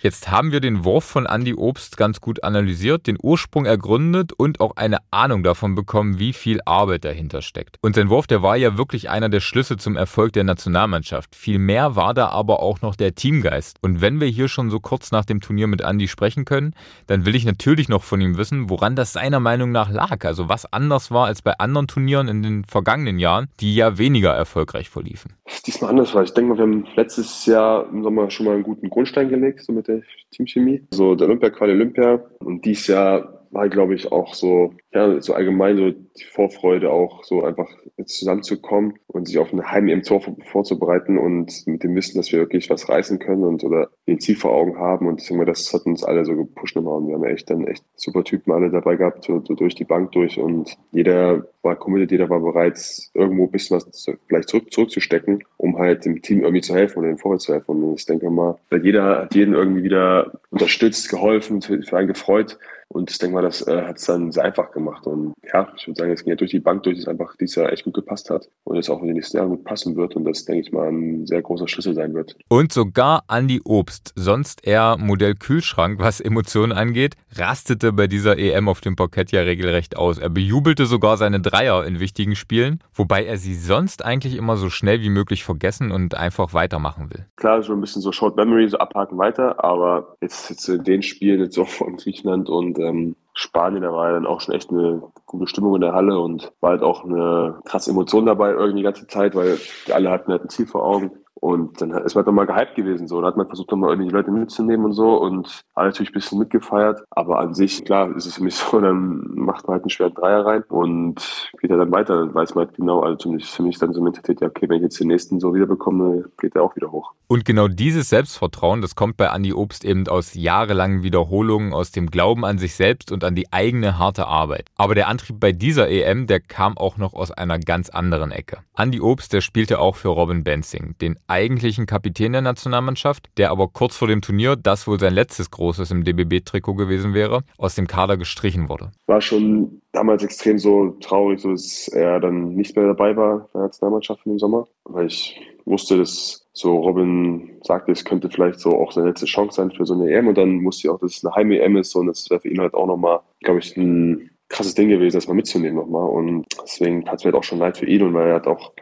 Jetzt 0.00 0.30
haben 0.30 0.52
wir 0.52 0.60
den 0.60 0.84
Wurf 0.84 1.04
von 1.04 1.26
Andy 1.26 1.54
Obst 1.54 1.96
ganz 1.96 2.20
gut 2.20 2.44
analysiert, 2.44 3.08
den 3.08 3.18
Ursprung 3.20 3.64
ergründet 3.64 4.32
und 4.32 4.60
auch 4.60 4.76
eine 4.76 4.98
Ahnung 5.10 5.42
davon 5.42 5.74
bekommen, 5.74 6.20
wie 6.20 6.32
viel 6.32 6.60
Arbeit 6.64 7.04
dahinter 7.04 7.42
steckt. 7.42 7.78
Und 7.80 7.96
sein 7.96 8.08
Wurf, 8.08 8.28
der 8.28 8.40
war 8.40 8.56
ja 8.56 8.78
wirklich 8.78 9.10
einer 9.10 9.28
der 9.28 9.40
Schlüsse 9.40 9.76
zum 9.76 9.96
Erfolg 9.96 10.34
der 10.34 10.44
Nationalmannschaft. 10.44 11.34
Viel 11.34 11.58
mehr 11.58 11.96
war 11.96 12.14
da 12.14 12.28
aber 12.28 12.60
auch 12.60 12.80
noch 12.80 12.94
der 12.94 13.16
Teamgeist. 13.16 13.78
Und 13.80 14.00
wenn 14.00 14.20
wir 14.20 14.28
hier 14.28 14.46
schon 14.46 14.70
so 14.70 14.78
kurz 14.78 15.10
nach 15.10 15.24
dem 15.24 15.40
Turnier 15.40 15.66
mit 15.66 15.80
Andy 15.80 16.06
sprechen 16.06 16.44
können, 16.44 16.74
dann 17.08 17.26
will 17.26 17.34
ich 17.34 17.44
natürlich 17.44 17.88
noch 17.88 18.04
von 18.04 18.20
ihm 18.20 18.36
wissen, 18.36 18.70
woran 18.70 18.94
das 18.94 19.12
seiner 19.12 19.40
Meinung 19.40 19.72
nach 19.72 19.90
lag. 19.90 20.24
Also 20.24 20.48
was 20.48 20.72
anders 20.72 21.10
war 21.10 21.26
als 21.26 21.42
bei 21.42 21.58
anderen 21.58 21.88
Turnieren 21.88 22.28
in 22.28 22.44
den 22.44 22.64
vergangenen 22.64 23.18
Jahren, 23.18 23.48
die 23.58 23.74
ja 23.74 23.98
weniger 23.98 24.32
erfolgreich 24.32 24.90
verliefen. 24.90 25.32
Diesmal 25.66 25.90
anders 25.90 26.14
war. 26.14 26.22
Ich 26.22 26.32
denke 26.34 26.50
mal, 26.50 26.58
wir 26.58 26.62
haben 26.62 26.86
letztes 26.94 27.46
Jahr 27.46 27.88
im 27.90 28.04
Sommer 28.04 28.30
schon 28.30 28.46
mal 28.46 28.54
einen 28.54 28.62
guten 28.62 28.88
Grundstein 28.90 29.28
gelegt, 29.28 29.64
so 29.64 29.72
mit 29.72 29.87
der 29.88 30.02
Teamchemie. 30.30 30.86
So 30.90 31.14
der 31.14 31.26
Olympia-Quali 31.28 31.72
Olympia. 31.72 32.24
Und 32.40 32.64
dies 32.64 32.86
Jahr 32.86 33.37
war, 33.50 33.68
glaube 33.68 33.94
ich, 33.94 34.12
auch 34.12 34.34
so, 34.34 34.74
ja, 34.92 35.20
so 35.20 35.34
allgemein 35.34 35.76
so 35.76 35.90
die 35.90 36.24
Vorfreude 36.24 36.90
auch 36.90 37.24
so 37.24 37.44
einfach 37.44 37.68
zusammenzukommen 38.04 38.94
und 39.06 39.26
sich 39.26 39.38
auf 39.38 39.52
ein 39.52 39.70
Heim 39.70 39.88
im 39.88 40.02
Tor 40.02 40.22
vorzubereiten 40.44 41.18
und 41.18 41.66
mit 41.66 41.82
dem 41.82 41.94
Wissen, 41.94 42.16
dass 42.18 42.32
wir 42.32 42.38
wirklich 42.38 42.70
was 42.70 42.88
reißen 42.88 43.18
können 43.18 43.44
und 43.44 43.64
oder 43.64 43.88
den 44.06 44.20
Ziel 44.20 44.36
vor 44.36 44.52
Augen 44.52 44.78
haben. 44.78 45.06
Und 45.06 45.22
ich 45.22 45.30
mal, 45.30 45.44
das 45.44 45.72
hat 45.72 45.86
uns 45.86 46.04
alle 46.04 46.24
so 46.24 46.36
gepusht 46.36 46.76
nochmal. 46.76 46.98
Und 46.98 47.08
wir 47.08 47.14
haben 47.14 47.24
echt 47.24 47.50
dann 47.50 47.66
echt 47.66 47.84
super 47.96 48.24
Typen 48.24 48.52
alle 48.52 48.70
dabei 48.70 48.96
gehabt, 48.96 49.24
so, 49.24 49.42
so 49.44 49.54
durch 49.54 49.74
die 49.74 49.84
Bank 49.84 50.12
durch. 50.12 50.38
Und 50.38 50.76
jeder 50.92 51.46
war 51.62 51.76
committed, 51.76 52.10
jeder 52.10 52.30
war 52.30 52.40
bereit, 52.40 52.78
irgendwo 53.14 53.44
ein 53.44 53.50
bisschen 53.50 53.76
was 53.76 54.06
vielleicht 54.26 54.48
zurück, 54.48 54.72
zurückzustecken, 54.72 55.44
um 55.56 55.78
halt 55.78 56.04
dem 56.04 56.22
Team 56.22 56.42
irgendwie 56.42 56.62
zu 56.62 56.74
helfen 56.74 56.98
oder 57.00 57.08
den 57.08 57.18
Vorwärts 57.18 57.44
zu 57.44 57.52
helfen. 57.52 57.82
Und 57.82 57.94
ich 57.98 58.06
denke 58.06 58.30
mal, 58.30 58.56
jeder 58.82 59.22
hat 59.22 59.34
jeden 59.34 59.54
irgendwie 59.54 59.82
wieder 59.82 60.32
unterstützt, 60.50 61.08
geholfen, 61.10 61.62
für, 61.62 61.82
für 61.82 61.96
einen 61.96 62.08
gefreut. 62.08 62.58
Und 62.88 63.10
ich 63.10 63.18
denke 63.18 63.34
mal, 63.34 63.42
das 63.42 63.66
äh, 63.66 63.82
hat 63.82 63.98
es 63.98 64.06
dann 64.06 64.32
sehr 64.32 64.44
einfach 64.44 64.70
gemacht. 64.70 65.06
Und 65.06 65.34
ja, 65.52 65.68
ich 65.76 65.86
würde 65.86 65.98
sagen, 65.98 66.12
es 66.12 66.24
ging 66.24 66.30
ja 66.30 66.36
durch 66.36 66.50
die 66.50 66.60
Bank 66.60 66.82
durch, 66.84 66.96
dass 66.96 67.08
einfach 67.08 67.36
dieses 67.36 67.56
Jahr 67.56 67.70
echt 67.72 67.84
gut 67.84 67.94
gepasst 67.94 68.30
hat 68.30 68.48
und 68.64 68.76
es 68.76 68.88
auch 68.88 69.00
in 69.02 69.08
den 69.08 69.16
nächsten 69.16 69.36
Jahren 69.36 69.50
gut 69.50 69.64
passen 69.64 69.96
wird 69.96 70.16
und 70.16 70.24
das, 70.24 70.44
denke 70.44 70.62
ich 70.62 70.72
mal, 70.72 70.88
ein 70.88 71.26
sehr 71.26 71.42
großer 71.42 71.68
Schlüssel 71.68 71.94
sein 71.94 72.14
wird. 72.14 72.36
Und 72.48 72.72
sogar 72.72 73.24
Andy 73.30 73.60
Obst, 73.64 74.12
sonst 74.16 74.66
eher 74.66 74.96
Modell 74.98 75.34
Kühlschrank, 75.34 76.00
was 76.00 76.20
Emotionen 76.20 76.72
angeht, 76.72 77.14
rastete 77.34 77.92
bei 77.92 78.06
dieser 78.06 78.38
EM 78.38 78.68
auf 78.68 78.80
dem 78.80 78.96
Parkett 78.96 79.32
ja 79.32 79.42
regelrecht 79.42 79.96
aus. 79.96 80.18
Er 80.18 80.30
bejubelte 80.30 80.86
sogar 80.86 81.18
seine 81.18 81.40
Dreier 81.40 81.84
in 81.84 82.00
wichtigen 82.00 82.36
Spielen, 82.36 82.80
wobei 82.94 83.24
er 83.24 83.36
sie 83.36 83.54
sonst 83.54 84.04
eigentlich 84.04 84.36
immer 84.36 84.56
so 84.56 84.70
schnell 84.70 85.02
wie 85.02 85.10
möglich 85.10 85.44
vergessen 85.44 85.92
und 85.92 86.16
einfach 86.16 86.54
weitermachen 86.54 87.10
will. 87.10 87.26
Klar, 87.36 87.62
schon 87.62 87.78
ein 87.78 87.80
bisschen 87.82 88.02
so 88.02 88.12
Short 88.12 88.36
Memory, 88.36 88.68
so 88.68 88.78
abhaken 88.78 89.18
weiter, 89.18 89.62
aber 89.62 90.16
jetzt, 90.20 90.48
jetzt 90.50 90.68
in 90.68 90.84
den 90.84 91.02
Spielen, 91.02 91.40
jetzt 91.40 91.58
auch 91.58 91.68
von 91.68 91.96
Griechenland 91.96 92.48
und 92.48 92.78
ähm, 92.88 93.16
Spanien, 93.34 93.82
da 93.82 93.92
war 93.92 94.12
dann 94.12 94.26
auch 94.26 94.40
schon 94.40 94.54
echt 94.54 94.70
eine 94.70 95.00
gute 95.26 95.46
Stimmung 95.46 95.76
in 95.76 95.80
der 95.80 95.92
Halle 95.92 96.18
und 96.18 96.52
war 96.60 96.70
halt 96.70 96.82
auch 96.82 97.04
eine 97.04 97.60
krasse 97.64 97.90
Emotion 97.90 98.26
dabei 98.26 98.50
irgendwie 98.50 98.78
die 98.78 98.82
ganze 98.82 99.06
Zeit, 99.06 99.36
weil 99.36 99.58
alle 99.92 100.10
hatten 100.10 100.32
halt 100.32 100.42
ein 100.42 100.48
Ziel 100.48 100.66
vor 100.66 100.84
Augen 100.84 101.12
Und 101.40 101.80
dann 101.80 101.90
ist 101.90 102.14
man 102.14 102.24
halt 102.24 102.26
nochmal 102.26 102.46
gehypt 102.46 102.74
gewesen. 102.74 103.08
So. 103.08 103.20
Da 103.20 103.28
hat 103.28 103.36
man 103.36 103.46
versucht, 103.46 103.70
nochmal 103.70 103.90
irgendwie 103.90 104.08
die 104.08 104.14
Leute 104.14 104.30
mitzunehmen 104.30 104.86
und 104.86 104.92
so 104.92 105.20
und 105.20 105.62
hat 105.76 105.84
natürlich 105.84 106.10
ein 106.10 106.14
bisschen 106.14 106.38
mitgefeiert. 106.38 107.02
Aber 107.10 107.38
an 107.38 107.54
sich, 107.54 107.84
klar, 107.84 108.14
ist 108.16 108.26
es 108.26 108.36
für 108.36 108.44
mich 108.44 108.54
so, 108.56 108.80
dann 108.80 109.22
macht 109.34 109.66
man 109.66 109.74
halt 109.74 109.84
einen 109.84 109.90
schweren 109.90 110.14
Dreier 110.14 110.44
rein 110.44 110.64
und 110.68 111.50
geht 111.60 111.70
ja 111.70 111.76
dann 111.76 111.92
weiter. 111.92 112.18
Dann 112.18 112.34
weiß 112.34 112.54
man 112.54 112.66
halt 112.66 112.76
genau, 112.76 113.00
also 113.00 113.16
zumindest 113.16 113.52
für 113.52 113.62
mich 113.62 113.78
dann 113.78 113.92
so 113.92 114.00
Mentalität, 114.00 114.40
ja, 114.40 114.48
okay, 114.48 114.68
wenn 114.68 114.76
ich 114.76 114.82
jetzt 114.82 115.00
den 115.00 115.08
nächsten 115.08 115.40
so 115.40 115.54
wieder 115.54 115.66
bekomme, 115.66 116.24
geht 116.38 116.54
der 116.54 116.62
auch 116.62 116.74
wieder 116.76 116.90
hoch. 116.90 117.12
Und 117.26 117.44
genau 117.44 117.68
dieses 117.68 118.08
Selbstvertrauen, 118.08 118.80
das 118.80 118.94
kommt 118.94 119.18
bei 119.18 119.26
Andy 119.26 119.52
Obst 119.52 119.84
eben 119.84 120.08
aus 120.08 120.34
jahrelangen 120.34 121.02
Wiederholungen, 121.02 121.74
aus 121.74 121.92
dem 121.92 122.10
Glauben 122.10 122.44
an 122.44 122.58
sich 122.58 122.74
selbst 122.74 123.12
und 123.12 123.22
an 123.22 123.34
die 123.34 123.52
eigene 123.52 123.98
harte 123.98 124.26
Arbeit. 124.26 124.70
Aber 124.76 124.94
der 124.94 125.08
Antrieb 125.08 125.38
bei 125.38 125.52
dieser 125.52 125.88
EM, 125.90 126.26
der 126.26 126.40
kam 126.40 126.78
auch 126.78 126.96
noch 126.96 127.12
aus 127.12 127.30
einer 127.30 127.58
ganz 127.58 127.90
anderen 127.90 128.30
Ecke. 128.30 128.58
Andy 128.76 129.00
Obst, 129.00 129.32
der 129.32 129.42
spielte 129.42 129.78
auch 129.78 129.96
für 129.96 130.08
Robin 130.08 130.42
Benzing, 130.42 130.96
den 131.00 131.18
eigentlichen 131.28 131.86
Kapitän 131.86 132.32
der 132.32 132.42
Nationalmannschaft, 132.42 133.28
der 133.36 133.50
aber 133.50 133.68
kurz 133.68 133.96
vor 133.96 134.08
dem 134.08 134.20
Turnier, 134.20 134.56
das 134.56 134.86
wohl 134.86 134.98
sein 134.98 135.14
letztes 135.14 135.50
großes 135.50 135.90
im 135.90 136.04
DBB-Trikot 136.04 136.74
gewesen 136.74 137.14
wäre, 137.14 137.42
aus 137.56 137.74
dem 137.74 137.86
Kader 137.86 138.16
gestrichen 138.16 138.68
wurde. 138.68 138.90
War 139.06 139.20
schon 139.20 139.80
damals 139.92 140.24
extrem 140.24 140.58
so 140.58 140.96
traurig, 141.00 141.42
dass 141.42 141.88
er 141.88 142.20
dann 142.20 142.54
nicht 142.54 142.74
mehr 142.76 142.86
dabei 142.86 143.16
war 143.16 143.48
bei 143.52 143.60
der 143.60 143.62
Nationalmannschaft 143.62 144.26
im 144.26 144.38
Sommer, 144.38 144.66
weil 144.84 145.06
ich 145.06 145.40
wusste, 145.64 145.98
dass 145.98 146.48
so 146.52 146.76
Robin 146.78 147.58
sagte, 147.62 147.92
es 147.92 148.04
könnte 148.04 148.30
vielleicht 148.30 148.58
so 148.58 148.70
auch 148.70 148.90
seine 148.90 149.08
letzte 149.08 149.26
Chance 149.26 149.56
sein 149.56 149.70
für 149.70 149.86
so 149.86 149.94
eine 149.94 150.10
EM 150.10 150.28
und 150.28 150.36
dann 150.36 150.56
musste 150.56 150.86
ich 150.86 150.90
auch, 150.90 150.98
dass 150.98 151.18
es 151.18 151.24
eine 151.24 151.34
Heim-EM 151.34 151.76
ist. 151.76 151.94
Und 151.94 152.06
das 152.06 152.28
wäre 152.30 152.40
für 152.40 152.48
ihn 152.48 152.60
halt 152.60 152.74
auch 152.74 152.86
nochmal, 152.86 153.20
glaube 153.40 153.60
ich, 153.60 153.76
ein 153.76 154.30
krasses 154.48 154.74
Ding 154.74 154.88
gewesen, 154.88 155.16
das 155.16 155.28
mal 155.28 155.34
mitzunehmen 155.34 155.76
nochmal. 155.76 156.08
Und 156.08 156.46
deswegen 156.62 157.08
hat 157.08 157.18
es 157.18 157.24
mir 157.24 157.32
halt 157.32 157.40
auch 157.40 157.44
schon 157.44 157.58
leid 157.58 157.76
für 157.76 157.86
ihn. 157.86 158.02
Und 158.02 158.14
weil 158.14 158.28
er 158.28 158.36
hat 158.36 158.46
auch 158.46 158.72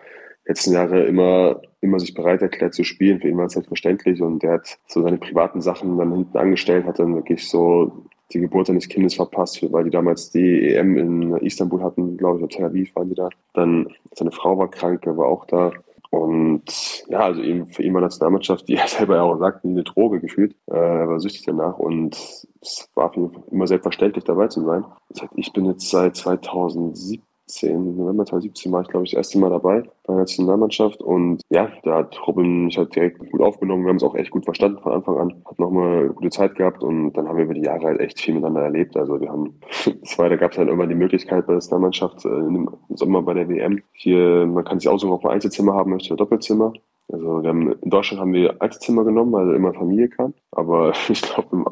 letzten 0.46 0.72
Jahre 0.72 1.04
immer, 1.04 1.61
immer 1.80 1.98
sich 1.98 2.14
bereit 2.14 2.42
erklärt 2.42 2.74
zu 2.74 2.85
spielen. 2.85 3.20
Für 3.20 3.28
ihn 3.28 3.37
war 3.37 3.46
es 3.46 3.52
selbstverständlich 3.52 4.22
und 4.22 4.42
er 4.44 4.54
hat 4.54 4.78
so 4.87 5.02
seine 5.02 5.18
privaten 5.18 5.61
Sachen 5.61 5.98
dann 5.98 6.12
hinten 6.12 6.38
angestellt, 6.38 6.87
hat 6.87 6.98
dann 6.98 7.14
wirklich 7.14 7.48
so 7.48 8.04
die 8.32 8.40
Geburt 8.40 8.66
seines 8.66 8.88
Kindes 8.88 9.14
verpasst, 9.14 9.64
weil 9.72 9.85
die 9.85 9.90
damals 9.90 10.30
die 10.30 10.74
EM 10.74 10.96
in 10.96 11.37
Istanbul 11.37 11.82
hatten, 11.82 12.16
glaube 12.16 12.38
ich, 12.38 12.44
oder 12.44 12.50
Tel 12.50 12.64
Aviv 12.64 12.94
waren 12.96 13.09
die 13.09 13.14
da. 13.14 13.28
Dann 13.52 13.88
seine 14.12 14.32
Frau 14.32 14.59
war 14.59 14.70
krank, 14.70 15.06
er 15.06 15.16
war 15.16 15.26
auch 15.26 15.44
da. 15.46 15.72
Und 16.11 17.04
ja, 17.09 17.20
also 17.20 17.42
eben 17.42 17.66
für 17.66 17.82
ihn 17.82 17.94
war 17.94 18.00
Nationalmannschaft, 18.00 18.68
die 18.68 18.74
er 18.76 18.88
selber 18.88 19.16
ja 19.16 19.22
auch 19.22 19.38
sagt, 19.38 19.64
eine 19.64 19.85
Droge 19.85 20.20
gefühlt. 20.20 20.54
Äh, 20.66 20.76
er 20.76 21.09
war 21.09 21.20
süchtig 21.20 21.44
danach 21.46 21.78
und 21.78 22.14
es 22.61 22.88
war 22.94 23.12
für 23.12 23.20
ihn 23.20 23.30
immer 23.50 23.66
selbstverständlich 23.66 24.24
dabei 24.24 24.48
zu 24.48 24.64
sein. 24.64 24.85
Ich 25.35 25.52
bin 25.52 25.66
jetzt 25.66 25.88
seit 25.90 26.16
2017 26.16 27.22
2017, 27.46 27.96
November 27.96 28.26
2017 28.26 28.72
war 28.72 28.82
ich, 28.82 28.88
glaube 28.88 29.04
ich, 29.04 29.12
das 29.12 29.18
erste 29.18 29.38
Mal 29.38 29.50
dabei 29.50 29.82
bei 30.04 30.12
der 30.12 30.16
Nationalmannschaft. 30.16 31.00
Und 31.00 31.42
ja, 31.48 31.70
da 31.85 31.98
hat 31.98 32.26
Robin 32.26 32.66
mich 32.66 32.76
halt 32.76 32.94
direkt 32.94 33.18
gut 33.30 33.40
aufgenommen. 33.40 33.85
Wir 33.85 33.90
haben 33.90 33.96
es 33.96 34.02
auch 34.02 34.14
echt 34.14 34.30
gut 34.30 34.44
verstanden 34.44 34.80
von 34.82 34.92
Anfang 34.92 35.16
an. 35.18 35.42
Hat 35.44 35.59
nochmal 35.59 35.98
eine 36.00 36.09
gute 36.11 36.30
Zeit 36.30 36.56
gehabt 36.56 36.82
und 36.82 37.12
dann 37.12 37.28
haben 37.28 37.37
wir 37.37 37.44
über 37.44 37.54
die 37.54 37.62
Jahre 37.62 37.87
halt 37.87 38.00
echt 38.00 38.20
viel 38.20 38.35
miteinander 38.35 38.62
erlebt. 38.62 38.96
Also 38.96 39.20
wir 39.20 39.28
haben, 39.28 39.61
zwei, 40.04 40.28
da 40.28 40.37
gab 40.37 40.52
es 40.52 40.59
halt 40.59 40.68
immer 40.68 40.87
die 40.87 40.94
Möglichkeit 40.94 41.46
bei 41.46 41.52
der 41.52 41.56
Nationalmannschaft 41.56 42.24
äh, 42.24 42.28
im 42.28 42.70
Sommer 42.90 43.22
bei 43.22 43.35
der 43.35 43.48
WM. 43.48 43.82
Hier, 43.92 44.46
man 44.46 44.64
kann 44.64 44.80
sich 44.80 44.88
aussuchen, 44.88 45.12
ob 45.12 45.22
man 45.22 45.32
Einzelzimmer 45.32 45.74
haben 45.74 45.90
möchte 45.90 46.12
oder 46.12 46.24
Doppelzimmer. 46.24 46.72
Also 47.12 47.42
haben, 47.47 47.73
in 47.83 47.90
Deutschland 47.90 48.21
haben 48.21 48.33
wir 48.33 48.61
Einzelzimmer 48.61 49.05
genommen, 49.05 49.33
weil 49.33 49.55
immer 49.55 49.73
Familie 49.73 50.09
kam. 50.09 50.35
Aber 50.51 50.92
ich 51.09 51.23
glaube, 51.23 51.49
im, 51.53 51.66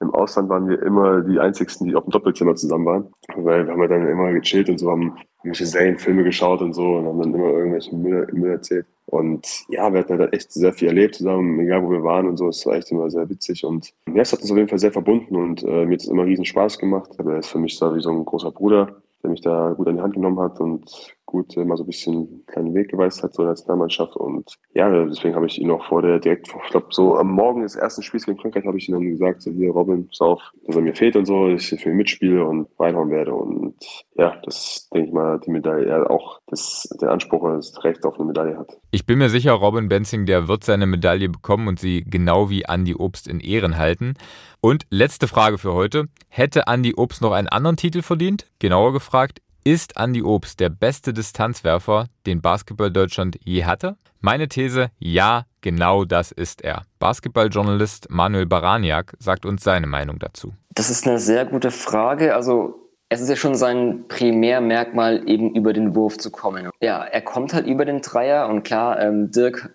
im, 0.00 0.14
Ausland 0.14 0.48
waren 0.48 0.68
wir 0.68 0.82
immer 0.82 1.20
die 1.20 1.38
Einzigsten, 1.38 1.86
die 1.86 1.94
auf 1.94 2.04
dem 2.04 2.10
Doppelzimmer 2.10 2.56
zusammen 2.56 2.86
waren. 2.86 3.14
Weil 3.36 3.66
wir 3.66 3.72
haben 3.72 3.88
dann 3.88 4.08
immer 4.08 4.32
gechillt 4.32 4.68
und 4.68 4.78
so, 4.78 4.90
haben 4.90 5.16
irgendwelche 5.42 5.66
Serien, 5.66 5.98
Filme 5.98 6.24
geschaut 6.24 6.62
und 6.62 6.72
so 6.72 6.96
und 6.96 7.06
haben 7.06 7.20
dann 7.20 7.34
immer 7.34 7.50
irgendwelche 7.50 7.94
Müll, 7.94 8.28
Müll 8.32 8.50
erzählt. 8.50 8.86
Und 9.06 9.46
ja, 9.68 9.92
wir 9.92 10.00
hatten 10.00 10.18
halt 10.18 10.32
echt 10.32 10.52
sehr 10.52 10.72
viel 10.72 10.88
erlebt 10.88 11.16
zusammen, 11.16 11.60
egal 11.60 11.82
wo 11.82 11.90
wir 11.90 12.02
waren 12.02 12.28
und 12.28 12.36
so. 12.36 12.48
Es 12.48 12.64
war 12.66 12.74
echt 12.74 12.90
immer 12.90 13.10
sehr 13.10 13.28
witzig. 13.28 13.64
Und 13.64 13.92
ja, 14.06 14.22
es 14.22 14.32
hat 14.32 14.40
uns 14.40 14.50
auf 14.50 14.56
jeden 14.56 14.68
Fall 14.68 14.78
sehr 14.78 14.92
verbunden 14.92 15.36
und 15.36 15.62
äh, 15.64 15.84
mir 15.84 15.94
hat 15.94 16.00
es 16.00 16.08
immer 16.08 16.24
riesen 16.24 16.44
Spaß 16.44 16.78
gemacht. 16.78 17.10
Er 17.18 17.38
ist 17.38 17.48
für 17.48 17.58
mich 17.58 17.78
da 17.78 17.94
wie 17.94 18.00
so 18.00 18.10
ein 18.10 18.24
großer 18.24 18.50
Bruder, 18.50 18.96
der 19.22 19.30
mich 19.30 19.42
da 19.42 19.74
gut 19.76 19.88
an 19.88 19.96
die 19.96 20.02
Hand 20.02 20.14
genommen 20.14 20.40
hat 20.40 20.60
und 20.60 21.14
gut 21.32 21.56
mal 21.56 21.76
so 21.76 21.82
ein 21.82 21.86
bisschen 21.86 22.14
einen 22.14 22.46
kleinen 22.46 22.74
Weg 22.74 22.90
geweist 22.90 23.22
hat, 23.22 23.34
so 23.34 23.42
in 23.42 23.46
der 23.46 23.52
Nationalmannschaft. 23.52 24.14
Und 24.16 24.54
ja, 24.74 25.04
deswegen 25.06 25.34
habe 25.34 25.46
ich 25.46 25.58
ihn 25.58 25.70
auch 25.70 25.84
vor 25.86 26.02
der 26.02 26.20
direkt, 26.20 26.48
ich 26.48 26.70
glaube, 26.70 26.86
so 26.90 27.16
am 27.16 27.30
Morgen 27.30 27.62
des 27.62 27.74
ersten 27.74 28.02
Spiels 28.02 28.26
gegen 28.26 28.38
Frankreich 28.38 28.66
habe 28.66 28.76
ich 28.76 28.88
ihm 28.88 28.94
dann 28.94 29.08
gesagt, 29.08 29.42
so 29.42 29.50
hier, 29.50 29.70
Robin, 29.72 30.06
pass 30.08 30.20
auf, 30.20 30.42
dass 30.66 30.76
er 30.76 30.82
mir 30.82 30.94
fehlt 30.94 31.16
und 31.16 31.24
so, 31.24 31.48
dass 31.48 31.72
ich 31.72 31.82
für 31.82 31.90
ihn 31.90 31.96
mitspiele 31.96 32.44
und 32.44 32.68
reinhauen 32.78 33.10
werde. 33.10 33.34
Und 33.34 33.74
ja, 34.14 34.36
das 34.44 34.88
denke 34.92 35.08
ich 35.08 35.14
mal, 35.14 35.40
die 35.40 35.50
Medaille, 35.50 35.86
er 35.86 36.10
auch 36.10 36.40
das, 36.46 36.88
der 37.00 37.10
Anspruch 37.10 37.48
das 37.56 37.82
Recht 37.82 38.04
auf 38.04 38.16
eine 38.16 38.26
Medaille 38.26 38.58
hat. 38.58 38.78
Ich 38.90 39.06
bin 39.06 39.18
mir 39.18 39.30
sicher, 39.30 39.52
Robin 39.52 39.88
Benzing, 39.88 40.26
der 40.26 40.48
wird 40.48 40.64
seine 40.64 40.86
Medaille 40.86 41.28
bekommen 41.28 41.66
und 41.66 41.80
sie 41.80 42.04
genau 42.06 42.50
wie 42.50 42.64
Andy 42.68 42.94
Obst 42.94 43.26
in 43.26 43.40
Ehren 43.40 43.78
halten. 43.78 44.14
Und 44.60 44.86
letzte 44.90 45.26
Frage 45.26 45.58
für 45.58 45.72
heute. 45.72 46.06
Hätte 46.28 46.64
Andy 46.68 46.94
Obst 46.96 47.20
noch 47.20 47.32
einen 47.32 47.48
anderen 47.48 47.76
Titel 47.76 48.00
verdient? 48.00 48.46
Genauer 48.60 48.92
gefragt, 48.92 49.41
ist 49.64 49.96
Andy 49.96 50.22
Obst 50.22 50.60
der 50.60 50.68
beste 50.68 51.12
Distanzwerfer, 51.12 52.06
den 52.26 52.40
Basketball 52.40 52.90
Deutschland 52.90 53.38
je 53.44 53.64
hatte? 53.64 53.96
Meine 54.20 54.48
These, 54.48 54.90
ja, 54.98 55.46
genau 55.60 56.04
das 56.04 56.32
ist 56.32 56.62
er. 56.62 56.82
Basketballjournalist 56.98 58.10
Manuel 58.10 58.46
Baraniak 58.46 59.14
sagt 59.18 59.46
uns 59.46 59.64
seine 59.64 59.86
Meinung 59.86 60.18
dazu. 60.18 60.54
Das 60.74 60.90
ist 60.90 61.06
eine 61.06 61.18
sehr 61.18 61.44
gute 61.44 61.70
Frage. 61.70 62.34
Also 62.34 62.81
es 63.12 63.20
ist 63.20 63.28
ja 63.28 63.36
schon 63.36 63.54
sein 63.54 64.04
Primärmerkmal, 64.08 65.28
eben 65.28 65.54
über 65.54 65.72
den 65.72 65.94
Wurf 65.94 66.18
zu 66.18 66.30
kommen. 66.30 66.70
Ja, 66.80 67.04
er 67.04 67.20
kommt 67.20 67.52
halt 67.52 67.66
über 67.66 67.84
den 67.84 68.00
Dreier 68.00 68.48
und 68.48 68.62
klar, 68.62 69.00
ähm, 69.00 69.30
Dirk 69.30 69.74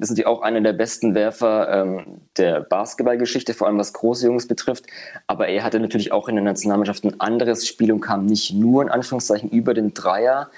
ist 0.00 0.10
natürlich 0.10 0.26
auch 0.26 0.42
einer 0.42 0.60
der 0.60 0.74
besten 0.74 1.14
Werfer 1.14 1.68
ähm, 1.70 2.20
der 2.36 2.60
Basketballgeschichte, 2.60 3.54
vor 3.54 3.66
allem 3.66 3.78
was 3.78 3.92
große 3.92 4.26
Jungs 4.26 4.46
betrifft. 4.46 4.84
Aber 5.26 5.48
er 5.48 5.64
hatte 5.64 5.80
natürlich 5.80 6.12
auch 6.12 6.28
in 6.28 6.36
der 6.36 6.44
Nationalmannschaft 6.44 7.04
ein 7.04 7.20
anderes 7.20 7.66
Spiel 7.66 7.90
und 7.92 8.00
kam 8.00 8.26
nicht 8.26 8.52
nur 8.52 8.82
in 8.82 8.88
Anführungszeichen 8.88 9.50
über 9.50 9.74
den 9.74 9.94
Dreier. 9.94 10.50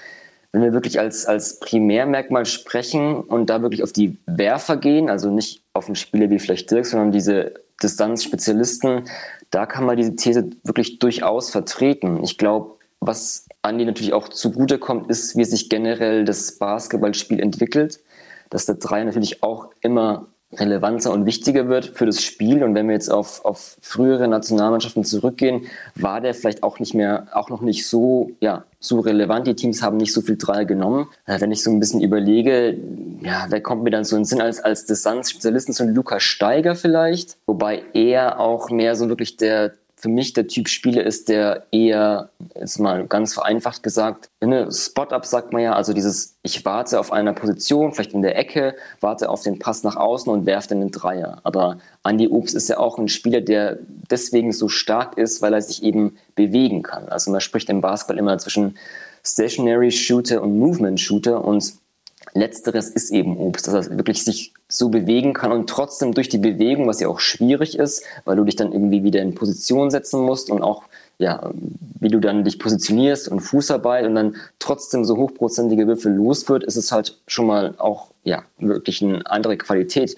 Wenn 0.51 0.63
wir 0.63 0.73
wirklich 0.73 0.99
als, 0.99 1.25
als 1.25 1.59
Primärmerkmal 1.59 2.45
sprechen 2.45 3.21
und 3.21 3.49
da 3.49 3.61
wirklich 3.61 3.83
auf 3.83 3.93
die 3.93 4.17
Werfer 4.25 4.77
gehen, 4.77 5.09
also 5.09 5.31
nicht 5.31 5.63
auf 5.73 5.85
einen 5.87 5.95
Spieler 5.95 6.29
wie 6.29 6.39
vielleicht 6.39 6.69
Dirk, 6.69 6.85
sondern 6.85 7.11
diese 7.11 7.53
Distanzspezialisten, 7.83 9.05
da 9.49 9.65
kann 9.65 9.85
man 9.85 9.97
diese 9.97 10.15
These 10.15 10.49
wirklich 10.63 10.99
durchaus 10.99 11.49
vertreten. 11.49 12.23
Ich 12.23 12.37
glaube, 12.37 12.77
was 12.99 13.47
Andi 13.61 13.85
natürlich 13.85 14.13
auch 14.13 14.29
zugutekommt, 14.29 15.09
ist, 15.09 15.35
wie 15.35 15.45
sich 15.45 15.69
generell 15.69 16.23
das 16.23 16.57
Basketballspiel 16.57 17.39
entwickelt. 17.39 17.99
Dass 18.49 18.65
der 18.65 18.75
Dreier 18.75 19.05
natürlich 19.05 19.43
auch 19.43 19.69
immer 19.81 20.27
relevanter 20.53 21.11
und 21.11 21.25
wichtiger 21.25 21.67
wird 21.69 21.85
für 21.85 22.05
das 22.05 22.21
Spiel. 22.23 22.63
Und 22.63 22.75
wenn 22.75 22.87
wir 22.87 22.93
jetzt 22.93 23.09
auf, 23.09 23.45
auf 23.45 23.77
frühere 23.81 24.27
Nationalmannschaften 24.27 25.05
zurückgehen, 25.05 25.67
war 25.95 26.21
der 26.21 26.33
vielleicht 26.33 26.63
auch 26.63 26.79
nicht 26.79 26.93
mehr, 26.93 27.27
auch 27.33 27.49
noch 27.49 27.61
nicht 27.61 27.87
so, 27.87 28.31
ja, 28.39 28.65
so 28.79 28.99
relevant. 28.99 29.47
Die 29.47 29.55
Teams 29.55 29.81
haben 29.81 29.97
nicht 29.97 30.11
so 30.11 30.21
viel 30.21 30.37
Dreier 30.37 30.65
genommen. 30.65 31.07
Äh, 31.25 31.39
wenn 31.39 31.51
ich 31.51 31.63
so 31.63 31.71
ein 31.71 31.79
bisschen 31.79 32.01
überlege, 32.01 32.77
ja, 33.21 33.45
wer 33.49 33.61
kommt 33.61 33.83
mir 33.83 33.91
dann 33.91 34.03
so 34.03 34.15
in 34.15 34.21
den 34.21 34.25
Sinn 34.25 34.41
als, 34.41 34.59
als 34.59 34.85
Distanzspezialisten? 34.85 35.73
So 35.73 35.83
ein 35.83 35.93
Lukas 35.93 36.23
Steiger 36.23 36.75
vielleicht. 36.75 37.37
Wobei 37.45 37.83
er 37.93 38.39
auch 38.39 38.69
mehr 38.69 38.95
so 38.95 39.07
wirklich 39.07 39.37
der 39.37 39.73
für 40.01 40.09
mich 40.09 40.33
der 40.33 40.47
Typ 40.47 40.67
Spieler 40.67 41.03
ist, 41.03 41.29
der 41.29 41.67
eher, 41.71 42.29
jetzt 42.59 42.79
mal 42.79 43.05
ganz 43.05 43.35
vereinfacht 43.35 43.83
gesagt, 43.83 44.29
eine 44.39 44.71
Spot-Up 44.71 45.27
sagt 45.27 45.53
man 45.53 45.61
ja, 45.61 45.73
also 45.73 45.93
dieses, 45.93 46.37
ich 46.41 46.65
warte 46.65 46.99
auf 46.99 47.11
einer 47.11 47.33
Position, 47.33 47.93
vielleicht 47.93 48.13
in 48.13 48.23
der 48.23 48.35
Ecke, 48.35 48.75
warte 48.99 49.29
auf 49.29 49.43
den 49.43 49.59
Pass 49.59 49.83
nach 49.83 49.97
außen 49.97 50.33
und 50.33 50.47
werfe 50.47 50.69
dann 50.69 50.81
einen 50.81 50.89
Dreier. 50.89 51.39
Aber 51.43 51.77
Andy 52.03 52.27
Obst 52.27 52.55
ist 52.55 52.67
ja 52.67 52.79
auch 52.79 52.97
ein 52.97 53.09
Spieler, 53.09 53.41
der 53.41 53.77
deswegen 54.09 54.51
so 54.51 54.67
stark 54.69 55.19
ist, 55.19 55.43
weil 55.43 55.53
er 55.53 55.61
sich 55.61 55.83
eben 55.83 56.17
bewegen 56.33 56.81
kann. 56.81 57.07
Also 57.09 57.29
man 57.29 57.39
spricht 57.39 57.69
im 57.69 57.81
Basketball 57.81 58.17
immer 58.17 58.39
zwischen 58.39 58.77
Stationary 59.23 59.91
Shooter 59.91 60.41
und 60.41 60.57
Movement 60.57 60.99
Shooter 60.99 61.45
und 61.45 61.73
Letzteres 62.33 62.89
ist 62.89 63.11
eben 63.11 63.37
Obst, 63.37 63.67
dass 63.67 63.87
er 63.87 63.97
wirklich 63.97 64.23
sich 64.23 64.53
so 64.67 64.89
bewegen 64.89 65.33
kann 65.33 65.51
und 65.51 65.69
trotzdem 65.69 66.13
durch 66.13 66.29
die 66.29 66.37
Bewegung, 66.37 66.87
was 66.87 66.99
ja 66.99 67.07
auch 67.07 67.19
schwierig 67.19 67.77
ist, 67.77 68.03
weil 68.23 68.37
du 68.37 68.43
dich 68.43 68.55
dann 68.55 68.71
irgendwie 68.71 69.03
wieder 69.03 69.21
in 69.21 69.35
Position 69.35 69.91
setzen 69.91 70.21
musst 70.21 70.49
und 70.49 70.61
auch, 70.61 70.83
ja, 71.17 71.51
wie 71.99 72.07
du 72.07 72.19
dann 72.19 72.43
dich 72.43 72.57
positionierst 72.57 73.27
und 73.27 73.41
Fußarbeit 73.41 74.05
und 74.05 74.15
dann 74.15 74.35
trotzdem 74.59 75.03
so 75.03 75.17
hochprozentige 75.17 75.87
Würfel 75.87 76.13
losführt, 76.13 76.63
ist 76.63 76.77
es 76.77 76.91
halt 76.91 77.19
schon 77.27 77.47
mal 77.47 77.75
auch, 77.77 78.11
ja, 78.23 78.43
wirklich 78.59 79.03
eine 79.03 79.25
andere 79.29 79.57
Qualität 79.57 80.15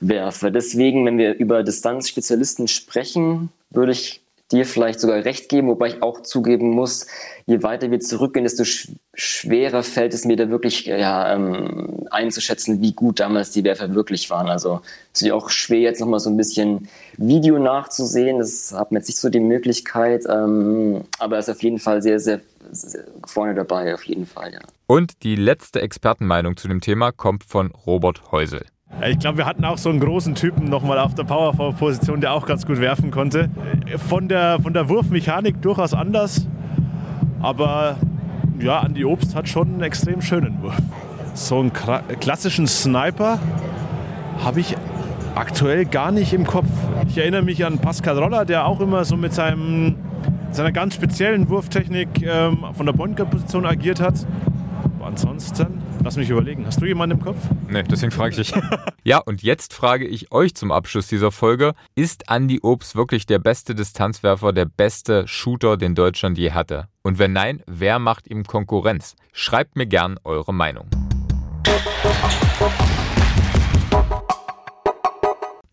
werfe. 0.00 0.50
Deswegen, 0.50 1.06
wenn 1.06 1.18
wir 1.18 1.34
über 1.34 1.62
Distanzspezialisten 1.62 2.66
sprechen, 2.66 3.50
würde 3.70 3.92
ich 3.92 4.20
dir 4.52 4.66
vielleicht 4.66 5.00
sogar 5.00 5.24
recht 5.24 5.48
geben, 5.48 5.68
wobei 5.68 5.88
ich 5.88 6.02
auch 6.02 6.22
zugeben 6.22 6.70
muss, 6.70 7.06
je 7.46 7.62
weiter 7.62 7.90
wir 7.90 8.00
zurückgehen, 8.00 8.44
desto 8.44 8.64
sch 8.64 8.88
schwerer 9.14 9.82
fällt 9.82 10.14
es 10.14 10.24
mir 10.24 10.36
da 10.36 10.48
wirklich 10.48 10.86
ja, 10.86 11.34
ähm, 11.34 12.06
einzuschätzen, 12.10 12.80
wie 12.80 12.92
gut 12.92 13.20
damals 13.20 13.50
die 13.50 13.62
Werfer 13.64 13.94
wirklich 13.94 14.30
waren. 14.30 14.48
Also 14.48 14.80
es 15.12 15.22
ist 15.22 15.30
auch 15.32 15.50
schwer, 15.50 15.80
jetzt 15.80 16.00
nochmal 16.00 16.20
so 16.20 16.30
ein 16.30 16.36
bisschen 16.36 16.88
Video 17.18 17.58
nachzusehen. 17.58 18.38
Das 18.38 18.72
hat 18.72 18.90
man 18.90 19.00
jetzt 19.00 19.08
nicht 19.08 19.18
so 19.18 19.28
die 19.28 19.40
Möglichkeit, 19.40 20.24
ähm, 20.28 21.02
aber 21.18 21.36
er 21.36 21.40
ist 21.40 21.50
auf 21.50 21.62
jeden 21.62 21.78
Fall 21.78 22.00
sehr, 22.00 22.20
sehr, 22.20 22.40
sehr 22.70 23.04
vorne 23.26 23.54
dabei, 23.54 23.92
auf 23.92 24.04
jeden 24.04 24.26
Fall, 24.26 24.54
ja. 24.54 24.60
Und 24.86 25.22
die 25.22 25.36
letzte 25.36 25.80
Expertenmeinung 25.80 26.56
zu 26.56 26.68
dem 26.68 26.80
Thema 26.80 27.12
kommt 27.12 27.44
von 27.44 27.70
Robert 27.86 28.32
Heusel. 28.32 28.64
Ich 29.08 29.18
glaube, 29.18 29.38
wir 29.38 29.46
hatten 29.46 29.64
auch 29.64 29.78
so 29.78 29.88
einen 29.88 30.00
großen 30.00 30.34
Typen 30.34 30.68
nochmal 30.68 30.98
auf 30.98 31.14
der 31.14 31.24
Powerforward-Position, 31.24 32.20
der 32.20 32.32
auch 32.32 32.46
ganz 32.46 32.66
gut 32.66 32.78
werfen 32.80 33.10
konnte. 33.10 33.48
Von 34.08 34.28
der, 34.28 34.60
von 34.60 34.72
der 34.72 34.88
Wurfmechanik 34.88 35.60
durchaus 35.60 35.92
anders, 35.92 36.46
aber 37.40 37.96
ja, 38.60 38.78
Andi 38.78 39.04
Obst 39.04 39.34
hat 39.34 39.48
schon 39.48 39.74
einen 39.74 39.82
extrem 39.82 40.22
schönen 40.22 40.62
Wurf. 40.62 40.76
So 41.34 41.58
einen 41.58 41.72
klassischen 41.72 42.66
Sniper 42.68 43.40
habe 44.44 44.60
ich 44.60 44.76
aktuell 45.34 45.84
gar 45.84 46.12
nicht 46.12 46.32
im 46.32 46.46
Kopf. 46.46 46.68
Ich 47.08 47.18
erinnere 47.18 47.42
mich 47.42 47.64
an 47.64 47.78
Pascal 47.78 48.18
Roller, 48.18 48.44
der 48.44 48.66
auch 48.66 48.80
immer 48.80 49.04
so 49.04 49.16
mit 49.16 49.32
seinem, 49.32 49.96
seiner 50.50 50.70
ganz 50.70 50.94
speziellen 50.94 51.48
Wurftechnik 51.48 52.22
ähm, 52.22 52.64
von 52.74 52.86
der 52.86 52.92
Point-Position 52.92 53.66
agiert 53.66 54.00
hat. 54.00 54.26
Aber 55.02 55.10
ansonsten 55.10 55.82
Lass 56.04 56.16
mich 56.16 56.30
überlegen. 56.30 56.64
Hast 56.64 56.80
du 56.80 56.86
jemanden 56.86 57.18
im 57.18 57.24
Kopf? 57.24 57.36
Nee, 57.68 57.82
deswegen 57.84 58.12
frage 58.12 58.40
ich 58.40 58.50
dich. 58.50 58.62
ja, 59.04 59.18
und 59.18 59.42
jetzt 59.42 59.72
frage 59.72 60.06
ich 60.06 60.32
euch 60.32 60.54
zum 60.54 60.72
Abschluss 60.72 61.06
dieser 61.06 61.30
Folge: 61.30 61.74
Ist 61.94 62.24
Andy 62.28 62.60
Obst 62.62 62.96
wirklich 62.96 63.26
der 63.26 63.38
beste 63.38 63.74
Distanzwerfer, 63.74 64.52
der 64.52 64.64
beste 64.64 65.26
Shooter, 65.28 65.76
den 65.76 65.94
Deutschland 65.94 66.38
je 66.38 66.52
hatte? 66.52 66.88
Und 67.02 67.18
wenn 67.18 67.32
nein, 67.32 67.62
wer 67.66 67.98
macht 67.98 68.28
ihm 68.28 68.44
Konkurrenz? 68.44 69.14
Schreibt 69.32 69.76
mir 69.76 69.86
gern 69.86 70.18
eure 70.24 70.54
Meinung. 70.54 70.88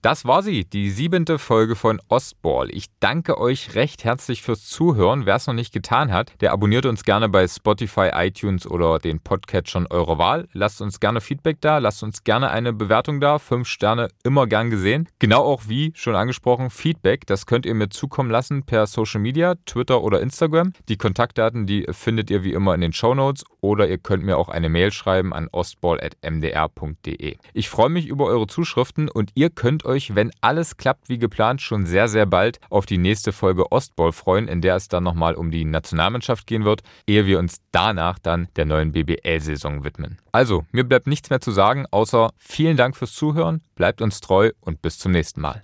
Das 0.01 0.23
war 0.23 0.43
sie, 0.43 0.63
die 0.63 0.91
siebente 0.91 1.37
Folge 1.37 1.75
von 1.75 1.99
Ostball. 2.07 2.69
Ich 2.71 2.85
danke 3.01 3.37
euch 3.37 3.75
recht 3.75 4.05
herzlich 4.05 4.41
fürs 4.41 4.65
Zuhören. 4.65 5.25
Wer 5.25 5.35
es 5.35 5.45
noch 5.45 5.53
nicht 5.53 5.73
getan 5.73 6.13
hat, 6.13 6.31
der 6.39 6.53
abonniert 6.53 6.85
uns 6.85 7.03
gerne 7.03 7.27
bei 7.27 7.45
Spotify, 7.45 8.11
iTunes 8.13 8.65
oder 8.65 8.99
den 8.99 9.19
Podcatchern 9.19 9.87
eurer 9.89 10.17
Wahl. 10.17 10.47
Lasst 10.53 10.81
uns 10.81 11.01
gerne 11.01 11.19
Feedback 11.19 11.57
da, 11.59 11.79
lasst 11.79 12.01
uns 12.01 12.23
gerne 12.23 12.49
eine 12.49 12.71
Bewertung 12.71 13.19
da. 13.19 13.39
Fünf 13.39 13.67
Sterne 13.67 14.07
immer 14.23 14.47
gern 14.47 14.69
gesehen. 14.69 15.09
Genau 15.19 15.43
auch 15.43 15.63
wie 15.67 15.91
schon 15.95 16.15
angesprochen, 16.15 16.69
Feedback, 16.69 17.27
das 17.27 17.45
könnt 17.45 17.65
ihr 17.65 17.75
mir 17.75 17.89
zukommen 17.89 18.31
lassen 18.31 18.63
per 18.63 18.87
Social 18.87 19.19
Media, 19.19 19.55
Twitter 19.65 20.01
oder 20.01 20.21
Instagram. 20.21 20.71
Die 20.87 20.95
Kontaktdaten, 20.95 21.65
die 21.65 21.85
findet 21.91 22.29
ihr 22.31 22.45
wie 22.45 22.53
immer 22.53 22.73
in 22.73 22.79
den 22.79 22.93
Show 22.93 23.13
Notes 23.15 23.43
oder 23.59 23.89
ihr 23.89 23.97
könnt 23.97 24.23
mir 24.23 24.37
auch 24.37 24.47
eine 24.47 24.69
Mail 24.69 24.93
schreiben 24.93 25.33
an 25.33 25.49
ostball.mdr.de. 25.51 27.35
Ich 27.53 27.67
freue 27.67 27.89
mich 27.89 28.07
über 28.07 28.27
eure 28.27 28.47
Zuschriften 28.47 29.09
und 29.09 29.31
ihr 29.35 29.49
könnt 29.49 29.89
euch, 29.99 30.15
wenn 30.15 30.31
alles 30.39 30.77
klappt 30.77 31.09
wie 31.09 31.17
geplant, 31.17 31.61
schon 31.61 31.85
sehr, 31.85 32.07
sehr 32.07 32.25
bald 32.25 32.59
auf 32.69 32.85
die 32.85 32.97
nächste 32.97 33.33
Folge 33.33 33.71
Ostball 33.71 34.13
freuen, 34.13 34.47
in 34.47 34.61
der 34.61 34.75
es 34.75 34.87
dann 34.87 35.03
nochmal 35.03 35.35
um 35.35 35.51
die 35.51 35.65
Nationalmannschaft 35.65 36.47
gehen 36.47 36.63
wird, 36.63 36.81
ehe 37.05 37.25
wir 37.25 37.37
uns 37.39 37.57
danach 37.71 38.17
dann 38.19 38.47
der 38.55 38.65
neuen 38.65 38.93
BBL-Saison 38.93 39.83
widmen. 39.83 40.17
Also, 40.31 40.65
mir 40.71 40.85
bleibt 40.85 41.07
nichts 41.07 41.29
mehr 41.29 41.41
zu 41.41 41.51
sagen, 41.51 41.85
außer 41.91 42.31
vielen 42.37 42.77
Dank 42.77 42.95
fürs 42.95 43.13
Zuhören, 43.13 43.61
bleibt 43.75 44.01
uns 44.01 44.21
treu 44.21 44.51
und 44.61 44.81
bis 44.81 44.97
zum 44.99 45.11
nächsten 45.11 45.41
Mal. 45.41 45.61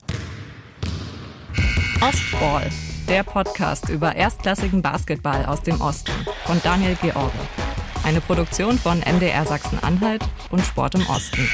Ostball, 2.02 2.70
der 3.08 3.24
Podcast 3.24 3.90
über 3.90 4.16
erstklassigen 4.16 4.82
Basketball 4.82 5.46
aus 5.46 5.64
dem 5.64 5.80
Osten 5.80 6.12
von 6.46 6.60
Daniel 6.62 6.98
George. 7.02 7.32
Eine 8.04 8.22
Produktion 8.22 8.78
von 8.78 9.00
MDR 9.00 9.46
Sachsen-Anhalt 9.46 10.24
und 10.52 10.62
Sport 10.62 10.96
im 10.96 11.08
Osten. 11.08 11.48